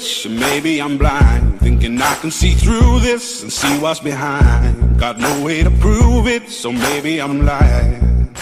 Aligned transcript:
clueless, 0.00 0.28
maybe 0.28 0.80
I'm 0.80 0.98
blind. 0.98 1.60
Thinking 1.60 2.00
I 2.00 2.14
can 2.16 2.30
see 2.30 2.52
through 2.52 3.00
this 3.00 3.42
and 3.42 3.52
see 3.52 3.78
what's 3.78 4.00
behind. 4.00 4.98
Got 4.98 5.18
no 5.18 5.44
way 5.44 5.62
to 5.62 5.70
prove 5.70 6.26
it, 6.26 6.48
so 6.48 6.72
maybe 6.72 7.20
I'm 7.20 7.44
lying. 7.44 8.34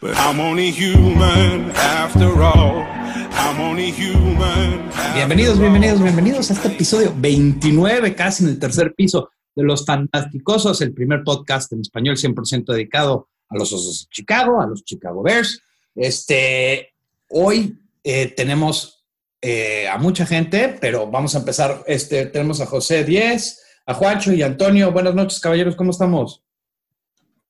But 0.00 0.16
I'm 0.16 0.40
only 0.40 0.70
human 0.70 1.70
after 1.72 2.42
all. 2.42 2.84
I'm 3.32 3.60
only 3.60 3.90
human. 3.90 4.90
Bienvenidos, 5.14 5.58
bienvenidos, 5.58 6.02
bienvenidos 6.02 6.50
a 6.50 6.54
este 6.54 6.68
episodio 6.68 7.14
29, 7.16 8.14
casi 8.14 8.44
en 8.44 8.50
el 8.50 8.58
tercer 8.58 8.94
piso 8.94 9.30
de 9.54 9.62
Los 9.62 9.84
Fantasticosos, 9.84 10.80
el 10.82 10.92
primer 10.92 11.22
podcast 11.22 11.72
en 11.72 11.80
español 11.80 12.16
100% 12.16 12.72
dedicado 12.72 13.28
a 13.48 13.56
los 13.56 13.72
Osos 13.72 14.04
de 14.04 14.10
Chicago, 14.10 14.60
a 14.60 14.66
los 14.66 14.84
Chicago 14.84 15.22
Bears. 15.22 15.60
Este, 15.94 16.92
hoy 17.28 17.78
eh, 18.02 18.26
tenemos 18.36 19.03
eh, 19.46 19.86
a 19.86 19.98
mucha 19.98 20.24
gente, 20.24 20.74
pero 20.80 21.06
vamos 21.06 21.34
a 21.34 21.38
empezar. 21.38 21.84
Este, 21.86 22.24
tenemos 22.24 22.62
a 22.62 22.66
José 22.66 23.04
Díez, 23.04 23.62
a 23.84 23.92
Juancho 23.92 24.32
y 24.32 24.40
a 24.40 24.46
Antonio. 24.46 24.90
Buenas 24.90 25.14
noches, 25.14 25.38
caballeros, 25.38 25.76
¿cómo 25.76 25.90
estamos? 25.90 26.42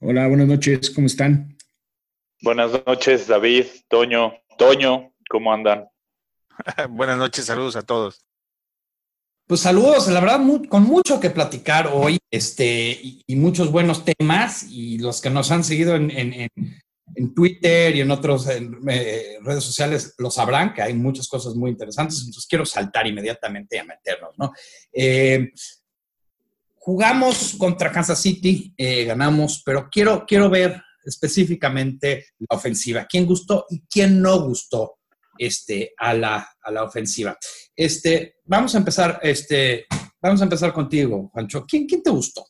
Hola, 0.01 0.27
buenas 0.27 0.49
noches, 0.49 0.91
¿cómo 0.91 1.07
están? 1.07 1.57
Buenas 2.43 2.73
noches, 2.85 3.29
David, 3.29 3.67
Toño, 3.87 4.33
Toño, 4.59 5.13
¿cómo 5.31 5.53
andan? 5.53 5.89
buenas 6.91 7.17
noches, 7.17 7.45
saludos 7.45 7.77
a 7.77 7.83
todos. 7.83 8.27
Pues 9.47 9.61
saludos, 9.61 10.09
la 10.09 10.19
verdad, 10.19 10.41
con 10.69 10.83
mucho 10.83 11.21
que 11.21 11.31
platicar 11.31 11.91
hoy, 11.93 12.19
este, 12.29 12.99
y, 13.01 13.37
muchos 13.37 13.71
buenos 13.71 14.05
temas, 14.05 14.67
y 14.69 14.99
los 14.99 15.21
que 15.21 15.31
nos 15.31 15.53
han 15.53 15.63
seguido 15.63 15.95
en, 15.95 16.11
en, 16.11 16.49
Twitter 17.35 17.95
y 17.95 18.01
en 18.01 18.11
otras 18.11 18.49
eh, 18.49 19.39
redes 19.43 19.65
sociales 19.65 20.15
lo 20.19 20.31
sabrán, 20.31 20.73
que 20.73 20.83
hay 20.83 20.95
muchas 20.95 21.29
cosas 21.29 21.55
muy 21.55 21.71
interesantes, 21.71 22.19
entonces 22.19 22.47
quiero 22.47 22.65
saltar 22.65 23.07
inmediatamente 23.07 23.79
a 23.79 23.85
meternos, 23.85 24.31
¿no? 24.39 24.53
Eh, 24.93 25.53
jugamos 26.77 27.55
contra 27.59 27.93
Kansas 27.93 28.21
City, 28.21 28.75
eh, 28.77 29.05
ganamos, 29.05 29.63
pero 29.65 29.89
quiero, 29.91 30.25
quiero 30.27 30.51
ver 30.51 30.83
específicamente 31.05 32.27
la 32.39 32.57
ofensiva, 32.57 33.07
quién 33.09 33.27
gustó 33.27 33.67
y 33.71 33.83
quién 33.83 34.21
no 34.21 34.41
gustó 34.41 34.99
este, 35.39 35.93
a, 35.99 36.15
la, 36.15 36.49
a 36.63 36.71
la 36.71 36.85
ofensiva. 36.85 37.37
Este, 37.77 38.37
vamos 38.45 38.75
a 38.75 38.79
empezar, 38.79 39.21
este, 39.23 39.87
vamos 40.21 40.41
a 40.41 40.45
empezar 40.45 40.73
contigo, 40.73 41.31
Juancho. 41.33 41.65
¿Quién, 41.67 41.87
quién 41.87 42.03
te 42.03 42.11
gustó? 42.11 42.47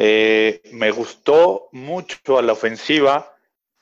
Eh, 0.00 0.60
me 0.72 0.92
gustó 0.92 1.68
mucho 1.72 2.38
a 2.38 2.42
la 2.42 2.52
ofensiva 2.52 3.34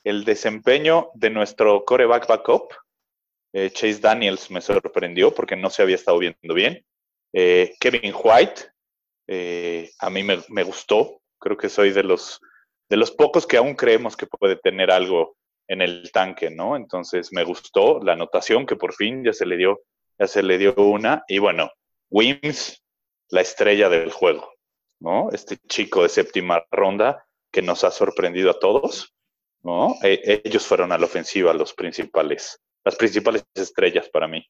el 0.03 0.25
desempeño 0.25 1.11
de 1.15 1.29
nuestro 1.29 1.85
coreback 1.85 2.27
backup. 2.27 2.73
Eh, 3.53 3.71
Chase 3.71 4.01
Daniels 4.01 4.51
me 4.51 4.63
sorprendió 4.63 5.35
porque 5.35 5.57
no 5.57 5.69
se 5.69 5.83
había 5.83 5.97
estado 5.97 6.19
viendo 6.19 6.55
bien. 6.55 6.85
Eh, 7.35 7.75
Kevin 7.79 8.15
White, 8.15 8.63
a 9.99 10.11
mí 10.11 10.23
me, 10.23 10.39
me, 10.49 10.63
gustó. 10.63 11.21
Creo 11.39 11.57
que 11.57 11.69
soy 11.69 11.91
de 11.91 12.03
los, 12.03 12.41
de 12.89 12.97
los 12.97 13.11
pocos 13.11 13.47
que 13.47 13.59
aún 13.59 13.75
creemos 13.75 14.17
que 14.17 14.27
puede 14.27 14.57
tener 14.57 14.91
algo 14.91 15.37
en 15.69 15.83
el 15.83 16.11
tanque, 16.13 16.51
¿no? 16.51 16.77
Entonces 16.77 17.33
me 17.33 17.45
gustó 17.45 18.01
la 18.03 18.13
anotación 18.13 18.65
que 18.65 18.77
por 18.77 18.95
fin 18.95 19.23
ya 19.25 19.33
se 19.33 19.45
le 19.45 19.57
dio, 19.57 19.83
ya 20.19 20.27
se 20.27 20.43
le 20.43 20.57
dio 20.57 20.75
una. 20.77 21.25
Y 21.29 21.39
bueno, 21.39 21.71
Wims, 22.09 22.83
la 23.29 23.41
estrella 23.41 23.89
del 23.89 24.13
juego, 24.13 24.56
¿no? 25.01 25.31
Este 25.31 25.59
chico 25.69 26.03
de 26.03 26.09
séptima 26.09 26.65
ronda 26.71 27.27
que 27.51 27.63
nos 27.63 27.85
ha 27.85 27.91
sorprendido 27.91 28.51
a 28.51 28.59
todos, 28.59 29.15
¿no? 29.63 29.95
E, 30.03 30.43
ellos 30.45 30.67
fueron 30.67 30.93
a 30.93 30.99
la 30.99 31.07
ofensiva 31.07 31.53
los 31.55 31.73
principales, 31.75 32.61
las 32.85 32.97
principales 32.97 33.45
estrellas 33.55 34.09
para 34.09 34.29
mí. 34.29 34.47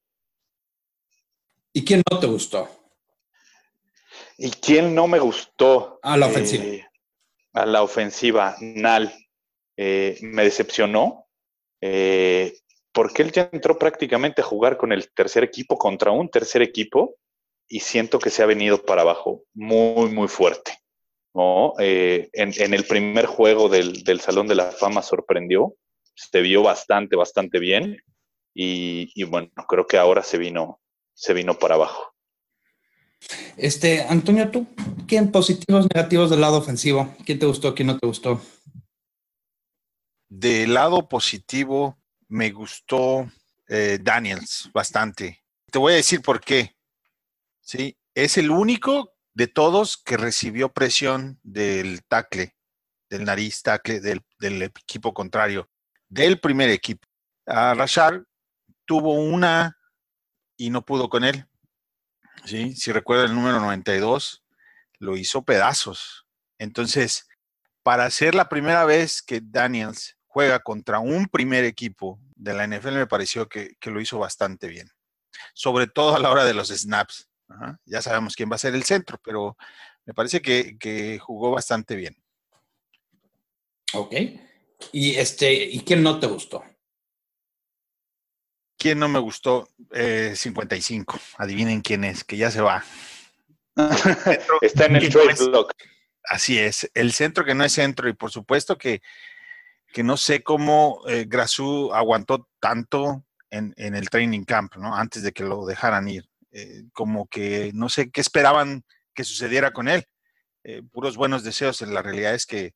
¿Y 1.73 1.85
quién 1.85 2.03
no 2.11 2.19
te 2.19 2.27
gustó? 2.27 2.69
¿Y 4.39 4.51
quién 4.51 4.95
no 4.95 5.07
me 5.07 5.19
gustó? 5.19 5.99
A 6.03 6.17
la 6.17 6.27
ofensiva. 6.27 6.65
Eh, 6.65 6.87
a 7.53 7.67
la 7.67 7.83
ofensiva, 7.83 8.57
Nal. 8.61 9.13
Eh, 9.79 10.17
me 10.23 10.45
decepcionó 10.45 11.27
eh, 11.83 12.57
porque 12.93 13.23
él 13.23 13.31
ya 13.31 13.51
entró 13.53 13.79
prácticamente 13.79 14.41
a 14.41 14.45
jugar 14.45 14.79
con 14.79 14.91
el 14.91 15.13
tercer 15.13 15.45
equipo 15.45 15.77
contra 15.77 16.11
un 16.11 16.31
tercer 16.31 16.63
equipo 16.63 17.17
y 17.69 17.81
siento 17.81 18.19
que 18.19 18.31
se 18.31 18.43
ha 18.43 18.47
venido 18.47 18.85
para 18.85 19.03
abajo 19.03 19.43
muy, 19.55 20.11
muy 20.11 20.29
fuerte. 20.29 20.79
¿no? 21.35 21.75
Eh, 21.79 22.31
en, 22.33 22.73
el 22.73 22.85
primer 22.85 23.27
juego 23.27 23.69
del, 23.69 24.21
Salón 24.21 24.47
de 24.47 24.55
la 24.55 24.71
Fama 24.73 25.03
sorprendió, 25.03 25.75
se 26.15 26.41
vio 26.41 26.63
bastante, 26.63 27.15
bastante 27.15 27.59
bien 27.59 27.99
y, 28.55 29.23
bueno, 29.25 29.51
creo 29.69 29.87
que 29.87 29.99
ahora 29.99 30.23
se 30.23 30.39
vino, 30.39 30.81
se 31.13 31.35
vino 31.35 31.59
para 31.59 31.75
abajo. 31.75 32.15
Este, 33.59 34.03
Antonio, 34.03 34.51
¿tú 34.51 34.67
quién 35.07 35.31
positivos, 35.31 35.87
negativos 35.95 36.31
del 36.31 36.41
lado 36.41 36.57
ofensivo? 36.57 37.15
¿Quién 37.27 37.39
te 37.39 37.47
gustó, 37.47 37.75
quién 37.75 37.89
no 37.89 37.99
te 37.99 38.07
gustó? 38.07 38.41
Del 40.29 40.73
lado 40.73 41.07
positivo, 41.07 41.99
me 42.29 42.51
gustó 42.51 43.31
eh, 43.69 43.99
Daniels 44.01 44.71
bastante. 44.73 45.43
Te 45.71 45.79
voy 45.79 45.93
a 45.93 45.97
decir 45.97 46.23
por 46.23 46.41
qué. 46.41 46.76
Sí, 47.67 47.99
es 48.15 48.39
el 48.39 48.53
único 48.53 49.13
de 49.35 49.49
todos 49.49 49.97
que 49.97 50.17
recibió 50.17 50.73
presión 50.73 51.41
del 51.43 52.05
tackle, 52.05 52.57
del 53.11 53.25
nariz 53.25 53.61
tackle 53.63 54.01
del, 54.01 54.63
equipo 54.63 55.13
contrario, 55.13 55.69
del 56.09 56.39
primer 56.39 56.71
equipo. 56.71 57.09
A 57.45 57.75
Rashard 57.75 58.23
tuvo 58.85 59.15
una 59.15 59.77
y 60.57 60.71
no 60.71 60.85
pudo 60.85 61.09
con 61.09 61.25
él. 61.25 61.45
Si 62.45 62.93
recuerda 62.93 63.25
el 63.25 63.35
número 63.35 63.59
92, 63.59 64.45
lo 65.01 65.17
hizo 65.17 65.45
pedazos. 65.45 66.25
Entonces, 66.59 67.27
para 67.83 68.09
ser 68.11 68.37
la 68.37 68.49
primera 68.49 68.85
vez 68.85 69.23
que 69.23 69.41
Daniels 69.43 70.17
juega 70.27 70.61
contra 70.61 71.01
un 71.01 71.27
primer 71.27 71.65
equipo 71.65 72.21
de 72.37 72.55
la 72.55 72.65
NFL, 72.69 72.93
me 72.93 73.07
pareció 73.09 73.49
que, 73.49 73.77
lo 73.83 74.01
hizo 74.01 74.21
bastante 74.21 74.69
bien. 74.69 74.89
Sobre 75.53 75.89
todo 75.89 76.15
a 76.15 76.21
la 76.21 76.31
hora 76.31 76.45
de 76.45 76.55
los 76.55 76.69
snaps. 76.69 77.29
Ya 77.85 78.03
sabemos 78.03 78.35
quién 78.35 78.51
va 78.51 78.57
a 78.57 78.59
ser 78.59 78.75
el 78.75 78.85
centro, 78.85 79.19
pero 79.23 79.57
me 80.05 80.15
parece 80.15 80.41
que, 80.43 81.19
jugó 81.21 81.53
bastante 81.53 81.97
bien. 81.97 82.17
Ok. 83.95 84.15
¿Y, 84.93 85.15
este, 85.17 85.53
¿Y 85.53 85.81
quién 85.81 86.03
no 86.03 86.19
te 86.19 86.27
gustó? 86.27 86.65
¿Quién 88.79 88.99
no 88.99 89.09
me 89.09 89.19
gustó? 89.19 89.69
55. 90.35 91.17
Eh, 91.17 91.21
Adivinen 91.39 91.81
quién 91.81 92.05
es, 92.05 92.25
que 92.25 92.37
ya 92.37 92.51
se 92.51 92.61
va. 92.61 92.85
Está 94.61 94.87
en 94.87 94.97
el 94.97 95.09
trade 95.09 95.45
block. 95.49 95.73
Así 96.29 96.59
es, 96.59 96.91
el 96.95 97.13
centro 97.13 97.45
que 97.45 97.55
no 97.55 97.65
es 97.65 97.73
centro 97.73 98.09
y 98.09 98.13
por 98.13 98.33
supuesto 98.33 98.77
que 98.77 99.01
que 99.97 100.03
no 100.03 100.19
sé 100.19 100.43
cómo 100.43 101.01
eh, 101.09 101.25
Grasú 101.27 101.91
aguantó 101.95 102.51
tanto 102.61 103.25
en, 103.49 103.73
el 103.79 104.11
training 104.11 104.45
camp, 104.45 104.77
¿no? 104.77 104.95
Antes 104.95 105.23
de 105.23 105.33
que 105.33 105.43
lo 105.43 105.65
dejaran 105.65 106.07
ir. 106.07 106.29
Eh, 106.59 106.85
como 106.95 107.29
que 107.29 107.71
no 107.75 107.91
sé 107.91 108.11
qué 108.11 108.23
esperaban 108.23 108.83
que 109.15 109.25
sucediera 109.25 109.75
con 109.75 109.89
él. 109.89 110.05
Eh, 110.65 110.83
puros 110.91 111.15
buenos 111.19 111.45
deseos. 111.45 111.83
La 111.83 112.01
realidad 112.01 112.35
es 112.35 112.47
que, 112.47 112.73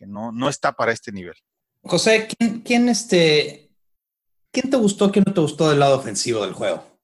no, 0.00 0.30
no 0.30 0.50
está 0.50 0.72
para 0.72 0.92
este 0.92 1.10
nivel. 1.10 1.34
José, 1.80 2.28
¿quién, 2.64 2.90
este, 2.90 3.70
¿quién 4.52 4.68
te 4.68 4.76
gustó, 4.76 5.10
quién 5.10 5.24
no 5.26 5.32
te 5.32 5.40
gustó 5.40 5.70
del 5.70 5.78
lado 5.78 5.96
ofensivo 5.96 6.44
del 6.44 6.52
juego? 6.52 7.00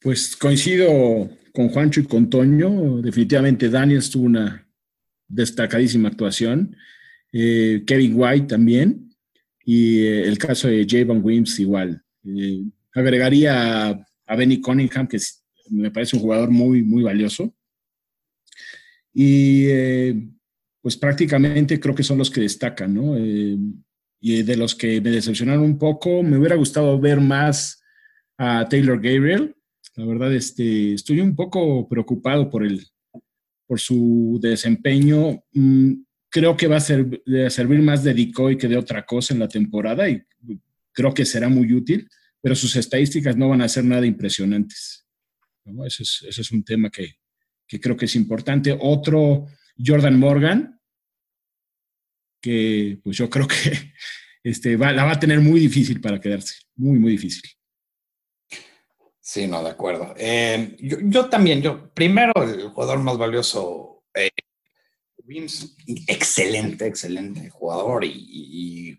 Pues 0.00 0.34
coincido 0.36 1.28
con 1.52 1.68
Juancho 1.68 2.00
y 2.00 2.06
con 2.06 2.30
Toño. 2.30 3.02
Definitivamente 3.02 3.68
Daniel 3.68 4.08
tuvo 4.08 4.24
una 4.24 4.66
destacadísima 5.26 6.08
actuación. 6.08 6.74
Eh, 7.30 7.82
Kevin 7.86 8.14
White 8.16 8.46
también, 8.46 9.14
y 9.66 10.00
eh, 10.00 10.22
el 10.26 10.38
caso 10.38 10.68
de 10.68 10.86
Javon 10.88 11.22
Wims 11.22 11.60
igual. 11.60 12.02
Eh, 12.24 12.62
agregaría 12.94 14.06
a, 14.28 14.36
Benny 14.36 14.60
Cunningham, 14.60 15.08
que 15.08 15.18
me 15.70 15.90
parece 15.90 16.16
un 16.16 16.22
jugador 16.22 16.50
muy, 16.50 16.82
muy 16.82 17.02
valioso. 17.02 17.54
Y 19.12 19.66
pues 20.80 20.96
prácticamente 20.96 21.80
creo 21.80 21.94
que 21.94 22.02
son 22.02 22.18
los 22.18 22.30
que 22.30 22.42
destacan, 22.42 22.94
¿no? 22.94 23.16
y 24.20 24.42
de 24.42 24.56
los 24.56 24.74
que 24.74 25.00
me 25.00 25.10
decepcionaron 25.10 25.62
un 25.62 25.78
poco, 25.78 26.22
me 26.22 26.36
hubiera 26.38 26.56
gustado 26.56 26.98
ver 26.98 27.20
más 27.20 27.80
a 28.36 28.68
Taylor 28.68 29.00
Gabriel. 29.00 29.54
La 29.96 30.04
verdad, 30.06 30.32
este, 30.34 30.94
estoy 30.94 31.20
un 31.20 31.34
poco 31.34 31.88
preocupado 31.88 32.48
por, 32.50 32.64
el, 32.64 32.84
por 33.66 33.80
su 33.80 34.38
desempeño. 34.40 35.42
Mm, 35.52 35.92
creo 36.30 36.56
que 36.56 36.66
va 36.66 36.76
a, 36.76 36.80
ser, 36.80 37.22
servir 37.48 37.80
más 37.80 38.04
de 38.04 38.14
decoy 38.14 38.56
que 38.56 38.68
de 38.68 38.76
otra 38.76 39.04
cosa 39.04 39.34
en 39.34 39.40
la 39.40 39.48
temporada 39.48 40.08
y 40.08 40.22
creo 40.92 41.14
que 41.14 41.24
será 41.24 41.48
muy 41.48 41.72
útil, 41.72 42.08
pero 42.40 42.54
sus 42.54 42.76
estadísticas 42.76 43.36
no 43.36 43.48
van 43.48 43.62
a 43.62 43.68
ser 43.68 43.84
nada 43.84 44.06
impresionantes. 44.06 45.06
Ese, 45.86 46.02
es, 46.28 46.50
un 46.50 46.64
tema 46.64 46.90
que, 46.90 47.18
creo 47.80 47.96
que 47.96 48.06
es 48.06 48.16
importante. 48.16 48.76
Otro, 48.80 49.46
Jordan 49.76 50.18
Morgan, 50.18 50.80
que 52.40 52.98
pues 53.02 53.16
yo 53.16 53.28
creo 53.28 53.46
que 53.46 53.92
este, 54.42 54.76
la 54.78 55.04
va 55.04 55.12
a 55.12 55.20
tener 55.20 55.40
muy 55.40 55.60
difícil 55.60 56.00
para 56.00 56.20
quedarse, 56.20 56.54
muy, 56.76 56.98
muy 56.98 57.12
difícil. 57.12 57.50
Sí, 59.20 59.46
no, 59.46 59.62
de 59.62 59.68
acuerdo. 59.68 60.14
Eh, 60.16 60.74
yo, 60.80 61.28
también, 61.28 61.60
yo, 61.60 61.92
primero, 61.92 62.32
el 62.42 62.68
jugador 62.68 63.00
más 63.00 63.18
valioso, 63.18 64.04
eh, 64.14 64.30
excelente, 66.06 66.86
excelente 66.86 67.50
jugador 67.50 68.06
y, 68.06 68.98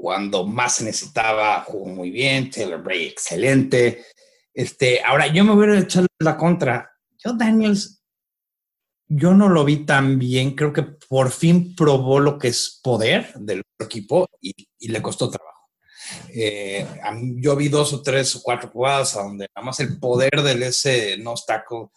cuando 0.00 0.46
más 0.46 0.76
se 0.76 0.84
necesitaba 0.84 1.62
jugó 1.62 1.86
muy 1.86 2.10
bien, 2.10 2.50
Taylor 2.50 2.82
Bray 2.82 3.06
excelente. 3.06 4.04
Este, 4.54 5.02
ahora 5.02 5.26
yo 5.26 5.44
me 5.44 5.54
voy 5.54 5.68
a 5.68 5.80
echar 5.80 6.06
la 6.18 6.36
contra. 6.36 6.90
Yo 7.18 7.32
Daniels, 7.34 8.02
yo 9.06 9.34
no 9.34 9.48
lo 9.48 9.64
vi 9.64 9.84
tan 9.84 10.18
bien, 10.18 10.54
creo 10.54 10.72
que 10.72 10.82
por 10.82 11.30
fin 11.30 11.74
probó 11.74 12.18
lo 12.18 12.38
que 12.38 12.48
es 12.48 12.80
poder 12.82 13.34
del 13.34 13.62
equipo 13.78 14.28
y 14.40 14.88
le 14.88 15.02
costó 15.02 15.30
trabajo. 15.30 15.50
Eh, 16.28 16.86
yo 17.36 17.56
vi 17.56 17.68
dos 17.68 17.92
o 17.92 18.02
tres 18.02 18.34
o 18.36 18.42
cuatro 18.42 18.70
jugadas 18.70 19.14
donde 19.14 19.46
nada 19.54 19.64
más 19.64 19.80
el 19.80 19.98
poder 19.98 20.42
del 20.42 20.62
ese 20.62 21.16
no 21.18 21.34
taco 21.46 21.92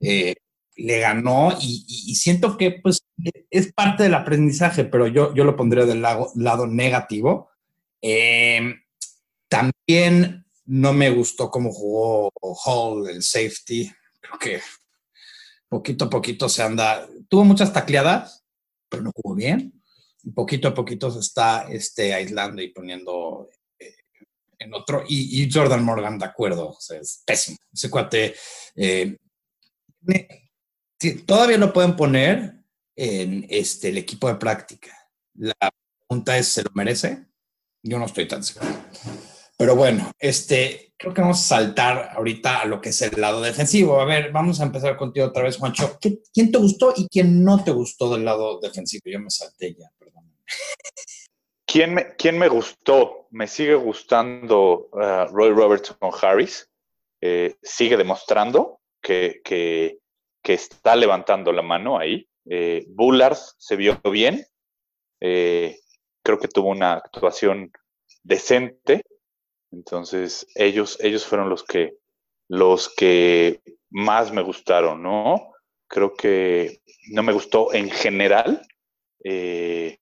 eh, 0.00 0.34
le 0.78 1.00
ganó 1.00 1.56
y, 1.60 2.14
siento 2.14 2.56
que 2.56 2.72
pues 2.82 3.04
es 3.50 3.72
parte 3.72 4.04
del 4.04 4.14
aprendizaje, 4.14 4.84
pero 4.84 5.06
yo, 5.06 5.34
yo 5.34 5.44
lo 5.44 5.56
pondría 5.56 5.84
del 5.84 6.02
lado, 6.02 6.30
lado 6.36 6.66
negativo. 6.66 7.50
Eh, 8.00 8.76
también 9.48 10.46
no 10.64 10.92
me 10.92 11.10
gustó 11.10 11.50
cómo 11.50 11.72
jugó 11.72 12.32
Hall, 12.64 13.08
el 13.10 13.22
safety. 13.22 13.90
Creo 14.20 14.38
que 14.38 14.60
poquito 15.68 16.06
a 16.06 16.10
poquito 16.10 16.48
se 16.48 16.62
anda. 16.62 17.08
Tuvo 17.28 17.44
muchas 17.44 17.72
tacleadas, 17.72 18.44
pero 18.88 19.02
no 19.02 19.12
jugó 19.14 19.34
bien 19.34 19.78
poquito 20.34 20.68
a 20.68 20.74
poquito 20.74 21.10
se 21.10 21.20
está 21.20 21.66
este, 21.68 22.14
aislando 22.14 22.62
y 22.62 22.68
poniendo 22.68 23.48
eh, 23.78 23.94
en 24.58 24.74
otro. 24.74 25.04
Y, 25.08 25.48
Jordan 25.52 25.84
Morgan, 25.84 26.18
de 26.18 26.26
acuerdo, 26.26 26.76
es 26.90 27.22
pésimo. 27.26 27.58
Ese 27.72 27.90
cuate 27.90 28.34
eh, 28.76 29.16
todavía 31.26 31.58
lo 31.58 31.72
pueden 31.72 31.96
poner 31.96 32.54
en 32.96 33.46
este, 33.48 33.88
el 33.88 33.98
equipo 33.98 34.28
de 34.28 34.36
práctica. 34.36 34.92
La 35.34 35.72
pregunta 36.06 36.36
es, 36.36 36.48
¿se 36.48 36.62
lo 36.62 36.70
merece? 36.74 37.26
Yo 37.82 37.98
no 37.98 38.06
estoy 38.06 38.26
tan 38.26 38.42
seguro. 38.42 38.74
Pero 39.56 39.74
bueno, 39.74 40.10
este, 40.18 40.94
creo 40.96 41.12
que 41.12 41.20
vamos 41.20 41.38
a 41.38 41.56
saltar 41.56 42.10
ahorita 42.14 42.60
a 42.60 42.64
lo 42.64 42.80
que 42.80 42.90
es 42.90 43.02
el 43.02 43.20
lado 43.20 43.40
defensivo. 43.40 44.00
A 44.00 44.04
ver, 44.04 44.30
vamos 44.32 44.60
a 44.60 44.64
empezar 44.64 44.96
contigo 44.96 45.26
otra 45.26 45.42
vez, 45.44 45.56
Juancho. 45.56 45.98
¿Quién 46.00 46.52
te 46.52 46.58
gustó 46.58 46.92
y 46.96 47.08
quién 47.08 47.42
no 47.44 47.62
te 47.64 47.70
gustó 47.70 48.12
del 48.12 48.24
lado 48.24 48.60
defensivo? 48.60 49.02
Yo 49.06 49.20
me 49.20 49.30
salté 49.30 49.74
ya. 49.74 49.90
¿Quién 51.66 51.94
me, 51.94 52.14
quién 52.16 52.38
me 52.38 52.48
gustó? 52.48 53.28
Me 53.30 53.46
sigue 53.46 53.74
gustando 53.74 54.88
uh, 54.92 55.26
Roy 55.30 55.50
Robertson 55.50 55.96
Harris. 56.22 56.68
Eh, 57.20 57.56
sigue 57.62 57.96
demostrando 57.96 58.80
que, 59.02 59.98
está 60.54 60.96
levantando 60.96 61.52
la 61.52 61.62
mano 61.62 61.98
ahí. 61.98 62.28
Eh, 62.48 62.86
Bullard 62.88 63.36
se 63.58 63.76
vio 63.76 64.00
bien. 64.10 64.44
Eh, 65.20 65.78
creo 66.22 66.38
que 66.38 66.48
tuvo 66.48 66.70
una 66.70 66.94
actuación 66.94 67.72
decente. 68.22 69.02
Entonces, 69.70 70.46
ellos, 70.54 70.98
ellos 71.00 71.26
fueron 71.26 71.48
los 71.48 71.64
que, 71.64 71.96
los 72.48 72.88
que 72.94 73.60
más 73.90 74.32
me 74.32 74.42
gustaron, 74.42 75.02
¿no? 75.02 75.52
Creo 75.86 76.14
que 76.14 76.82
no 77.10 77.22
me 77.22 77.32
gustó 77.32 77.72
en 77.72 77.90
general. 77.90 78.62
Eh, 79.24 79.98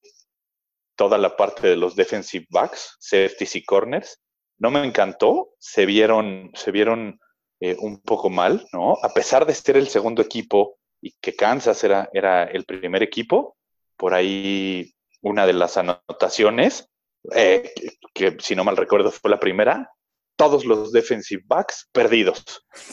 toda 0.97 1.19
la 1.19 1.37
parte 1.37 1.69
de 1.69 1.77
los 1.77 1.95
defensive 1.95 2.47
backs, 2.51 2.97
safeties 2.99 3.57
y 3.57 3.65
corners. 3.65 4.21
No 4.59 4.71
me 4.71 4.85
encantó, 4.85 5.51
se 5.59 5.85
vieron, 5.85 6.51
se 6.55 6.71
vieron 6.71 7.21
eh, 7.61 7.77
un 7.81 8.01
poco 8.01 8.31
mal, 8.31 8.67
¿no? 8.73 8.99
A 9.03 9.09
pesar 9.15 9.47
de 9.47 9.55
ser 9.55 9.77
el 9.77 9.89
segundo 9.89 10.23
equipo 10.23 10.79
y 11.01 11.13
que 11.21 11.35
Kansas 11.35 11.83
era, 11.85 12.09
era 12.13 12.45
el 12.45 12.65
primer 12.65 13.03
equipo, 13.03 13.57
por 13.97 14.15
ahí 14.15 14.93
una 15.23 15.47
de 15.47 15.53
las 15.53 15.77
anotaciones, 15.77 16.89
eh, 17.35 17.73
que, 18.15 18.37
si 18.41 18.55
no 18.55 18.65
mal 18.65 18.77
recuerdo 18.77 19.11
fue 19.11 19.31
la 19.31 19.41
primera, 19.41 19.91
todos 20.37 20.65
los 20.65 20.93
defensive 20.93 21.43
backs 21.47 21.89
perdidos, 21.93 22.45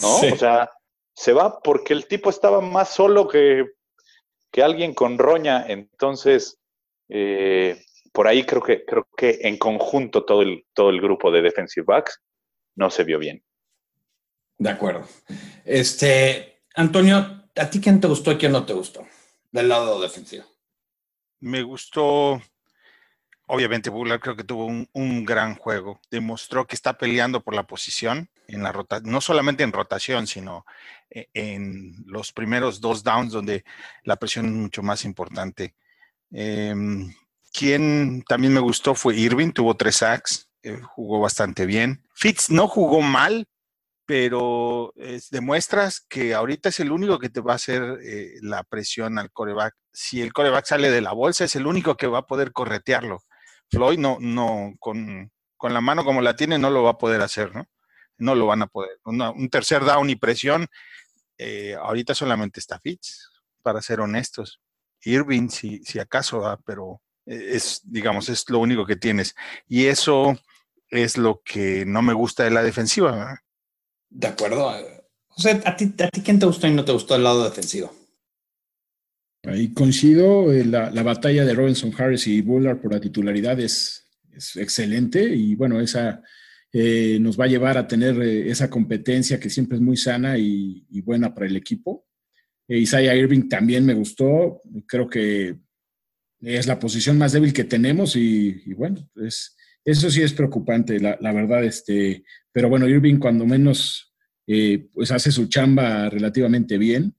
¿no? 0.01 0.15
O 0.33 0.38
sea, 0.38 0.69
se 1.15 1.33
va 1.33 1.60
porque 1.62 1.94
el 1.94 2.07
tipo 2.07 2.30
estaba 2.30 2.62
más 2.62 2.89
solo 2.89 3.27
que, 3.27 3.65
que 4.51 4.63
alguien 4.63 4.94
con 4.94 5.18
roña, 5.18 5.65
entonces 5.68 6.60
eh, 7.10 7.83
por 8.12 8.27
ahí 8.27 8.45
creo 8.45 8.62
que, 8.62 8.86
creo 8.86 9.07
que 9.15 9.39
en 9.42 9.57
conjunto 9.57 10.24
todo 10.24 10.42
el, 10.42 10.65
todo 10.74 10.89
el 10.89 11.01
grupo 11.01 11.31
de 11.31 11.42
defensive 11.42 11.86
backs 11.86 12.21
no 12.75 12.89
se 12.89 13.04
vio 13.04 13.19
bien. 13.19 13.44
De 14.63 14.69
acuerdo. 14.69 15.06
Este, 15.65 16.62
Antonio, 16.74 17.18
¿a 17.54 17.69
ti 17.69 17.81
quién 17.81 18.00
te 18.00 18.07
gustó 18.07 18.31
y 18.31 18.38
quién 18.38 18.54
no 18.54 18.65
te 18.65 18.71
gustó 18.71 19.06
del 19.51 19.68
lado 19.68 20.01
defensivo? 20.01 20.45
Me 21.42 21.63
gustó, 21.63 22.42
obviamente, 23.48 23.89
Bullard 23.89 24.21
creo 24.21 24.38
que 24.38 24.45
tuvo 24.45 24.68
un, 24.68 25.25
gran 25.25 25.56
juego. 25.56 26.00
Demostró 26.10 26.65
que 26.65 26.75
está 26.75 26.98
peleando 26.98 27.44
por 27.44 27.54
la 27.56 27.68
posición 27.68 28.30
en 28.48 28.63
la 28.63 28.71
rota, 28.71 29.01
no 29.04 29.19
solamente 29.19 29.63
en 29.63 29.74
rotación, 29.74 30.27
sino 30.27 30.65
e, 31.10 31.27
en 31.33 31.95
los 32.06 32.31
primeros 32.31 32.80
dos 32.80 33.04
downs 33.04 33.33
donde 33.33 33.65
la 34.06 34.15
presión 34.15 34.45
es 34.45 34.54
mucho 34.54 34.81
más 34.81 35.04
importante. 35.04 35.75
Em, 36.31 37.13
quien 37.51 38.24
también 38.30 38.54
me 38.54 38.62
gustó 38.62 38.95
fue 38.95 39.18
Irving, 39.18 39.51
tuvo 39.51 39.75
tres 39.75 39.98
sacks, 39.98 40.48
eh, 40.62 40.80
jugó 40.81 41.19
bastante 41.19 41.65
bien. 41.65 42.07
Fitz 42.13 42.50
no 42.50 42.69
jugó 42.69 43.01
mal, 43.01 43.45
pero 44.06 44.94
demuestras 45.32 46.02
que 46.02 46.34
ahorita 46.34 46.70
es 46.70 46.80
el 46.80 46.92
único 46.92 47.20
que 47.20 47.30
te 47.30 47.42
va 47.42 47.54
a 47.54 47.56
hacer 47.56 48.00
eh, 48.04 48.36
la 48.42 48.64
presión 48.64 49.18
al 49.18 49.32
coreback. 49.32 49.76
Si 49.92 50.22
el 50.22 50.34
coreback 50.34 50.66
sale 50.66 50.92
de 50.92 51.02
la 51.02 51.14
bolsa, 51.14 51.46
es 51.46 51.56
el 51.56 51.68
único 51.68 51.96
que 51.96 52.08
va 52.08 52.20
a 52.20 52.28
poder 52.28 52.52
corretearlo. 52.52 53.20
Floyd 53.70 53.98
no, 53.98 54.18
no, 54.20 54.74
con, 54.80 55.32
la 55.62 55.82
mano 55.82 56.04
como 56.04 56.22
la 56.22 56.36
tiene, 56.36 56.58
no 56.58 56.70
lo 56.70 56.84
va 56.84 56.92
a 56.92 56.98
poder 56.98 57.22
hacer, 57.22 57.56
¿no? 57.56 57.66
No 58.18 58.36
lo 58.36 58.46
van 58.48 58.62
a 58.62 58.68
poder. 58.68 59.00
un 59.06 59.50
tercer 59.50 59.84
down 59.86 60.10
y 60.10 60.16
presión, 60.16 60.68
eh, 61.38 61.75
ahorita 61.75 62.13
solamente 62.13 62.60
está 62.60 62.80
Fitz, 62.80 63.30
para 63.62 63.82
ser 63.82 64.01
honestos. 64.01 64.62
Irving, 65.01 65.50
si, 65.50 65.84
si 65.84 66.00
acaso, 66.00 66.42
va, 66.42 66.58
pero 66.58 67.01
e-, 67.25 67.56
es, 67.56 67.82
digamos, 67.84 68.30
es 68.30 68.50
lo 68.50 68.60
único 68.60 68.86
que 68.86 68.96
tienes. 68.96 69.36
Y 69.68 69.88
eso 69.88 70.38
es 70.89 71.18
lo 71.18 71.42
que 71.44 71.86
no 71.86 72.01
me 72.01 72.13
gusta 72.13 72.44
de 72.44 72.51
la 72.51 72.63
defensiva. 72.63 73.42
De 74.13 74.27
acuerdo. 74.27 74.72
José, 75.27 75.62
¿a 75.65 75.75
ti, 75.75 75.93
¿a 76.00 76.10
ti 76.10 76.22
quién 76.22 76.39
te 76.39 76.46
gustó 76.46 76.67
y 76.67 76.72
no 76.72 76.86
te 76.86 76.91
gustó 76.91 77.15
el 77.15 77.24
lado 77.24 77.43
defensivo? 77.43 77.91
Ahí 79.43 79.74
coincido, 79.74 80.53
eh, 80.53 80.63
la, 80.63 80.89
la, 80.91 81.03
batalla 81.03 81.43
de 81.43 81.53
Robinson 81.53 81.91
Harris 81.98 82.27
y 82.27 82.41
Bullard 82.41 82.79
por 82.79 82.93
la 82.93 83.01
titularidad 83.01 83.60
es, 83.60 84.08
es 84.32 84.55
excelente 84.55 85.36
y 85.36 85.55
bueno, 85.55 85.82
esa 85.82 86.22
eh, 86.72 87.17
nos 87.20 87.38
va 87.38 87.46
a 87.46 87.50
llevar 87.50 87.77
a 87.77 87.88
tener 87.88 88.22
eh, 88.22 88.50
esa 88.50 88.70
competencia 88.70 89.39
que 89.39 89.50
siempre 89.50 89.77
es 89.77 89.82
muy 89.82 89.98
sana 89.98 90.38
y, 90.38 90.86
y 90.89 91.01
buena 91.01 91.34
para 91.34 91.48
el 91.48 91.58
equipo. 91.58 92.08
Isaiah 92.67 93.15
Irving 93.15 93.50
también 93.50 93.86
me 93.86 93.93
gustó, 93.93 94.62
creo 94.88 95.10
que 95.10 95.58
es 96.41 96.67
la 96.67 96.79
posición 96.79 97.17
más 97.17 97.32
débil 97.32 97.53
que 97.53 97.63
tenemos 97.63 98.15
y, 98.15 98.74
bueno, 98.74 99.10
es, 99.15 99.55
eso 99.86 100.10
sí 100.10 100.22
es 100.22 100.34
preocupante, 100.34 101.00
la, 101.00 101.34
verdad, 101.34 101.63
este, 101.63 102.24
pero 102.52 102.70
bueno, 102.70 102.88
Irving 102.88 103.18
cuando 103.18 103.46
menos 103.46 104.13
eh, 104.48 104.88
pues 104.94 105.12
hace 105.12 105.32
su 105.32 105.48
chamba 105.48 106.10
relativamente 106.10 106.78
bien 106.78 107.16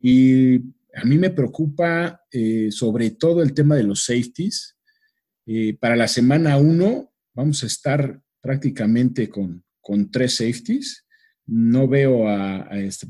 y 0.00 0.56
a 0.94 1.04
mí 1.04 1.18
me 1.18 1.30
preocupa 1.30 2.22
eh, 2.30 2.68
sobre 2.70 3.10
todo 3.10 3.42
el 3.42 3.54
tema 3.54 3.76
de 3.76 3.84
los 3.84 4.04
safeties. 4.04 4.76
Eh, 5.46 5.76
para 5.78 5.96
la 5.96 6.08
semana 6.08 6.56
1 6.56 7.12
vamos 7.34 7.62
a 7.62 7.66
estar 7.66 8.20
prácticamente 8.40 9.28
con, 9.28 9.64
con 9.80 10.10
tres 10.10 10.36
safeties 10.36 11.04
no 11.48 11.88
veo 11.88 12.28
a, 12.28 12.68
este, 12.78 13.06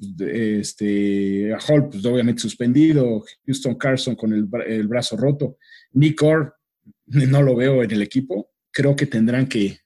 este, 0.60 1.52
a 1.52 1.58
Hall, 1.58 1.88
pues 1.88 2.04
obviamente 2.04 2.40
suspendido, 2.40 3.24
Houston 3.44 3.74
Carson 3.74 4.14
con 4.14 4.32
el, 4.32 4.86
brazo 4.86 5.16
roto, 5.16 5.58
Nick 5.92 6.22
Orr, 6.22 6.54
no 7.06 7.42
lo 7.42 7.56
veo 7.56 7.82
en 7.82 7.90
el 7.90 8.00
equipo. 8.00 8.52
Creo 8.78 8.94
que 8.94 9.06
tendrán 9.06 9.48
que, 9.48 9.80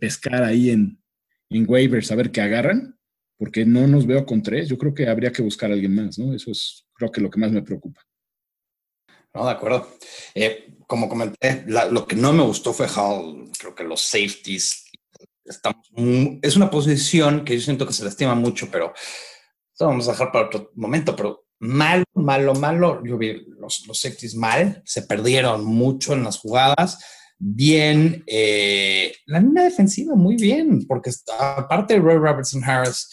pescar 0.00 0.42
ahí 0.42 0.70
en, 0.70 1.00
en 1.48 1.64
waivers 1.68 2.10
a 2.10 2.16
ver 2.16 2.32
qué 2.32 2.40
agarran, 2.40 2.98
porque 3.38 3.64
no 3.64 3.86
nos 3.86 4.04
veo 4.04 4.26
con 4.26 4.42
tres. 4.42 4.68
Yo 4.68 4.76
creo 4.76 4.92
que 4.92 5.08
habría 5.08 5.30
que 5.30 5.42
buscar 5.42 5.70
a 5.70 5.74
alguien 5.74 5.94
más, 5.94 6.18
¿no? 6.18 6.34
Eso 6.34 6.50
es, 6.50 6.84
creo 6.92 7.12
que 7.12 7.20
lo 7.20 7.30
que 7.30 7.38
más 7.38 7.52
me 7.52 7.62
preocupa. 7.62 8.02
No, 9.32 9.46
de 9.46 9.52
acuerdo. 9.52 9.96
Eh, 10.34 10.74
como 10.88 11.08
comenté, 11.08 11.64
lo 11.68 12.04
que 12.04 12.16
no 12.16 12.32
me 12.32 12.42
gustó 12.42 12.72
fue 12.72 12.88
Hall. 12.88 13.48
Creo 13.56 13.76
que 13.76 13.84
los 13.84 14.00
safeties 14.00 14.86
es 16.42 16.56
una 16.56 16.68
posición 16.68 17.44
que 17.44 17.54
yo 17.54 17.60
siento 17.60 17.86
que 17.86 17.92
se 17.92 18.04
lastima 18.04 18.34
mucho, 18.34 18.68
pero 18.72 18.92
eso 19.72 19.86
vamos 19.86 20.08
a 20.08 20.10
dejar 20.10 20.32
para 20.32 20.46
otro 20.46 20.72
momento, 20.74 21.14
pero 21.14 21.44
malo, 21.60 22.04
malo, 22.14 22.54
malo, 22.54 23.04
yo 23.04 23.16
vi 23.16 23.46
los, 23.60 23.86
los 23.86 24.34
mal, 24.34 24.82
se 24.84 25.02
perdieron 25.02 25.64
mucho 25.64 26.14
en 26.14 26.24
las 26.24 26.38
jugadas, 26.38 26.98
bien. 27.38 28.24
Eh, 28.26 29.14
la 29.26 29.40
línea 29.40 29.64
defensiva, 29.64 30.14
muy 30.14 30.36
bien, 30.36 30.86
porque 30.86 31.10
aparte 31.38 31.94
de 31.94 32.00
Roy 32.00 32.16
Robertson 32.16 32.64
Harris 32.64 33.08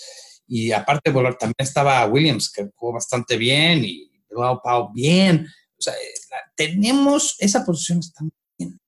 y 0.48 0.72
aparte 0.72 1.10
de 1.10 1.13
Volar, 1.13 1.38
también 1.38 1.56
estaba 1.60 2.06
Williams, 2.06 2.51
que 2.51 2.70
jugó 2.75 2.94
bastante 2.94 3.38
bien, 3.38 3.84
y 3.84 4.12
Pau 4.34 4.62
Pau 4.63 4.92
bien. 4.94 5.48
O 5.77 5.82
sea, 5.82 5.94
tenemos 6.56 7.36
esa 7.39 7.65
posición 7.65 8.00
está 8.00 8.24
bien. 8.58 8.80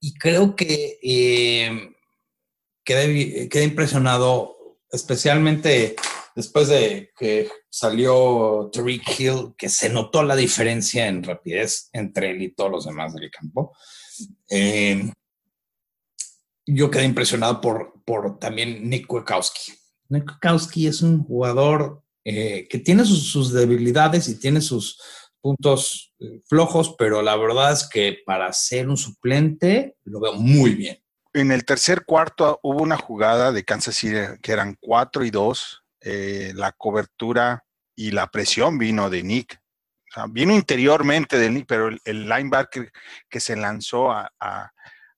Y 0.00 0.14
creo 0.14 0.56
que 0.56 0.98
eh, 1.02 1.94
quedé, 2.84 3.48
quedé 3.48 3.64
impresionado, 3.64 4.78
especialmente 4.90 5.96
después 6.34 6.68
de 6.68 7.10
que 7.18 7.48
salió 7.68 8.70
Tariq 8.72 9.18
Hill, 9.18 9.54
que 9.56 9.68
se 9.68 9.88
notó 9.88 10.22
la 10.22 10.36
diferencia 10.36 11.06
en 11.06 11.22
rapidez 11.22 11.88
entre 11.92 12.30
él 12.30 12.42
y 12.42 12.54
todos 12.54 12.70
los 12.70 12.84
demás 12.86 13.14
del 13.14 13.30
campo. 13.30 13.74
Eh, 14.50 15.12
yo 16.66 16.90
quedé 16.90 17.04
impresionado 17.04 17.60
por, 17.60 18.02
por 18.04 18.38
también 18.38 18.88
Nick 18.88 19.12
Wekowski. 19.12 19.72
Nick 20.08 20.32
Wekowski 20.32 20.86
es 20.86 21.02
un 21.02 21.24
jugador 21.24 22.02
eh, 22.24 22.66
que 22.68 22.78
tiene 22.78 23.04
sus, 23.04 23.52
debilidades 23.52 24.28
y 24.28 24.38
tiene 24.38 24.60
sus 24.60 25.00
puntos 25.40 26.12
eh, 26.18 26.40
flojos, 26.48 26.96
pero 26.98 27.22
la 27.22 27.36
verdad 27.36 27.72
es 27.72 27.88
que 27.88 28.18
para 28.26 28.52
ser 28.52 28.88
un 28.88 28.96
suplente 28.96 29.96
lo 30.04 30.20
veo 30.20 30.34
muy 30.34 30.74
bien. 30.74 30.98
En 31.32 31.52
el 31.52 31.64
tercer 31.64 32.04
cuarto 32.04 32.58
hubo 32.62 32.82
una 32.82 32.96
jugada 32.96 33.52
de 33.52 33.62
Kansas 33.62 33.94
City 33.94 34.38
que 34.42 34.52
eran 34.52 34.76
4 34.80 35.24
y 35.24 35.30
2 35.30 35.84
eh, 36.00 36.52
la 36.54 36.72
cobertura 36.72 37.64
y 37.94 38.10
la 38.10 38.30
presión 38.30 38.78
vino 38.78 39.10
de 39.10 39.22
Nick. 39.22 39.60
Vino 40.30 40.54
interiormente 40.54 41.38
de 41.38 41.50
Nick, 41.50 41.66
pero 41.66 41.88
el, 41.88 42.28
linebacker 42.28 42.90
que 43.28 43.40
se 43.40 43.56
lanzó 43.56 44.10
a, 44.10 44.30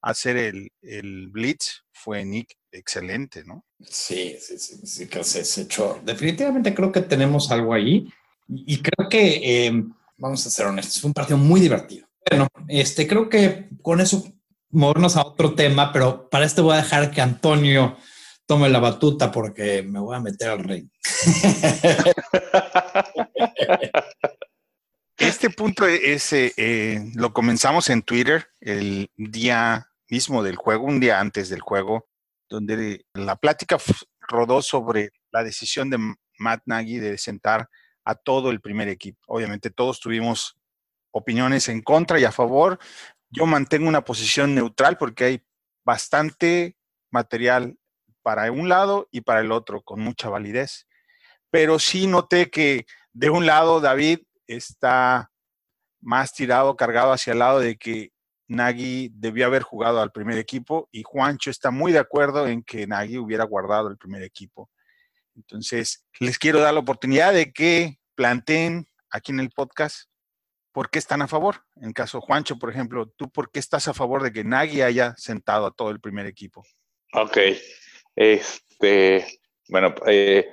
hacer 0.00 0.36
el, 0.36 1.28
blitz 1.28 1.82
fue 1.92 2.24
Nick 2.24 2.54
excelente, 2.70 3.44
¿no? 3.44 3.64
Sí, 3.80 4.36
sí, 4.40 4.58
sí, 4.58 4.76
sí, 4.84 5.06
que 5.06 5.24
se, 5.24 5.62
echó. 5.62 6.00
Definitivamente 6.04 6.74
creo 6.74 6.92
que 6.92 7.00
tenemos 7.00 7.50
algo 7.50 7.74
ahí 7.74 8.08
y, 8.48 8.80
creo 8.80 9.08
que, 9.08 9.66
em, 9.66 9.92
vamos 10.16 10.46
a 10.46 10.50
ser 10.50 10.66
honestos, 10.66 11.00
fue 11.00 11.08
un 11.08 11.14
partido 11.14 11.38
muy 11.38 11.60
divertido. 11.60 12.06
Bueno, 12.28 12.48
este, 12.68 13.06
creo 13.06 13.28
que 13.28 13.68
con 13.82 14.00
eso 14.00 14.24
movernos 14.70 15.16
a 15.16 15.22
otro 15.22 15.54
tema, 15.54 15.92
pero 15.92 16.28
para 16.28 16.44
este 16.44 16.60
voy 16.60 16.74
a 16.74 16.82
dejar 16.82 17.10
que 17.10 17.20
Antonio 17.20 17.96
tome 18.46 18.68
la 18.70 18.80
batuta 18.80 19.30
porque 19.30 19.82
me 19.82 20.00
voy 20.00 20.16
a 20.16 20.20
meter 20.20 20.48
al 20.48 20.64
rey. 20.64 20.88
Este 25.38 25.50
punto 25.50 25.86
es, 25.86 26.32
eh, 26.32 26.52
eh, 26.56 27.12
lo 27.14 27.32
comenzamos 27.32 27.90
en 27.90 28.02
Twitter 28.02 28.48
el 28.58 29.08
día 29.14 29.88
mismo 30.10 30.42
del 30.42 30.56
juego, 30.56 30.84
un 30.84 30.98
día 30.98 31.20
antes 31.20 31.48
del 31.48 31.60
juego, 31.60 32.08
donde 32.48 33.06
la 33.14 33.36
plática 33.36 33.78
rodó 34.18 34.62
sobre 34.62 35.12
la 35.30 35.44
decisión 35.44 35.90
de 35.90 35.98
Matt 36.40 36.62
Nagy 36.66 36.98
de 36.98 37.18
sentar 37.18 37.68
a 38.04 38.16
todo 38.16 38.50
el 38.50 38.60
primer 38.60 38.88
equipo. 38.88 39.20
Obviamente 39.28 39.70
todos 39.70 40.00
tuvimos 40.00 40.58
opiniones 41.12 41.68
en 41.68 41.82
contra 41.82 42.18
y 42.18 42.24
a 42.24 42.32
favor. 42.32 42.80
Yo 43.30 43.46
mantengo 43.46 43.86
una 43.86 44.04
posición 44.04 44.56
neutral 44.56 44.98
porque 44.98 45.24
hay 45.24 45.44
bastante 45.84 46.76
material 47.12 47.78
para 48.22 48.50
un 48.50 48.68
lado 48.68 49.06
y 49.12 49.20
para 49.20 49.38
el 49.38 49.52
otro 49.52 49.82
con 49.82 50.00
mucha 50.00 50.30
validez. 50.30 50.88
Pero 51.48 51.78
sí 51.78 52.08
noté 52.08 52.50
que 52.50 52.86
de 53.12 53.30
un 53.30 53.46
lado 53.46 53.80
David 53.80 54.18
está 54.48 55.30
más 56.00 56.32
tirado, 56.32 56.76
cargado 56.76 57.12
hacia 57.12 57.32
el 57.32 57.38
lado 57.38 57.60
de 57.60 57.76
que 57.76 58.12
Nagy 58.48 59.10
debió 59.12 59.46
haber 59.46 59.62
jugado 59.62 60.00
al 60.00 60.10
primer 60.10 60.38
equipo 60.38 60.88
y 60.90 61.02
Juancho 61.02 61.50
está 61.50 61.70
muy 61.70 61.92
de 61.92 61.98
acuerdo 61.98 62.48
en 62.48 62.62
que 62.62 62.86
Nagy 62.86 63.18
hubiera 63.18 63.44
guardado 63.44 63.88
el 63.88 63.98
primer 63.98 64.22
equipo. 64.22 64.70
Entonces, 65.36 66.04
les 66.18 66.38
quiero 66.38 66.60
dar 66.60 66.74
la 66.74 66.80
oportunidad 66.80 67.32
de 67.32 67.52
que 67.52 67.98
planteen 68.14 68.88
aquí 69.10 69.32
en 69.32 69.40
el 69.40 69.50
podcast 69.50 70.08
por 70.72 70.90
qué 70.90 70.98
están 70.98 71.22
a 71.22 71.28
favor. 71.28 71.64
En 71.76 71.92
caso 71.92 72.20
Juancho, 72.20 72.58
por 72.58 72.70
ejemplo, 72.70 73.08
¿tú 73.16 73.30
por 73.30 73.50
qué 73.50 73.58
estás 73.58 73.86
a 73.88 73.94
favor 73.94 74.22
de 74.22 74.32
que 74.32 74.44
Nagy 74.44 74.82
haya 74.82 75.14
sentado 75.16 75.66
a 75.66 75.70
todo 75.70 75.90
el 75.90 76.00
primer 76.00 76.26
equipo? 76.26 76.64
Ok, 77.12 77.38
este, 78.14 79.40
bueno, 79.68 79.94
eh, 80.06 80.48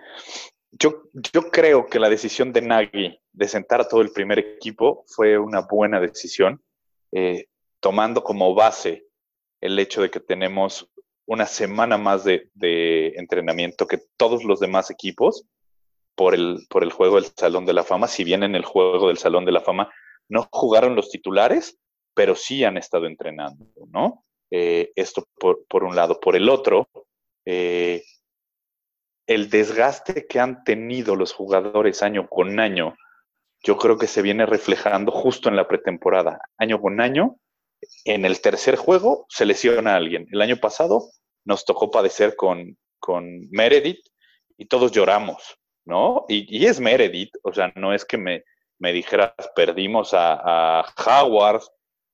yo, 0.78 1.04
yo 1.34 1.50
creo 1.52 1.88
que 1.88 2.00
la 2.00 2.10
decisión 2.10 2.52
de 2.52 2.62
Nagy 2.62 3.20
de 3.32 3.48
sentar 3.48 3.82
a 3.82 3.88
todo 3.88 4.02
el 4.02 4.12
primer 4.12 4.40
equipo 4.40 5.04
fue 5.08 5.38
una 5.38 5.62
buena 5.62 6.00
decisión, 6.00 6.62
eh, 7.12 7.48
tomando 7.80 8.24
como 8.24 8.54
base 8.54 9.08
el 9.62 9.80
hecho 9.80 10.02
de 10.02 10.10
que 10.10 10.20
tenemos 10.20 10.90
una 11.28 11.46
semana 11.46 11.98
más 11.98 12.24
de, 12.24 12.50
entrenamiento 13.16 13.88
que 13.88 14.00
todos 14.18 14.44
los 14.44 14.60
demás 14.60 14.92
equipos 14.92 15.46
por 16.16 16.36
el, 16.36 16.66
por 16.70 16.84
el 16.84 16.92
juego 16.92 17.16
del 17.16 17.32
Salón 17.36 17.66
de 17.66 17.74
la 17.74 17.84
Fama. 17.84 18.08
Si 18.08 18.24
bien 18.24 18.44
en 18.44 18.56
el 18.56 18.66
juego 18.66 19.08
del 19.08 19.18
Salón 19.18 19.46
de 19.46 19.52
la 19.52 19.62
Fama 19.62 19.92
no 20.30 20.48
jugaron 20.52 20.96
los 20.96 21.10
titulares, 21.10 21.80
pero 22.14 22.36
sí 22.36 22.64
han 22.64 22.78
estado 22.78 23.06
entrenando, 23.06 23.66
¿no? 23.92 24.26
Eh, 24.52 24.92
esto 24.96 25.28
por, 25.40 25.66
por, 25.68 25.84
un 25.84 25.96
lado. 25.96 26.20
Por 26.20 26.36
el 26.36 26.48
otro, 26.50 26.88
eh, 27.46 28.04
el 29.28 29.50
desgaste 29.50 30.28
que 30.28 30.40
han 30.40 30.64
tenido 30.64 31.16
los 31.16 31.34
jugadores 31.34 32.04
año 32.04 32.28
con 32.28 32.60
año, 32.60 32.96
yo 33.64 33.78
creo 33.78 33.98
que 33.98 34.08
se 34.08 34.22
viene 34.22 34.46
reflejando 34.46 35.12
justo 35.12 35.50
en 35.50 35.56
la 35.56 35.68
pretemporada. 35.68 36.40
Año 36.58 36.80
con 36.80 37.02
año, 37.02 37.38
en 38.04 38.26
el 38.26 38.40
tercer 38.42 38.76
juego 38.76 39.26
se 39.30 39.46
lesiona 39.46 39.94
a 39.94 39.96
alguien. 39.98 40.28
El 40.32 40.42
año 40.42 40.58
pasado 40.58 41.10
nos 41.46 41.66
tocó 41.66 41.90
padecer 41.90 42.36
con, 42.36 42.78
con 43.00 43.50
Meredith 43.50 44.06
y 44.58 44.68
todos 44.68 44.92
lloramos, 44.92 45.58
¿no? 45.86 46.26
Y, 46.28 46.66
es 46.66 46.80
Meredith, 46.80 47.34
o 47.44 47.54
sea, 47.54 47.74
no 47.76 47.94
es 47.94 48.06
que 48.06 48.18
me, 48.18 48.44
me 48.80 48.94
dijeras 48.94 49.34
perdimos 49.56 50.14
a, 50.14 50.82
a 50.82 50.94
Howard, 51.06 51.64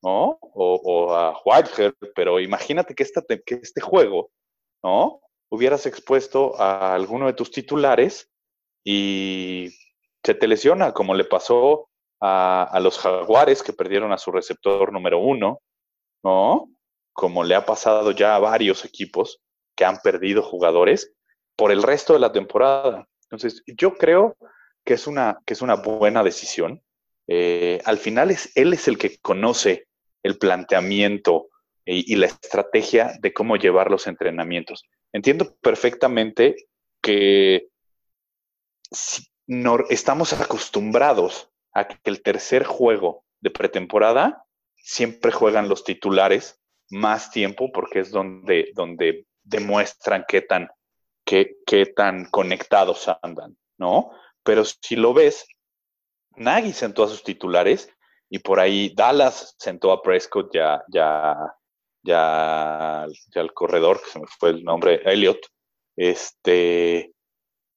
¿no? 0.01 0.39
O, 0.41 1.13
a 1.13 1.37
Whitehead, 1.43 1.93
pero 2.15 2.39
imagínate 2.39 2.95
que, 2.95 3.03
esta, 3.03 3.21
que 3.45 3.55
este 3.55 3.81
juego 3.81 4.31
¿no? 4.83 5.21
Hubieras 5.51 5.85
expuesto 5.85 6.59
a 6.59 6.95
alguno 6.95 7.27
de 7.27 7.33
tus 7.33 7.51
titulares 7.51 8.31
y 8.83 9.69
se 10.23 10.33
te 10.33 10.47
lesiona, 10.47 10.93
como 10.93 11.13
le 11.13 11.25
pasó 11.25 11.89
a, 12.21 12.79
los 12.81 12.99
jaguares 12.99 13.63
que 13.63 13.73
perdieron 13.73 14.11
a 14.11 14.17
su 14.17 14.31
receptor 14.31 14.93
número 14.93 15.19
uno, 15.19 15.61
¿no? 16.23 16.69
Como 17.13 17.43
le 17.43 17.55
ha 17.55 17.65
pasado 17.65 18.11
ya 18.11 18.35
a 18.35 18.39
varios 18.39 18.85
equipos 18.85 19.41
que 19.75 19.85
han 19.85 19.97
perdido 19.97 20.43
jugadores 20.43 21.13
por 21.55 21.71
el 21.71 21.83
resto 21.83 22.13
de 22.13 22.19
la 22.19 22.31
temporada. 22.31 23.07
Entonces, 23.23 23.63
yo 23.65 23.95
creo 23.95 24.37
que 24.85 24.93
es 24.93 25.07
una, 25.07 25.39
que 25.45 25.53
es 25.53 25.61
una 25.61 25.75
buena 25.75 26.23
decisión. 26.23 26.81
Eh, 27.27 27.81
al 27.85 27.97
final 27.97 28.31
es, 28.31 28.51
él 28.55 28.73
es 28.73 28.87
el 28.87 28.97
que 28.97 29.17
conoce 29.19 29.87
el 30.23 30.37
planteamiento 30.37 31.47
y, 31.85 32.15
la 32.15 32.27
estrategia 32.27 33.13
de 33.19 33.33
cómo 33.33 33.57
llevar 33.57 33.89
los 33.89 34.07
entrenamientos. 34.07 34.85
Entiendo 35.13 35.55
perfectamente 35.61 36.55
que 37.01 37.69
no, 39.47 39.79
estamos 39.89 40.33
acostumbrados 40.33 41.49
a 41.73 41.87
que 41.87 41.97
el 42.05 42.21
tercer 42.21 42.65
juego 42.65 43.25
de 43.39 43.49
pretemporada 43.49 44.45
siempre 44.75 45.31
juegan 45.31 45.69
los 45.69 45.83
titulares 45.83 46.59
más 46.89 47.31
tiempo 47.31 47.71
porque 47.71 47.99
es 47.99 48.11
donde, 48.11 48.71
donde 48.75 49.25
demuestran 49.43 50.25
qué 50.27 50.41
tan, 50.41 50.69
qué, 51.25 51.57
qué 51.65 51.85
tan 51.85 52.25
conectados 52.25 53.09
andan, 53.21 53.57
¿no? 53.77 54.11
Pero 54.43 54.63
si 54.65 54.95
lo 54.95 55.13
ves, 55.13 55.47
Nagy 56.35 56.73
sentó 56.73 57.03
a 57.03 57.07
sus 57.07 57.23
titulares 57.23 57.89
y 58.29 58.39
por 58.39 58.59
ahí 58.59 58.93
Dallas 58.95 59.55
sentó 59.57 59.91
a 59.91 60.01
Prescott 60.01 60.53
ya, 60.53 60.83
ya 60.87 61.35
ya, 62.03 63.05
ya 63.33 63.41
el 63.41 63.53
corredor, 63.53 64.01
que 64.01 64.09
se 64.09 64.19
me 64.19 64.27
fue 64.27 64.49
el 64.49 64.63
nombre, 64.63 65.01
Elliot, 65.05 65.39
este, 65.95 67.13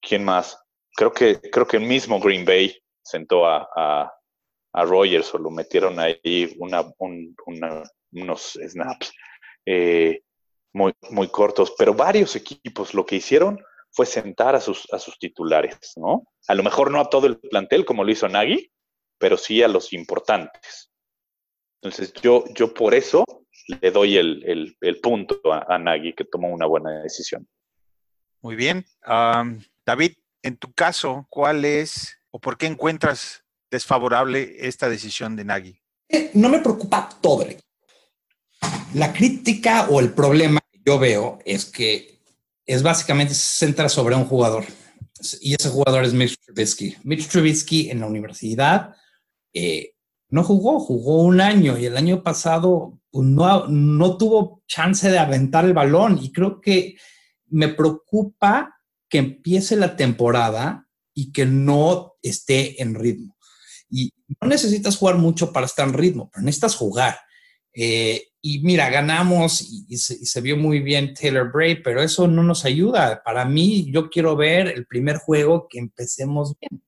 ¿quién 0.01 0.25
más? 0.25 0.59
Creo 0.97 1.13
que, 1.13 1.41
creo 1.41 1.67
que 1.67 1.77
el 1.77 1.85
mismo 1.85 2.21
Green 2.21 2.45
Bay 2.45 2.77
sentó 3.03 3.47
a, 3.47 3.69
a, 3.75 4.11
Rogers 4.85 5.33
o 5.35 5.39
lo 5.39 5.51
metieron 5.51 6.01
ahí 6.01 6.57
unos 6.59 8.53
snaps 8.53 9.13
eh, 9.65 10.23
muy, 10.73 10.93
muy 11.11 11.29
cortos, 11.29 11.75
pero 11.79 11.95
varios 11.95 12.35
equipos 12.35 12.93
lo 12.93 13.07
que 13.07 13.17
hicieron 13.17 13.63
fue 13.93 14.07
sentar 14.07 14.57
a 14.57 14.61
sus, 14.61 14.93
a 14.93 14.99
sus 14.99 15.17
titulares, 15.19 15.79
¿no? 15.97 16.25
A 16.49 16.55
lo 16.55 16.65
mejor 16.65 16.91
no 16.91 17.01
a 17.01 17.09
todo 17.09 17.29
el 17.29 17.39
plantel 17.39 17.85
como 17.85 18.03
lo 18.03 18.11
hizo 18.11 18.29
Nagy, 18.29 18.73
pero 19.19 19.37
sí 19.37 19.63
a 19.63 19.69
los 19.69 19.93
importantes. 19.93 20.91
Entonces 21.81 22.13
yo, 22.15 22.45
yo 22.55 22.75
por 22.75 22.95
eso 22.95 23.25
le 23.67 23.91
doy 23.91 24.17
el, 24.17 24.77
punto 25.03 25.41
a, 25.53 25.79
Nagy, 25.79 26.15
que 26.15 26.25
tomó 26.25 26.49
una 26.49 26.67
buena 26.67 27.03
decisión. 27.03 27.49
Muy 28.43 28.57
bien. 28.57 28.85
David, 29.87 30.13
en 30.43 30.57
tu 30.57 30.73
caso, 30.73 31.27
¿cuál 31.31 31.65
es 31.65 32.19
o 32.31 32.41
por 32.41 32.59
qué 32.59 32.67
encuentras 32.67 33.45
desfavorable 33.71 34.57
esta 34.59 34.89
decisión 34.89 35.37
de 35.37 35.45
Nagy? 35.45 35.81
Eh, 36.09 36.31
no 36.35 36.49
me 36.49 36.61
preocupa 36.61 37.09
todo 37.21 37.47
La 38.95 39.13
crítica 39.13 39.89
o 39.89 40.01
el 40.01 40.13
problema 40.13 40.61
que 40.71 40.81
yo 40.85 40.99
veo 40.99 41.39
es 41.45 41.65
que 41.65 42.21
es 42.67 42.83
básicamente 42.83 43.35
se 43.35 43.67
centra 43.67 43.89
sobre 43.89 44.15
un 44.15 44.25
jugador 44.25 44.65
y 45.41 45.55
ese 45.55 45.69
jugador 45.69 46.05
es 46.05 46.13
Mitch 46.13 46.39
Trubisky. 46.45 46.97
Mitch 47.05 47.29
Trubisky 47.29 47.91
en 47.91 48.01
la 48.01 48.07
universidad 48.07 48.95
eh, 49.53 49.94
no 50.29 50.43
jugó, 50.43 50.81
jugó 50.81 51.23
un 51.23 51.41
año 51.41 51.79
y 51.79 51.87
el 51.87 51.97
año 51.97 52.23
pasado 52.23 53.01
pues, 53.11 53.27
no, 53.27 53.69
no 53.69 54.17
tuvo 54.17 54.63
chance 54.67 55.11
de 55.11 55.19
aventar 55.19 55.65
el 55.65 55.75
balón 55.75 56.19
y 56.21 56.33
creo 56.33 56.61
que 56.61 56.97
me 57.47 57.69
preocupa 57.69 58.75
que 59.09 59.19
empiece 59.19 59.77
la 59.77 59.97
temporada 59.97 60.89
y 61.15 61.33
que 61.33 61.47
no 61.47 62.15
esté 62.23 62.83
en 62.83 62.95
ritmo. 62.95 63.37
Y 63.89 64.13
no 64.41 64.49
necesitas 64.49 64.97
jugar 64.97 65.19
mucho 65.19 65.53
para 65.53 65.67
estar 65.67 65.87
en 65.87 65.95
ritmo, 65.95 66.31
pero 66.33 66.45
necesitas 66.45 66.75
jugar. 66.75 67.17
Eh, 67.73 68.29
y 68.41 68.61
mira, 68.61 68.91
ganamos 68.91 69.63
y, 69.63 69.97
se, 69.97 70.41
vio 70.41 70.57
muy 70.57 70.81
bien 70.81 71.15
Taylor 71.15 71.51
Bray, 71.51 71.83
pero 71.83 72.03
eso 72.03 72.29
no 72.29 72.43
nos 72.43 72.65
ayuda. 72.65 73.23
Para 73.25 73.45
mí, 73.45 73.91
yo 73.91 74.11
quiero 74.11 74.37
ver 74.37 74.69
el 74.69 74.87
primer 74.87 75.17
juego 75.17 75.67
que 75.69 75.79
empecemos 75.79 76.55
bien. 76.61 76.83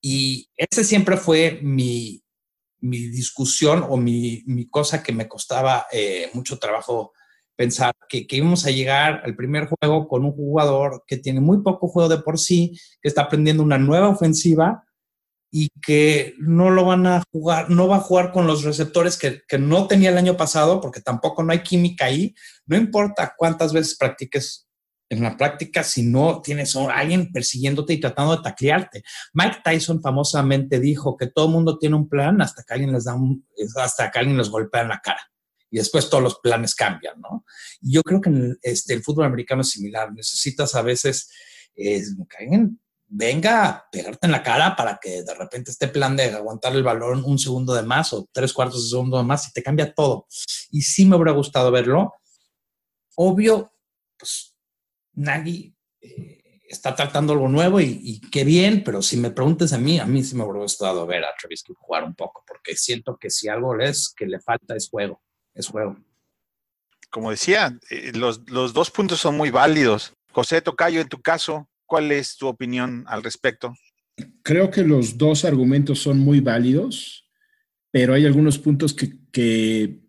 Y 0.00 0.50
ese 0.56 0.84
siempre 0.84 1.16
fue 1.16 1.60
mi, 1.62 2.23
mi 2.84 3.08
discusión 3.08 3.84
o 3.88 3.96
mi, 3.96 4.42
mi, 4.46 4.68
cosa 4.68 5.02
que 5.02 5.12
me 5.12 5.26
costaba 5.26 5.86
eh, 5.90 6.30
mucho 6.34 6.58
trabajo 6.58 7.12
pensar, 7.56 7.92
que, 8.08 8.26
que, 8.26 8.36
íbamos 8.36 8.66
a 8.66 8.70
llegar 8.70 9.22
al 9.24 9.34
primer 9.36 9.68
juego 9.68 10.06
con 10.06 10.24
un 10.24 10.32
jugador 10.32 11.04
que 11.06 11.16
tiene 11.16 11.40
muy 11.40 11.62
poco 11.62 11.88
juego 11.88 12.08
de 12.08 12.18
por 12.18 12.38
sí, 12.38 12.78
que 13.00 13.08
está 13.08 13.22
aprendiendo 13.22 13.62
una 13.62 13.78
nueva 13.78 14.08
ofensiva 14.08 14.84
y 15.50 15.68
que 15.80 16.34
no 16.38 16.70
lo 16.70 16.84
van 16.84 17.06
a 17.06 17.22
jugar, 17.30 17.70
no 17.70 17.86
va 17.86 17.96
a 17.96 18.00
jugar 18.00 18.32
con 18.32 18.46
los 18.46 18.64
receptores 18.64 19.16
que, 19.16 19.42
que, 19.46 19.56
no 19.56 19.86
tenía 19.86 20.10
el 20.10 20.18
año 20.18 20.36
pasado, 20.36 20.80
porque 20.80 21.00
tampoco 21.00 21.42
no 21.42 21.52
hay 21.52 21.62
química 21.62 22.06
ahí. 22.06 22.34
No 22.66 22.76
importa 22.76 23.34
cuántas 23.36 23.72
veces 23.72 23.96
practiques 23.96 24.63
en 25.16 25.22
la 25.22 25.36
práctica 25.36 25.82
si 25.82 26.02
no 26.02 26.40
tienes 26.42 26.76
a 26.76 26.92
alguien 26.92 27.32
persiguiéndote 27.32 27.94
y 27.94 28.00
tratando 28.00 28.36
de 28.36 28.42
taclearte. 28.42 29.04
Mike 29.32 29.58
Tyson 29.64 30.00
famosamente 30.00 30.80
dijo 30.80 31.16
que 31.16 31.28
todo 31.28 31.46
el 31.46 31.52
mundo 31.52 31.78
tiene 31.78 31.96
un 31.96 32.08
plan 32.08 32.40
hasta 32.42 32.62
que 32.62 32.74
alguien 32.74 32.92
les 32.92 33.04
da 33.04 33.14
un, 33.14 33.46
hasta 33.76 34.10
que 34.10 34.18
alguien 34.18 34.36
les 34.36 34.48
golpea 34.48 34.82
en 34.82 34.88
la 34.88 35.00
cara. 35.00 35.20
Y 35.70 35.78
después 35.78 36.08
todos 36.08 36.22
los 36.22 36.38
planes 36.38 36.74
cambian, 36.74 37.20
¿no? 37.20 37.44
Y 37.80 37.94
yo 37.94 38.02
creo 38.02 38.20
que 38.20 38.30
el, 38.30 38.58
este, 38.62 38.94
el 38.94 39.02
fútbol 39.02 39.24
americano 39.24 39.62
es 39.62 39.70
similar. 39.70 40.12
Necesitas 40.12 40.74
a 40.76 40.82
veces 40.82 41.30
eh, 41.74 42.02
que 42.30 42.44
alguien 42.44 42.80
venga 43.06 43.64
a 43.64 43.90
pegarte 43.90 44.26
en 44.26 44.32
la 44.32 44.42
cara 44.42 44.74
para 44.74 44.98
que 45.00 45.22
de 45.22 45.34
repente 45.34 45.70
este 45.70 45.88
plan 45.88 46.16
de 46.16 46.24
aguantar 46.24 46.74
el 46.74 46.82
balón 46.82 47.22
un 47.24 47.38
segundo 47.38 47.74
de 47.74 47.82
más 47.82 48.12
o 48.12 48.28
tres 48.32 48.52
cuartos 48.52 48.84
de 48.84 48.90
segundo 48.90 49.18
de 49.18 49.24
más 49.24 49.48
y 49.48 49.52
te 49.52 49.62
cambia 49.62 49.92
todo. 49.92 50.26
Y 50.70 50.82
sí 50.82 51.04
me 51.04 51.16
hubiera 51.16 51.32
gustado 51.32 51.70
verlo. 51.70 52.14
Obvio, 53.16 53.72
pues 54.18 54.53
Nagy 55.14 55.74
eh, 56.00 56.60
está 56.68 56.94
tratando 56.94 57.32
algo 57.32 57.48
nuevo 57.48 57.80
y, 57.80 58.20
qué 58.30 58.44
bien, 58.44 58.82
pero 58.84 59.02
si 59.02 59.16
me 59.16 59.30
preguntes 59.30 59.72
a 59.72 59.78
mí, 59.78 59.98
a 59.98 60.06
mí 60.06 60.22
sí 60.22 60.34
me 60.34 60.44
hubiera 60.44 60.60
gustado 60.60 61.06
ver 61.06 61.24
a 61.24 61.34
Travis 61.38 61.64
jugar 61.78 62.04
un 62.04 62.14
poco, 62.14 62.44
porque 62.46 62.76
siento 62.76 63.16
que 63.16 63.30
si 63.30 63.48
algo 63.48 63.78
es 63.80 64.12
que 64.16 64.26
le 64.26 64.40
falta 64.40 64.74
es 64.76 64.88
juego, 64.88 65.22
es 65.54 65.68
juego. 65.68 65.96
Como 67.10 67.30
decía, 67.30 67.78
eh, 67.90 68.12
los, 68.14 68.48
los 68.50 68.72
dos 68.72 68.90
puntos 68.90 69.20
son 69.20 69.36
muy 69.36 69.50
válidos. 69.50 70.14
José 70.32 70.60
Tocayo, 70.60 71.00
en 71.00 71.08
tu 71.08 71.22
caso, 71.22 71.68
¿Cuál 71.86 72.12
es 72.12 72.36
tu 72.36 72.46
opinión 72.46 73.04
al 73.06 73.22
respecto? 73.22 73.74
Creo 74.42 74.70
que 74.70 74.82
los 74.82 75.18
dos 75.18 75.44
argumentos 75.44 76.00
son 76.00 76.18
muy 76.18 76.40
válidos, 76.40 77.28
pero 77.90 78.14
hay 78.14 78.24
algunos 78.24 78.58
puntos 78.58 78.94
que, 78.94 79.18
que, 79.30 80.00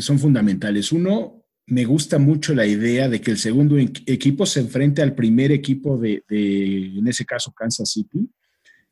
son 0.00 0.18
fundamentales. 0.18 0.92
Uno, 0.92 1.39
me 1.70 1.84
gusta 1.84 2.18
mucho 2.18 2.52
la 2.52 2.66
idea 2.66 3.08
de 3.08 3.20
que 3.20 3.30
el 3.30 3.38
segundo 3.38 3.78
equipo 3.78 4.44
se 4.44 4.58
enfrente 4.58 5.02
al 5.02 5.14
primer 5.14 5.52
equipo 5.52 5.96
de, 5.96 6.24
en 6.28 7.06
ese 7.06 7.24
caso, 7.24 7.52
Kansas 7.52 7.92
City. 7.92 8.28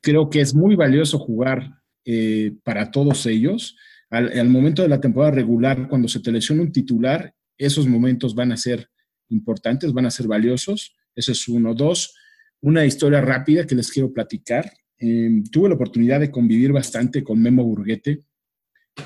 Creo 0.00 0.30
que 0.30 0.40
es 0.40 0.54
muy 0.54 0.76
valioso 0.76 1.18
jugar 1.18 1.72
eh, 2.04 2.54
para 2.62 2.92
todos 2.92 3.26
ellos. 3.26 3.76
Al, 4.10 4.48
momento 4.48 4.82
de 4.82 4.88
la 4.88 5.00
temporada 5.00 5.32
regular, 5.32 5.88
cuando 5.88 6.06
se 6.06 6.20
te 6.20 6.30
un 6.30 6.70
titular, 6.70 7.34
esos 7.58 7.88
momentos 7.88 8.36
van 8.36 8.52
a 8.52 8.56
ser 8.56 8.88
importantes, 9.28 9.92
van 9.92 10.06
a 10.06 10.10
ser 10.10 10.28
valiosos. 10.28 10.94
Ese 11.16 11.32
es 11.32 11.48
uno. 11.48 11.74
Dos, 11.74 12.14
una 12.60 12.86
historia 12.86 13.20
rápida 13.20 13.66
que 13.66 13.74
les 13.74 13.90
quiero 13.90 14.12
platicar. 14.12 14.72
Em, 14.98 15.42
tuve 15.42 15.68
la 15.68 15.74
oportunidad 15.74 16.20
de 16.20 16.30
convivir 16.30 16.70
bastante 16.70 17.24
con 17.24 17.42
Memo 17.42 17.64
Burguete, 17.64 18.22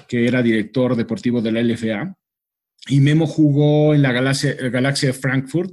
que 0.06 0.26
era 0.26 0.42
director 0.42 0.94
deportivo 0.94 1.40
de 1.40 1.52
la 1.52 1.62
LFA. 1.62 2.18
Y 2.88 3.00
Memo 3.00 3.26
jugó 3.26 3.94
en 3.94 4.02
la 4.02 4.12
Galaxia, 4.12 4.54
Galaxia 4.54 5.08
de 5.08 5.12
Frankfurt 5.12 5.72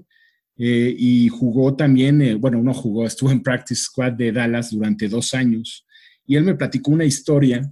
eh, 0.58 0.96
y 0.98 1.30
jugó 1.30 1.76
también, 1.76 2.22
eh, 2.22 2.36
bueno, 2.36 2.62
no 2.62 2.74
jugó, 2.74 3.06
estuvo 3.06 3.32
en 3.32 3.42
Practice 3.42 3.84
Squad 3.84 4.14
de 4.14 4.32
Dallas 4.32 4.72
durante 4.72 5.08
dos 5.08 5.34
años. 5.34 5.86
Y 6.26 6.36
él 6.36 6.44
me 6.44 6.56
platicó 6.56 6.92
una 6.92 7.06
historia 7.06 7.70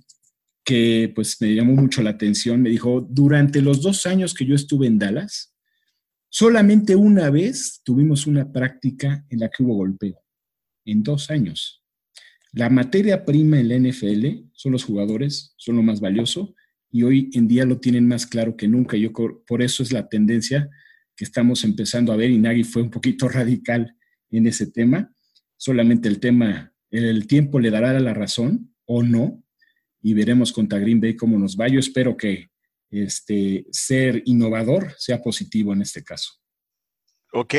que 0.65 1.11
pues 1.15 1.39
me 1.39 1.53
llamó 1.53 1.75
mucho 1.75 2.01
la 2.01 2.09
atención. 2.11 2.61
Me 2.61 2.69
dijo, 2.69 3.05
durante 3.09 3.61
los 3.61 3.81
dos 3.81 4.05
años 4.05 4.33
que 4.33 4.45
yo 4.45 4.55
estuve 4.55 4.87
en 4.87 4.99
Dallas, 4.99 5.53
Solamente 6.29 6.95
una 6.95 7.29
vez 7.29 7.81
tuvimos 7.83 8.27
una 8.27 8.51
práctica 8.51 9.25
en 9.29 9.39
la 9.39 9.49
que 9.49 9.63
hubo 9.63 9.75
golpeo, 9.75 10.21
en 10.85 11.01
dos 11.01 11.29
años. 11.29 11.83
La 12.51 12.69
materia 12.69 13.23
prima 13.23 13.59
en 13.59 13.69
la 13.69 13.79
NFL 13.79 14.49
son 14.53 14.73
los 14.73 14.83
jugadores, 14.83 15.53
son 15.57 15.77
lo 15.77 15.83
más 15.83 16.01
valioso 16.01 16.53
y 16.91 17.03
hoy 17.03 17.29
en 17.33 17.47
día 17.47 17.65
lo 17.65 17.79
tienen 17.79 18.07
más 18.07 18.25
claro 18.25 18.55
que 18.55 18.67
nunca. 18.67 18.97
Yo 18.97 19.11
por 19.11 19.61
eso 19.61 19.83
es 19.83 19.91
la 19.91 20.07
tendencia 20.07 20.69
que 21.15 21.25
estamos 21.25 21.63
empezando 21.63 22.13
a 22.13 22.15
ver 22.15 22.29
y 22.29 22.37
Nagy 22.37 22.63
fue 22.63 22.81
un 22.81 22.91
poquito 22.91 23.27
radical 23.29 23.95
en 24.29 24.47
ese 24.47 24.67
tema. 24.71 25.11
Solamente 25.57 26.07
el 26.07 26.19
tema, 26.19 26.73
el 26.91 27.27
tiempo 27.27 27.59
le 27.59 27.71
dará 27.71 27.99
la 27.99 28.13
razón 28.13 28.73
o 28.85 29.03
no 29.03 29.43
y 30.01 30.13
veremos 30.13 30.53
contra 30.53 30.79
Green 30.79 31.01
Bay 31.01 31.15
cómo 31.15 31.37
nos 31.39 31.57
va. 31.57 31.67
Yo 31.67 31.79
espero 31.79 32.15
que 32.15 32.49
este, 32.89 33.65
ser 33.71 34.21
innovador 34.25 34.93
sea 34.97 35.21
positivo 35.21 35.73
en 35.73 35.81
este 35.81 36.03
caso. 36.03 36.33
Ok, 37.33 37.55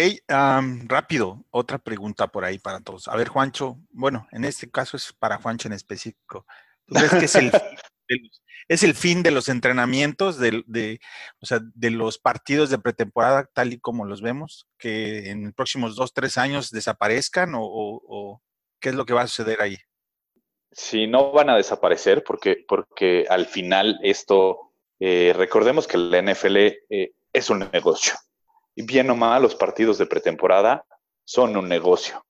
rápido, 0.87 1.45
otra 1.51 1.79
pregunta 1.79 2.29
por 2.29 2.45
ahí 2.45 2.59
para 2.59 2.81
todos. 2.81 3.07
A 3.07 3.17
ver, 3.17 3.29
Juancho, 3.29 3.79
bueno, 3.91 4.27
en 4.33 4.45
este 4.45 4.71
caso 4.71 4.97
es 4.97 5.13
para 5.13 5.37
Juancho 5.37 5.69
en 5.69 5.75
específico. 5.75 6.47
¿Tú 6.87 6.95
crees 6.95 7.13
que 7.13 7.25
es 7.27 7.35
el, 7.35 7.53
es 8.69 8.83
el 8.83 8.95
fin 8.95 9.23
de 9.23 9.31
los 9.31 9.49
entrenamientos, 9.49 10.39
de, 10.39 11.01
los 11.91 12.19
partidos 12.19 12.71
de 12.71 12.79
pretemporada 12.79 13.49
tal 13.53 13.73
y 13.73 13.81
como 13.81 14.05
los 14.05 14.23
vemos? 14.23 14.67
¿Que 14.79 15.31
en 15.31 15.45
los 15.45 15.55
próximos 15.55 15.97
dos, 15.97 16.13
tres 16.13 16.39
años 16.39 16.71
desaparezcan 16.71 17.55
o, 17.55 17.63
o 17.63 18.43
qué 18.81 18.91
es 18.91 18.95
lo 18.95 19.07
que 19.07 19.15
va 19.15 19.23
a 19.23 19.27
suceder 19.27 19.61
ahí? 19.63 19.77
Sí, 20.73 21.07
no 21.07 21.33
van 21.33 21.51
a 21.51 21.57
desaparecer 21.57 22.23
porque, 22.23 22.65
porque 22.69 23.27
al 23.29 23.47
final 23.47 23.99
esto 24.03 24.69
eh, 25.01 25.33
recordemos 25.37 25.87
que 25.87 25.97
la 25.97 26.21
NFL 26.23 26.57
eh, 26.57 27.13
es 27.33 27.51
un 27.51 27.69
negocio. 27.73 28.15
Y 28.75 28.83
bien 28.83 29.11
o 29.11 29.17
mal, 29.17 29.43
los 29.43 29.55
partidos 29.55 29.99
de 29.99 30.07
pretemporada 30.07 30.85
son 31.25 31.57
un 31.57 31.69
negocio 31.69 32.25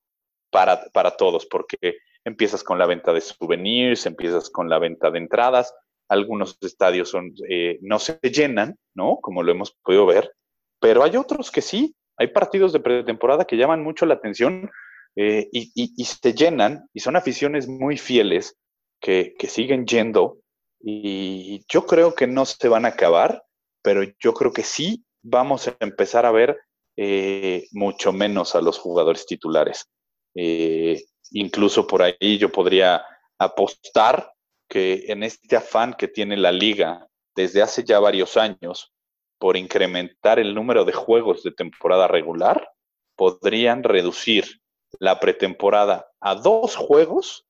para, 0.50 0.84
para 0.92 1.16
todos, 1.16 1.46
porque 1.46 1.98
empiezas 2.28 2.62
con 2.62 2.78
la 2.78 2.86
venta 2.86 3.12
de 3.12 3.20
souvenirs, 3.20 4.06
empiezas 4.06 4.50
con 4.50 4.68
la 4.68 4.78
venta 4.78 5.10
de 5.10 5.18
entradas. 5.18 5.74
Algunos 6.08 6.56
estadios 6.60 7.14
eh, 7.48 7.78
no 7.82 7.98
se 7.98 8.18
llenan, 8.22 8.76
¿no? 8.94 9.18
Como 9.20 9.42
lo 9.42 9.52
hemos 9.52 9.72
podido 9.82 10.06
ver, 10.06 10.32
pero 10.80 11.02
hay 11.02 11.16
otros 11.16 11.50
que 11.50 11.60
sí. 11.60 11.94
Hay 12.16 12.28
partidos 12.28 12.72
de 12.72 12.80
pretemporada 12.80 13.44
que 13.44 13.56
llaman 13.56 13.82
mucho 13.82 14.04
la 14.04 14.14
atención 14.14 14.70
y, 15.16 15.72
y, 15.74 16.04
se 16.04 16.32
llenan 16.32 16.88
y 16.92 17.00
son 17.00 17.16
aficiones 17.16 17.66
muy 17.66 17.96
fieles 17.96 18.56
que, 19.00 19.34
que 19.36 19.48
siguen 19.48 19.84
yendo 19.84 20.38
y 20.80 21.64
yo 21.68 21.86
creo 21.86 22.14
que 22.14 22.26
no 22.26 22.44
se 22.44 22.68
van 22.68 22.84
a 22.84 22.88
acabar, 22.88 23.42
pero 23.82 24.02
yo 24.20 24.34
creo 24.34 24.52
que 24.52 24.62
sí 24.62 25.04
vamos 25.22 25.68
a 25.68 25.76
empezar 25.80 26.24
a 26.24 26.32
ver 26.32 26.58
eh, 26.96 27.66
mucho 27.72 28.12
menos 28.12 28.54
a 28.54 28.60
los 28.60 28.78
jugadores 28.78 29.26
titulares. 29.26 29.86
Eh, 30.34 31.02
incluso 31.30 31.86
por 31.86 32.02
ahí 32.02 32.38
yo 32.38 32.50
podría 32.50 33.04
apostar 33.38 34.32
que 34.68 35.04
en 35.08 35.22
este 35.22 35.56
afán 35.56 35.94
que 35.94 36.08
tiene 36.08 36.36
la 36.36 36.52
liga 36.52 37.08
desde 37.34 37.62
hace 37.62 37.84
ya 37.84 38.00
varios 38.00 38.36
años 38.36 38.92
por 39.38 39.56
incrementar 39.56 40.38
el 40.38 40.54
número 40.54 40.84
de 40.84 40.92
juegos 40.92 41.42
de 41.42 41.52
temporada 41.52 42.08
regular, 42.08 42.72
podrían 43.16 43.84
reducir 43.84 44.60
la 44.98 45.20
pretemporada 45.20 46.10
a 46.20 46.34
dos 46.34 46.76
juegos 46.76 47.46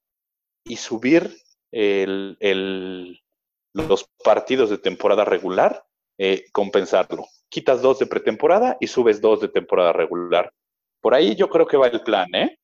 y 0.64 0.76
subir 0.76 1.34
el, 1.72 3.20
los 3.72 4.08
partidos 4.22 4.70
de 4.70 4.78
temporada 4.78 5.24
regular, 5.24 5.84
eh, 6.18 6.46
compensarlo. 6.52 7.26
Quitas 7.48 7.80
dos 7.80 7.98
de 7.98 8.06
pretemporada 8.06 8.76
y 8.80 8.86
subes 8.88 9.20
dos 9.20 9.40
de 9.40 9.48
temporada 9.48 9.92
regular. 9.92 10.52
Por 11.00 11.14
ahí 11.14 11.34
yo 11.36 11.48
creo 11.48 11.66
que 11.66 11.76
va 11.76 11.86
el 11.86 12.02
plan, 12.02 12.28
¿eh? 12.34 12.58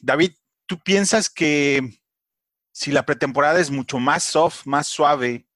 David, 0.00 0.32
¿tú 0.66 0.78
piensas 0.78 1.28
que 1.30 2.00
si 2.78 2.92
la 2.92 3.04
pretemporada 3.04 3.58
es 3.58 3.72
mucho 3.72 3.98
más 3.98 4.22
soft, 4.22 4.64
más 4.64 4.86
suave, 4.86 5.48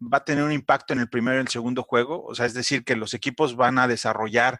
va 0.00 0.18
a 0.18 0.24
tener 0.24 0.42
un 0.42 0.52
impacto 0.52 0.94
en 0.94 1.00
el 1.00 1.08
primero 1.10 1.36
y 1.36 1.40
el 1.40 1.48
segundo 1.48 1.82
juego. 1.82 2.24
O 2.24 2.34
sea, 2.34 2.46
es 2.46 2.54
decir, 2.54 2.82
que 2.82 2.96
los 2.96 3.14
equipos 3.14 3.56
van 3.56 3.78
a 3.78 3.86
desarrollar 3.86 4.58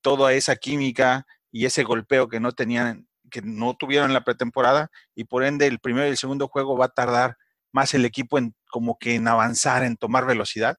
toda 0.00 0.32
esa 0.32 0.56
química 0.56 1.26
y 1.50 1.66
ese 1.66 1.84
golpeo 1.84 2.28
que 2.28 2.40
no 2.40 2.52
tenían, 2.52 3.08
que 3.30 3.42
no 3.42 3.76
tuvieron 3.76 4.10
en 4.10 4.14
la 4.14 4.24
pretemporada, 4.24 4.90
y 5.14 5.24
por 5.24 5.44
ende 5.44 5.66
el 5.66 5.78
primero 5.78 6.06
y 6.06 6.10
el 6.10 6.16
segundo 6.16 6.48
juego 6.48 6.76
va 6.76 6.86
a 6.86 6.94
tardar 6.94 7.36
más 7.72 7.94
el 7.94 8.04
equipo 8.04 8.38
en 8.38 8.54
como 8.68 8.98
que 8.98 9.14
en 9.14 9.28
avanzar, 9.28 9.84
en 9.84 9.96
tomar 9.96 10.26
velocidad. 10.26 10.76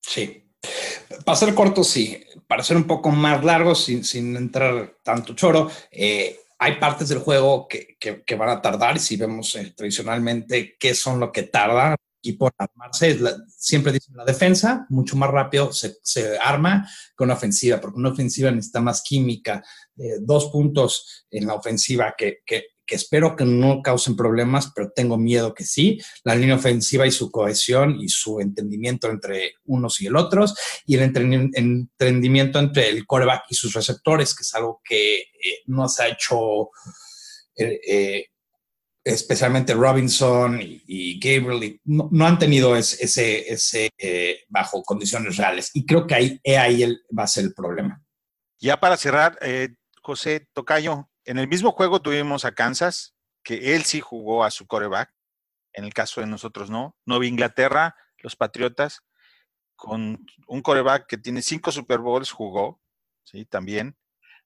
Sí. 0.00 0.50
Para 1.24 1.36
ser 1.36 1.54
corto, 1.54 1.84
sí. 1.84 2.24
Para 2.46 2.62
ser 2.62 2.76
un 2.76 2.84
poco 2.84 3.10
más 3.10 3.44
largo, 3.44 3.74
sin, 3.74 4.36
entrar 4.36 4.96
tanto 5.02 5.34
choro, 5.34 5.70
eh, 5.90 6.40
hay 6.62 6.78
partes 6.78 7.08
del 7.08 7.20
juego 7.20 7.66
que, 7.66 7.96
que, 7.98 8.34
van 8.34 8.50
a 8.50 8.60
tardar 8.60 8.98
si 8.98 9.16
vemos 9.16 9.54
eh, 9.56 9.72
tradicionalmente 9.74 10.76
qué 10.78 10.94
son 10.94 11.18
lo 11.18 11.32
que 11.32 11.44
tarda 11.44 11.96
y 12.22 12.34
por 12.34 12.52
armarse, 12.58 13.18
siempre 13.48 13.92
dicen 13.92 14.14
la 14.14 14.26
defensa, 14.26 14.84
mucho 14.90 15.16
más 15.16 15.30
rápido 15.30 15.72
se, 15.72 15.96
se, 16.02 16.38
arma 16.38 16.86
que 17.16 17.24
una 17.24 17.32
ofensiva, 17.32 17.80
porque 17.80 17.98
una 17.98 18.10
ofensiva 18.10 18.50
necesita 18.50 18.82
más 18.82 19.02
química, 19.02 19.64
eh, 19.96 20.18
dos 20.20 20.50
puntos 20.50 21.24
en 21.30 21.46
la 21.46 21.54
ofensiva 21.54 22.14
que, 22.16 22.40
que, 22.44 22.64
que 22.90 22.96
espero 22.96 23.36
que 23.36 23.44
no 23.44 23.82
causen 23.82 24.16
problemas, 24.16 24.72
pero 24.74 24.90
tengo 24.90 25.16
miedo 25.16 25.54
que 25.54 25.62
sí. 25.62 26.00
La 26.24 26.34
línea 26.34 26.56
ofensiva 26.56 27.06
y 27.06 27.12
su 27.12 27.30
cohesión 27.30 28.00
y 28.00 28.08
su 28.08 28.40
entendimiento 28.40 29.08
entre 29.08 29.54
unos 29.66 30.00
y 30.00 30.08
el 30.08 30.16
otros, 30.16 30.56
y 30.86 30.96
el 30.96 31.02
entendimiento 31.02 32.58
entre 32.58 32.88
el 32.88 33.06
coreback 33.06 33.44
y 33.48 33.54
sus 33.54 33.72
receptores, 33.74 34.34
que 34.34 34.42
es 34.42 34.52
algo 34.56 34.80
que 34.84 35.18
eh, 35.20 35.60
no 35.66 35.88
se 35.88 36.02
ha 36.02 36.08
hecho. 36.08 36.70
Eh, 37.56 37.80
eh, 37.86 38.26
especialmente 39.04 39.72
Robinson 39.72 40.60
y, 40.60 41.20
Gabriel, 41.20 41.80
no, 41.84 42.26
han 42.26 42.38
tenido 42.40 42.74
ese, 42.76 43.52
ese, 43.52 43.90
bajo 44.48 44.82
condiciones 44.82 45.36
reales. 45.36 45.70
Y 45.74 45.86
creo 45.86 46.08
que 46.08 46.14
ahí, 46.16 46.40
ahí 46.58 46.98
va 47.16 47.22
a 47.22 47.28
ser 47.28 47.44
el 47.44 47.54
problema. 47.54 48.02
Ya 48.58 48.78
para 48.80 48.96
cerrar, 48.96 49.38
José 50.02 50.46
Tocayo, 50.52 51.09
en 51.30 51.38
el 51.38 51.46
mismo 51.46 51.70
juego 51.70 52.02
tuvimos 52.02 52.44
a 52.44 52.50
Kansas, 52.50 53.14
que 53.44 53.76
él 53.76 53.84
sí 53.84 54.00
jugó 54.00 54.42
a 54.42 54.50
su 54.50 54.66
coreback. 54.66 55.14
En 55.72 55.84
el 55.84 55.94
caso 55.94 56.20
de 56.20 56.26
nosotros 56.26 56.70
no. 56.70 56.96
Nueva 57.06 57.24
Inglaterra, 57.24 57.94
los 58.18 58.34
Patriotas, 58.34 59.04
con 59.76 60.26
un 60.48 60.60
coreback 60.60 61.06
que 61.06 61.18
tiene 61.18 61.40
cinco 61.40 61.70
Super 61.70 62.00
Bowls, 62.00 62.32
jugó, 62.32 62.80
sí, 63.22 63.44
también. 63.44 63.96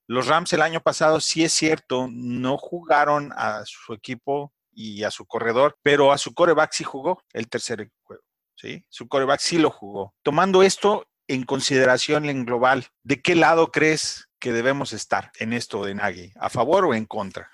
Los 0.05 0.27
Rams 0.27 0.53
el 0.53 0.61
año 0.61 0.79
pasado, 0.79 1.19
sí 1.21 1.43
es 1.43 1.53
cierto, 1.53 2.07
no 2.11 2.55
jugaron 2.59 3.33
a 3.35 3.63
su 3.65 3.95
equipo 3.95 4.53
y 4.71 5.01
a 5.05 5.09
su 5.09 5.25
corredor, 5.25 5.79
pero 5.81 6.11
a 6.11 6.19
su 6.19 6.35
coreback 6.35 6.71
sí 6.71 6.83
jugó 6.83 7.23
el 7.33 7.49
tercer 7.49 7.89
juego. 8.03 8.21
¿sí? 8.53 8.85
Su 8.89 9.07
coreback 9.07 9.39
sí 9.39 9.57
lo 9.57 9.71
jugó. 9.71 10.13
Tomando 10.21 10.61
esto 10.61 11.07
en 11.27 11.45
consideración 11.45 12.29
en 12.29 12.45
global, 12.45 12.89
¿de 13.01 13.23
qué 13.23 13.33
lado 13.33 13.71
crees 13.71 14.24
que 14.39 14.51
debemos 14.51 14.93
estar 14.93 15.31
en 15.39 15.53
esto 15.53 15.85
de 15.85 15.95
Nagy? 15.95 16.31
¿A 16.35 16.49
favor 16.49 16.85
o 16.85 16.93
en 16.93 17.05
contra? 17.05 17.49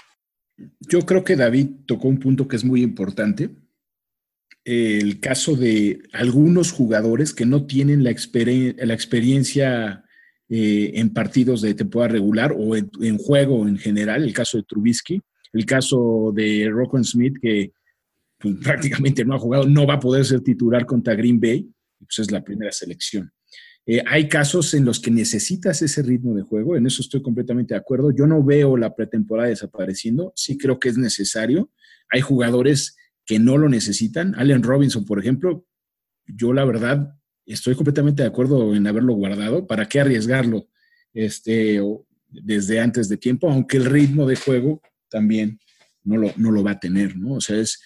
Yo 0.80 1.06
creo 1.06 1.24
que 1.24 1.36
David 1.36 1.68
tocó 1.86 2.08
un 2.08 2.20
punto 2.20 2.48
que 2.48 2.56
es 2.56 2.64
muy 2.64 2.82
importante. 2.82 3.50
El 4.64 5.20
caso 5.20 5.56
de 5.56 6.04
algunos 6.14 6.72
jugadores 6.72 7.34
que 7.34 7.46
no 7.46 7.66
tienen 7.66 8.04
la, 8.04 8.12
experiencia 8.12 10.06
eh, 10.50 10.92
en 10.96 11.14
partidos 11.14 11.62
de 11.62 11.74
temporada 11.74 12.14
regular 12.14 12.54
o 12.56 12.76
en, 12.76 13.18
juego 13.18 13.68
en 13.68 13.78
general, 13.78 14.24
el 14.24 14.34
caso 14.34 14.58
de 14.58 14.64
Trubisky, 14.64 15.20
el 15.54 15.66
caso 15.66 16.32
de 16.34 16.70
Rocco 16.70 17.04
Smith, 17.04 17.38
que 17.42 17.72
pues, 18.38 18.56
prácticamente 18.62 19.26
no 19.26 19.36
ha 19.36 19.40
jugado, 19.40 19.66
no 19.66 19.88
va 19.88 19.96
a 19.96 20.00
poder 20.00 20.26
ser 20.26 20.42
titular 20.42 20.86
contra 20.86 21.16
Green 21.16 21.40
Bay, 21.40 21.68
pues 21.98 22.20
es 22.20 22.32
la 22.32 22.44
primera 22.44 22.72
selección. 22.72 23.32
Eh, 23.88 24.04
hay 24.06 24.28
casos 24.28 24.74
en 24.74 24.86
los 24.86 25.00
que 25.00 25.12
necesitas 25.12 25.82
ese 25.82 26.04
ritmo 26.04 26.36
de 26.36 26.44
juego, 26.44 26.76
en 26.76 26.86
eso 26.86 27.02
estoy 27.02 27.22
completamente 27.22 27.74
de 27.74 27.80
acuerdo. 27.80 28.12
Yo 28.12 28.28
no 28.28 28.44
veo 28.44 28.78
la 28.78 28.96
pretemporada 28.96 29.50
desapareciendo, 29.50 30.34
sí 30.36 30.58
creo 30.58 30.80
que 30.80 30.90
es 30.90 30.98
necesario. 30.98 31.72
Hay 32.10 32.22
jugadores 32.22 32.96
que 33.26 33.40
no 33.40 33.58
lo 33.58 33.70
necesitan. 33.70 34.36
Allen 34.36 34.64
Robinson, 34.64 35.06
por 35.06 35.20
ejemplo, 35.20 35.66
yo 36.28 36.54
la 36.54 36.66
verdad 36.66 37.16
estoy 37.46 37.76
completamente 37.76 38.24
de 38.24 38.30
acuerdo 38.30 38.76
en 38.76 38.86
haberlo 38.88 39.14
guardado. 39.14 39.68
¿Para 39.68 39.88
qué 39.88 40.00
arriesgarlo 40.00 40.68
este, 41.14 41.82
desde 42.28 42.80
antes 42.80 43.10
de 43.10 43.18
tiempo? 43.18 43.50
Aunque 43.50 43.78
el 43.78 43.86
ritmo 43.86 44.26
de 44.26 44.36
juego 44.36 44.82
también 45.10 45.60
no 46.04 46.18
lo, 46.18 46.32
no 46.38 46.52
lo 46.52 46.64
va 46.64 46.72
a 46.72 46.80
tener, 46.80 47.16
¿no? 47.18 47.36
O 47.36 47.42
sea, 47.42 47.58
es 47.58 47.82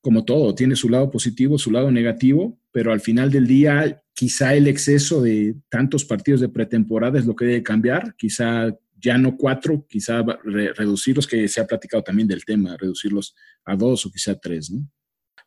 como 0.00 0.24
todo, 0.24 0.54
tiene 0.54 0.76
su 0.76 0.88
lado 0.88 1.10
positivo, 1.10 1.58
su 1.58 1.70
lado 1.70 1.90
negativo, 1.90 2.60
pero 2.76 2.92
al 2.92 3.00
final 3.00 3.30
del 3.30 3.46
día 3.46 4.04
quizá 4.12 4.52
el 4.52 4.68
exceso 4.68 5.22
de 5.22 5.54
tantos 5.70 6.04
partidos 6.04 6.42
de 6.42 6.50
pretemporada 6.50 7.18
es 7.18 7.24
lo 7.24 7.34
que 7.34 7.46
debe 7.46 7.62
cambiar, 7.62 8.14
quizá 8.16 8.68
ya 8.96 9.16
no 9.16 9.34
cuatro, 9.34 9.86
quizá 9.88 10.22
reducirlos, 10.44 11.26
que 11.26 11.48
se 11.48 11.58
ha 11.58 11.66
platicado 11.66 12.02
también 12.02 12.28
del 12.28 12.44
tema, 12.44 12.76
reducirlos 12.76 13.34
a 13.64 13.74
dos 13.76 14.04
o 14.04 14.10
quizá 14.10 14.38
tres, 14.38 14.70
¿no? 14.70 14.86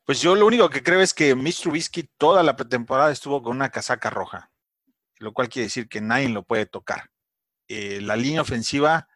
Pues 0.04 0.24
yo 0.24 0.34
lo 0.34 0.48
único 0.48 0.72
que 0.72 0.82
creo 0.82 1.02
es 1.02 1.14
que 1.14 1.36
Mitch 1.36 1.62
Trubisky 1.62 2.10
toda 2.18 2.42
la 2.42 2.56
pretemporada 2.56 3.12
estuvo 3.12 3.44
con 3.44 3.56
una 3.56 3.70
casaca 3.70 4.10
roja, 4.10 4.52
lo 5.20 5.32
cual 5.32 5.50
quiere 5.50 5.68
decir 5.68 5.88
que 5.88 6.02
nadie 6.02 6.30
lo 6.30 6.42
puede 6.42 6.66
tocar. 6.66 7.12
Eh, 7.68 8.02
la 8.02 8.16
línea 8.16 8.42
ofensiva 8.42 9.08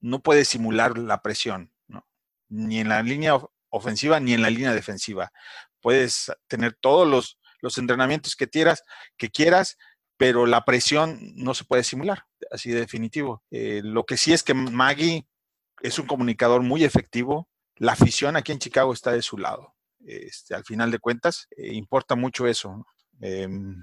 no 0.00 0.20
puede 0.20 0.44
simular 0.44 0.98
la 0.98 1.22
presión, 1.22 1.72
¿no? 1.86 2.08
ni 2.48 2.80
en 2.80 2.88
la 2.88 3.04
línea 3.04 3.38
ofensiva 3.68 4.18
ni 4.18 4.32
en 4.32 4.42
la 4.42 4.50
línea 4.50 4.74
defensiva. 4.74 5.32
Puedes 5.80 6.32
tener 6.48 6.72
todos 6.72 7.06
los, 7.06 7.38
los 7.62 7.78
entrenamientos 7.78 8.36
que 8.36 8.48
quieras, 8.48 8.82
que 9.16 9.30
quieras, 9.30 9.78
pero 10.18 10.46
la 10.46 10.64
presión 10.64 11.18
no 11.34 11.54
se 11.54 11.64
puede 11.64 11.84
simular, 11.84 12.26
así 12.50 12.70
de 12.70 12.80
definitivo. 12.80 13.42
Eh, 13.50 13.80
lo 13.82 14.04
que 14.04 14.16
sí 14.16 14.32
es 14.32 14.42
que 14.42 14.52
Maggie 14.52 15.26
es 15.80 15.98
un 15.98 16.06
comunicador 16.06 16.62
muy 16.62 16.84
efectivo. 16.84 17.48
La 17.76 17.92
afición 17.92 18.36
aquí 18.36 18.52
en 18.52 18.58
Chicago 18.58 18.92
está 18.92 19.12
de 19.12 19.22
su 19.22 19.38
lado. 19.38 19.74
Este, 20.04 20.54
al 20.54 20.64
final 20.64 20.90
de 20.90 20.98
cuentas, 20.98 21.48
eh, 21.56 21.72
importa 21.72 22.14
mucho 22.14 22.46
eso. 22.46 22.84
Em, 23.20 23.82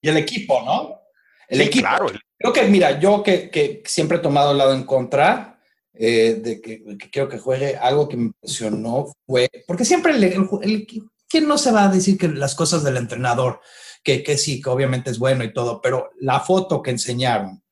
y 0.00 0.08
el 0.08 0.16
equipo, 0.18 0.62
¿no? 0.62 1.00
El 1.48 1.60
equipo. 1.62 1.86
Claro. 1.88 2.06
Creo 2.38 2.52
que, 2.52 2.62
mira, 2.64 2.98
yo 3.00 3.22
que, 3.22 3.50
que, 3.50 3.82
siempre 3.86 4.18
he 4.18 4.20
tomado 4.20 4.52
el 4.52 4.58
lado 4.58 4.74
en 4.74 4.84
contra, 4.84 5.60
eh, 5.94 6.34
de 6.42 6.60
que, 6.60 6.82
quiero 7.10 7.28
que 7.28 7.38
juegue, 7.38 7.76
algo 7.76 8.08
que 8.08 8.16
me 8.16 8.24
impresionó 8.24 9.06
fue, 9.26 9.48
porque 9.66 9.84
siempre 9.84 10.14
el, 10.14 10.22
el, 10.24 10.86
¿quién 11.28 11.48
no 11.48 11.58
se 11.58 11.72
va 11.72 11.84
a 11.84 11.88
decir 11.88 12.18
que 12.18 12.28
las 12.28 12.54
cosas 12.54 12.82
del 12.82 12.96
entrenador, 12.96 13.60
que, 14.02 14.22
que 14.22 14.38
sí, 14.38 14.60
que 14.60 14.70
obviamente 14.70 15.10
es 15.10 15.18
bueno 15.18 15.44
y 15.44 15.52
todo, 15.52 15.80
pero 15.80 16.10
la 16.20 16.40
foto 16.40 16.82
que 16.82 16.90
enseñaron 16.90 17.62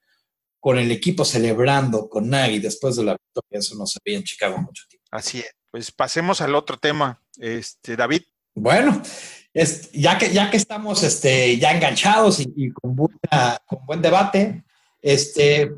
con 0.60 0.78
el 0.78 0.90
equipo 0.90 1.24
celebrando 1.24 2.08
con 2.08 2.28
Nagy 2.30 2.58
después 2.58 2.96
de 2.96 3.04
la 3.04 3.12
victoria, 3.12 3.58
eso 3.58 3.76
no 3.76 3.86
se 3.86 3.98
veía 4.04 4.18
en 4.18 4.24
Chicago 4.24 4.58
mucho 4.58 4.84
tiempo. 4.88 5.06
Así 5.10 5.40
es. 5.40 5.54
Pues 5.70 5.90
pasemos 5.90 6.40
al 6.40 6.54
otro 6.54 6.78
tema, 6.78 7.20
este, 7.38 7.96
David. 7.96 8.22
Bueno, 8.54 9.02
es, 9.52 9.90
ya, 9.92 10.16
que, 10.16 10.32
ya 10.32 10.50
que 10.50 10.56
estamos 10.56 11.02
este, 11.02 11.58
ya 11.58 11.72
enganchados 11.72 12.40
y, 12.40 12.52
y 12.56 12.70
con, 12.70 12.94
buena, 12.94 13.58
con 13.66 13.84
buen 13.84 14.00
debate, 14.00 14.64
este, 15.02 15.70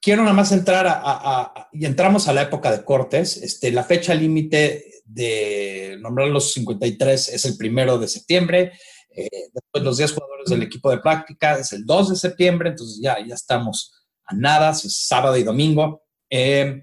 quiero 0.00 0.22
nada 0.22 0.34
más 0.34 0.52
entrar 0.52 0.86
a, 0.88 1.68
y 1.72 1.84
entramos 1.84 2.28
a 2.28 2.32
la 2.32 2.42
época 2.42 2.70
de 2.70 2.84
cortes. 2.84 3.36
Este, 3.36 3.72
la 3.72 3.82
fecha 3.82 4.14
límite 4.14 4.95
de 5.06 5.96
nombrar 6.00 6.28
los 6.28 6.52
53 6.52 7.28
es 7.28 7.44
el 7.44 7.56
primero 7.56 7.98
de 7.98 8.08
septiembre. 8.08 8.72
Eh, 9.10 9.28
después 9.52 9.82
los 9.82 9.96
10 9.96 10.12
jugadores 10.12 10.50
del 10.50 10.62
equipo 10.62 10.90
de 10.90 10.98
práctica 10.98 11.58
es 11.58 11.72
el 11.72 11.86
2 11.86 12.10
de 12.10 12.16
septiembre, 12.16 12.70
entonces 12.70 12.98
ya, 13.00 13.16
ya 13.24 13.34
estamos 13.34 13.92
a 14.24 14.34
nada, 14.34 14.70
es 14.70 15.06
sábado 15.06 15.36
y 15.36 15.42
domingo. 15.42 16.02
Em, 16.28 16.82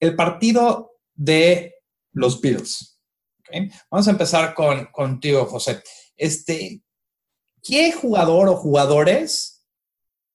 el 0.00 0.16
partido 0.16 0.92
de 1.14 1.74
los 2.12 2.40
Bills. 2.40 2.98
Vamos 3.90 4.08
a 4.08 4.10
empezar 4.10 4.54
con, 4.54 4.86
contigo, 4.86 5.44
José. 5.46 5.82
Este, 6.16 6.82
¿Qué 7.62 7.92
jugador 7.92 8.48
o 8.48 8.56
jugadores 8.56 9.64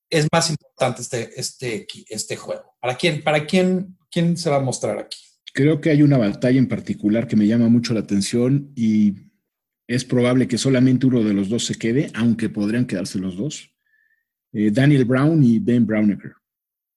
es 0.10 0.28
más 0.32 0.50
importante 0.50 1.02
este, 1.02 1.40
este, 1.40 1.88
este 2.10 2.36
juego? 2.36 2.76
¿Para 2.80 2.96
quién, 2.96 3.24
para 3.24 3.46
quién, 3.46 3.98
quién 4.10 4.38
se 4.38 4.50
va 4.50 4.58
a 4.58 4.62
mostrar 4.62 4.98
aquí? 4.98 5.20
Creo 5.54 5.82
que 5.82 5.90
hay 5.90 6.02
una 6.02 6.18
batalla 6.18 6.60
en 6.60 6.68
particular 6.68 7.28
que 7.28 7.36
me 7.36 7.48
llama 7.48 7.70
mucho 7.70 7.94
la 7.94 8.02
atención 8.02 8.72
y 8.76 9.16
es 9.88 10.06
probable 10.06 10.48
que 10.48 10.58
solamente 10.58 11.08
uno 11.08 11.24
de 11.24 11.34
los 11.34 11.50
dos 11.50 11.66
se 11.66 11.76
quede, 11.76 12.12
aunque 12.14 12.50
podrían 12.50 12.86
quedarse 12.86 13.18
los 13.18 13.38
dos. 13.38 13.74
Eh, 14.54 14.72
Daniel 14.72 15.06
Brown 15.06 15.44
y 15.44 15.60
Ben 15.60 15.86
Brownecker. 15.86 16.34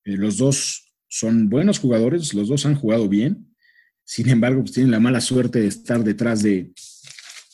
Eh, 0.04 0.16
los 0.16 0.36
dos 0.36 0.92
son 1.08 1.48
buenos 1.48 1.78
jugadores, 1.78 2.34
los 2.34 2.48
dos 2.48 2.66
han 2.66 2.74
jugado 2.74 3.08
bien. 3.08 3.54
Sin 4.04 4.28
embargo, 4.28 4.60
pues 4.60 4.72
tienen 4.72 4.90
la 4.90 5.00
mala 5.00 5.20
suerte 5.20 5.60
de 5.60 5.68
estar 5.68 6.04
detrás 6.04 6.42
de, 6.42 6.72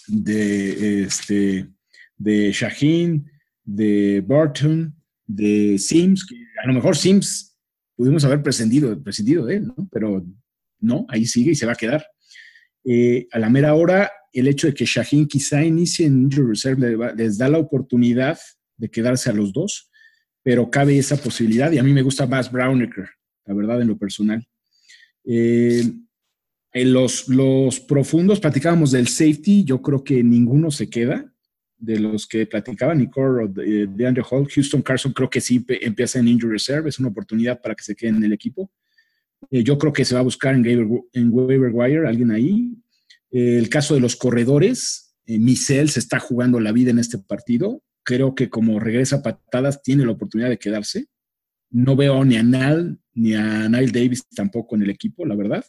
de, 0.08 1.02
este, 1.02 1.68
de 2.16 2.52
Shaheen, 2.52 3.30
de 3.64 4.24
Barton, 4.26 4.94
de 5.26 5.76
Sims, 5.78 6.24
que 6.26 6.36
a 6.64 6.66
lo 6.66 6.72
mejor 6.72 6.96
Sims 6.96 7.56
pudimos 7.94 8.24
haber 8.24 8.42
prescindido, 8.42 9.00
prescindido 9.02 9.44
de 9.44 9.56
él, 9.56 9.66
¿no? 9.68 9.88
Pero 9.92 10.26
no, 10.80 11.06
ahí 11.08 11.26
sigue 11.26 11.52
y 11.52 11.54
se 11.54 11.66
va 11.66 11.72
a 11.72 11.76
quedar. 11.76 12.06
Eh, 12.84 13.26
a 13.32 13.38
la 13.38 13.50
mera 13.50 13.74
hora, 13.74 14.10
el 14.32 14.48
hecho 14.48 14.66
de 14.66 14.74
que 14.74 14.84
Shaheen 14.84 15.26
quizá 15.26 15.64
inicie 15.64 16.06
en 16.06 16.22
Injury 16.22 16.48
Reserve 16.48 17.14
les 17.16 17.38
da 17.38 17.48
la 17.48 17.58
oportunidad 17.58 18.38
de 18.76 18.90
quedarse 18.90 19.30
a 19.30 19.32
los 19.32 19.52
dos, 19.52 19.90
pero 20.42 20.70
cabe 20.70 20.98
esa 20.98 21.16
posibilidad 21.16 21.70
y 21.72 21.78
a 21.78 21.82
mí 21.82 21.92
me 21.92 22.02
gusta 22.02 22.26
más 22.26 22.50
Brownecker, 22.50 23.08
la 23.46 23.54
verdad, 23.54 23.82
en 23.82 23.88
lo 23.88 23.98
personal. 23.98 24.46
Eh, 25.24 25.82
en 26.72 26.92
los, 26.92 27.28
los 27.28 27.80
profundos 27.80 28.40
platicábamos 28.40 28.92
del 28.92 29.08
safety, 29.08 29.64
yo 29.64 29.82
creo 29.82 30.04
que 30.04 30.22
ninguno 30.22 30.70
se 30.70 30.88
queda 30.88 31.32
de 31.78 31.98
los 31.98 32.26
que 32.26 32.46
platicaban, 32.46 32.98
Nicole 32.98 33.44
o 33.44 33.48
de 33.48 34.06
Andrew 34.06 34.24
Hall, 34.28 34.48
Houston 34.48 34.82
Carson 34.82 35.12
creo 35.12 35.30
que 35.30 35.40
sí 35.40 35.64
empieza 35.68 36.18
en 36.18 36.28
Injury 36.28 36.52
Reserve, 36.52 36.88
es 36.88 36.98
una 36.98 37.08
oportunidad 37.08 37.60
para 37.60 37.74
que 37.74 37.84
se 37.84 37.94
quede 37.94 38.10
en 38.10 38.24
el 38.24 38.32
equipo. 38.32 38.70
Eh, 39.50 39.64
yo 39.64 39.78
creo 39.78 39.92
que 39.92 40.04
se 40.04 40.14
va 40.14 40.20
a 40.20 40.24
buscar 40.24 40.54
en, 40.54 41.30
waiver 41.32 41.70
wire 41.72 42.06
alguien 42.06 42.30
ahí. 42.30 42.72
Eh, 43.30 43.58
el 43.58 43.68
caso 43.68 43.94
de 43.94 44.00
los 44.00 44.16
corredores, 44.16 45.14
eh, 45.26 45.38
Michel 45.38 45.88
se 45.90 46.00
está 46.00 46.18
jugando 46.18 46.60
la 46.60 46.72
vida 46.72 46.90
en 46.90 46.98
este 46.98 47.18
partido. 47.18 47.82
Creo 48.02 48.34
que 48.34 48.48
como 48.48 48.80
regresa 48.80 49.22
patadas, 49.22 49.82
tiene 49.82 50.04
la 50.04 50.12
oportunidad 50.12 50.48
de 50.48 50.58
quedarse. 50.58 51.06
No 51.70 51.96
veo 51.96 52.24
ni 52.24 52.36
a 52.36 52.42
Nal 52.42 52.98
ni 53.14 53.34
a 53.34 53.68
Nile 53.68 53.92
Davis 53.92 54.26
tampoco 54.28 54.76
en 54.76 54.82
el 54.82 54.90
equipo, 54.90 55.26
la 55.26 55.34
verdad. 55.34 55.64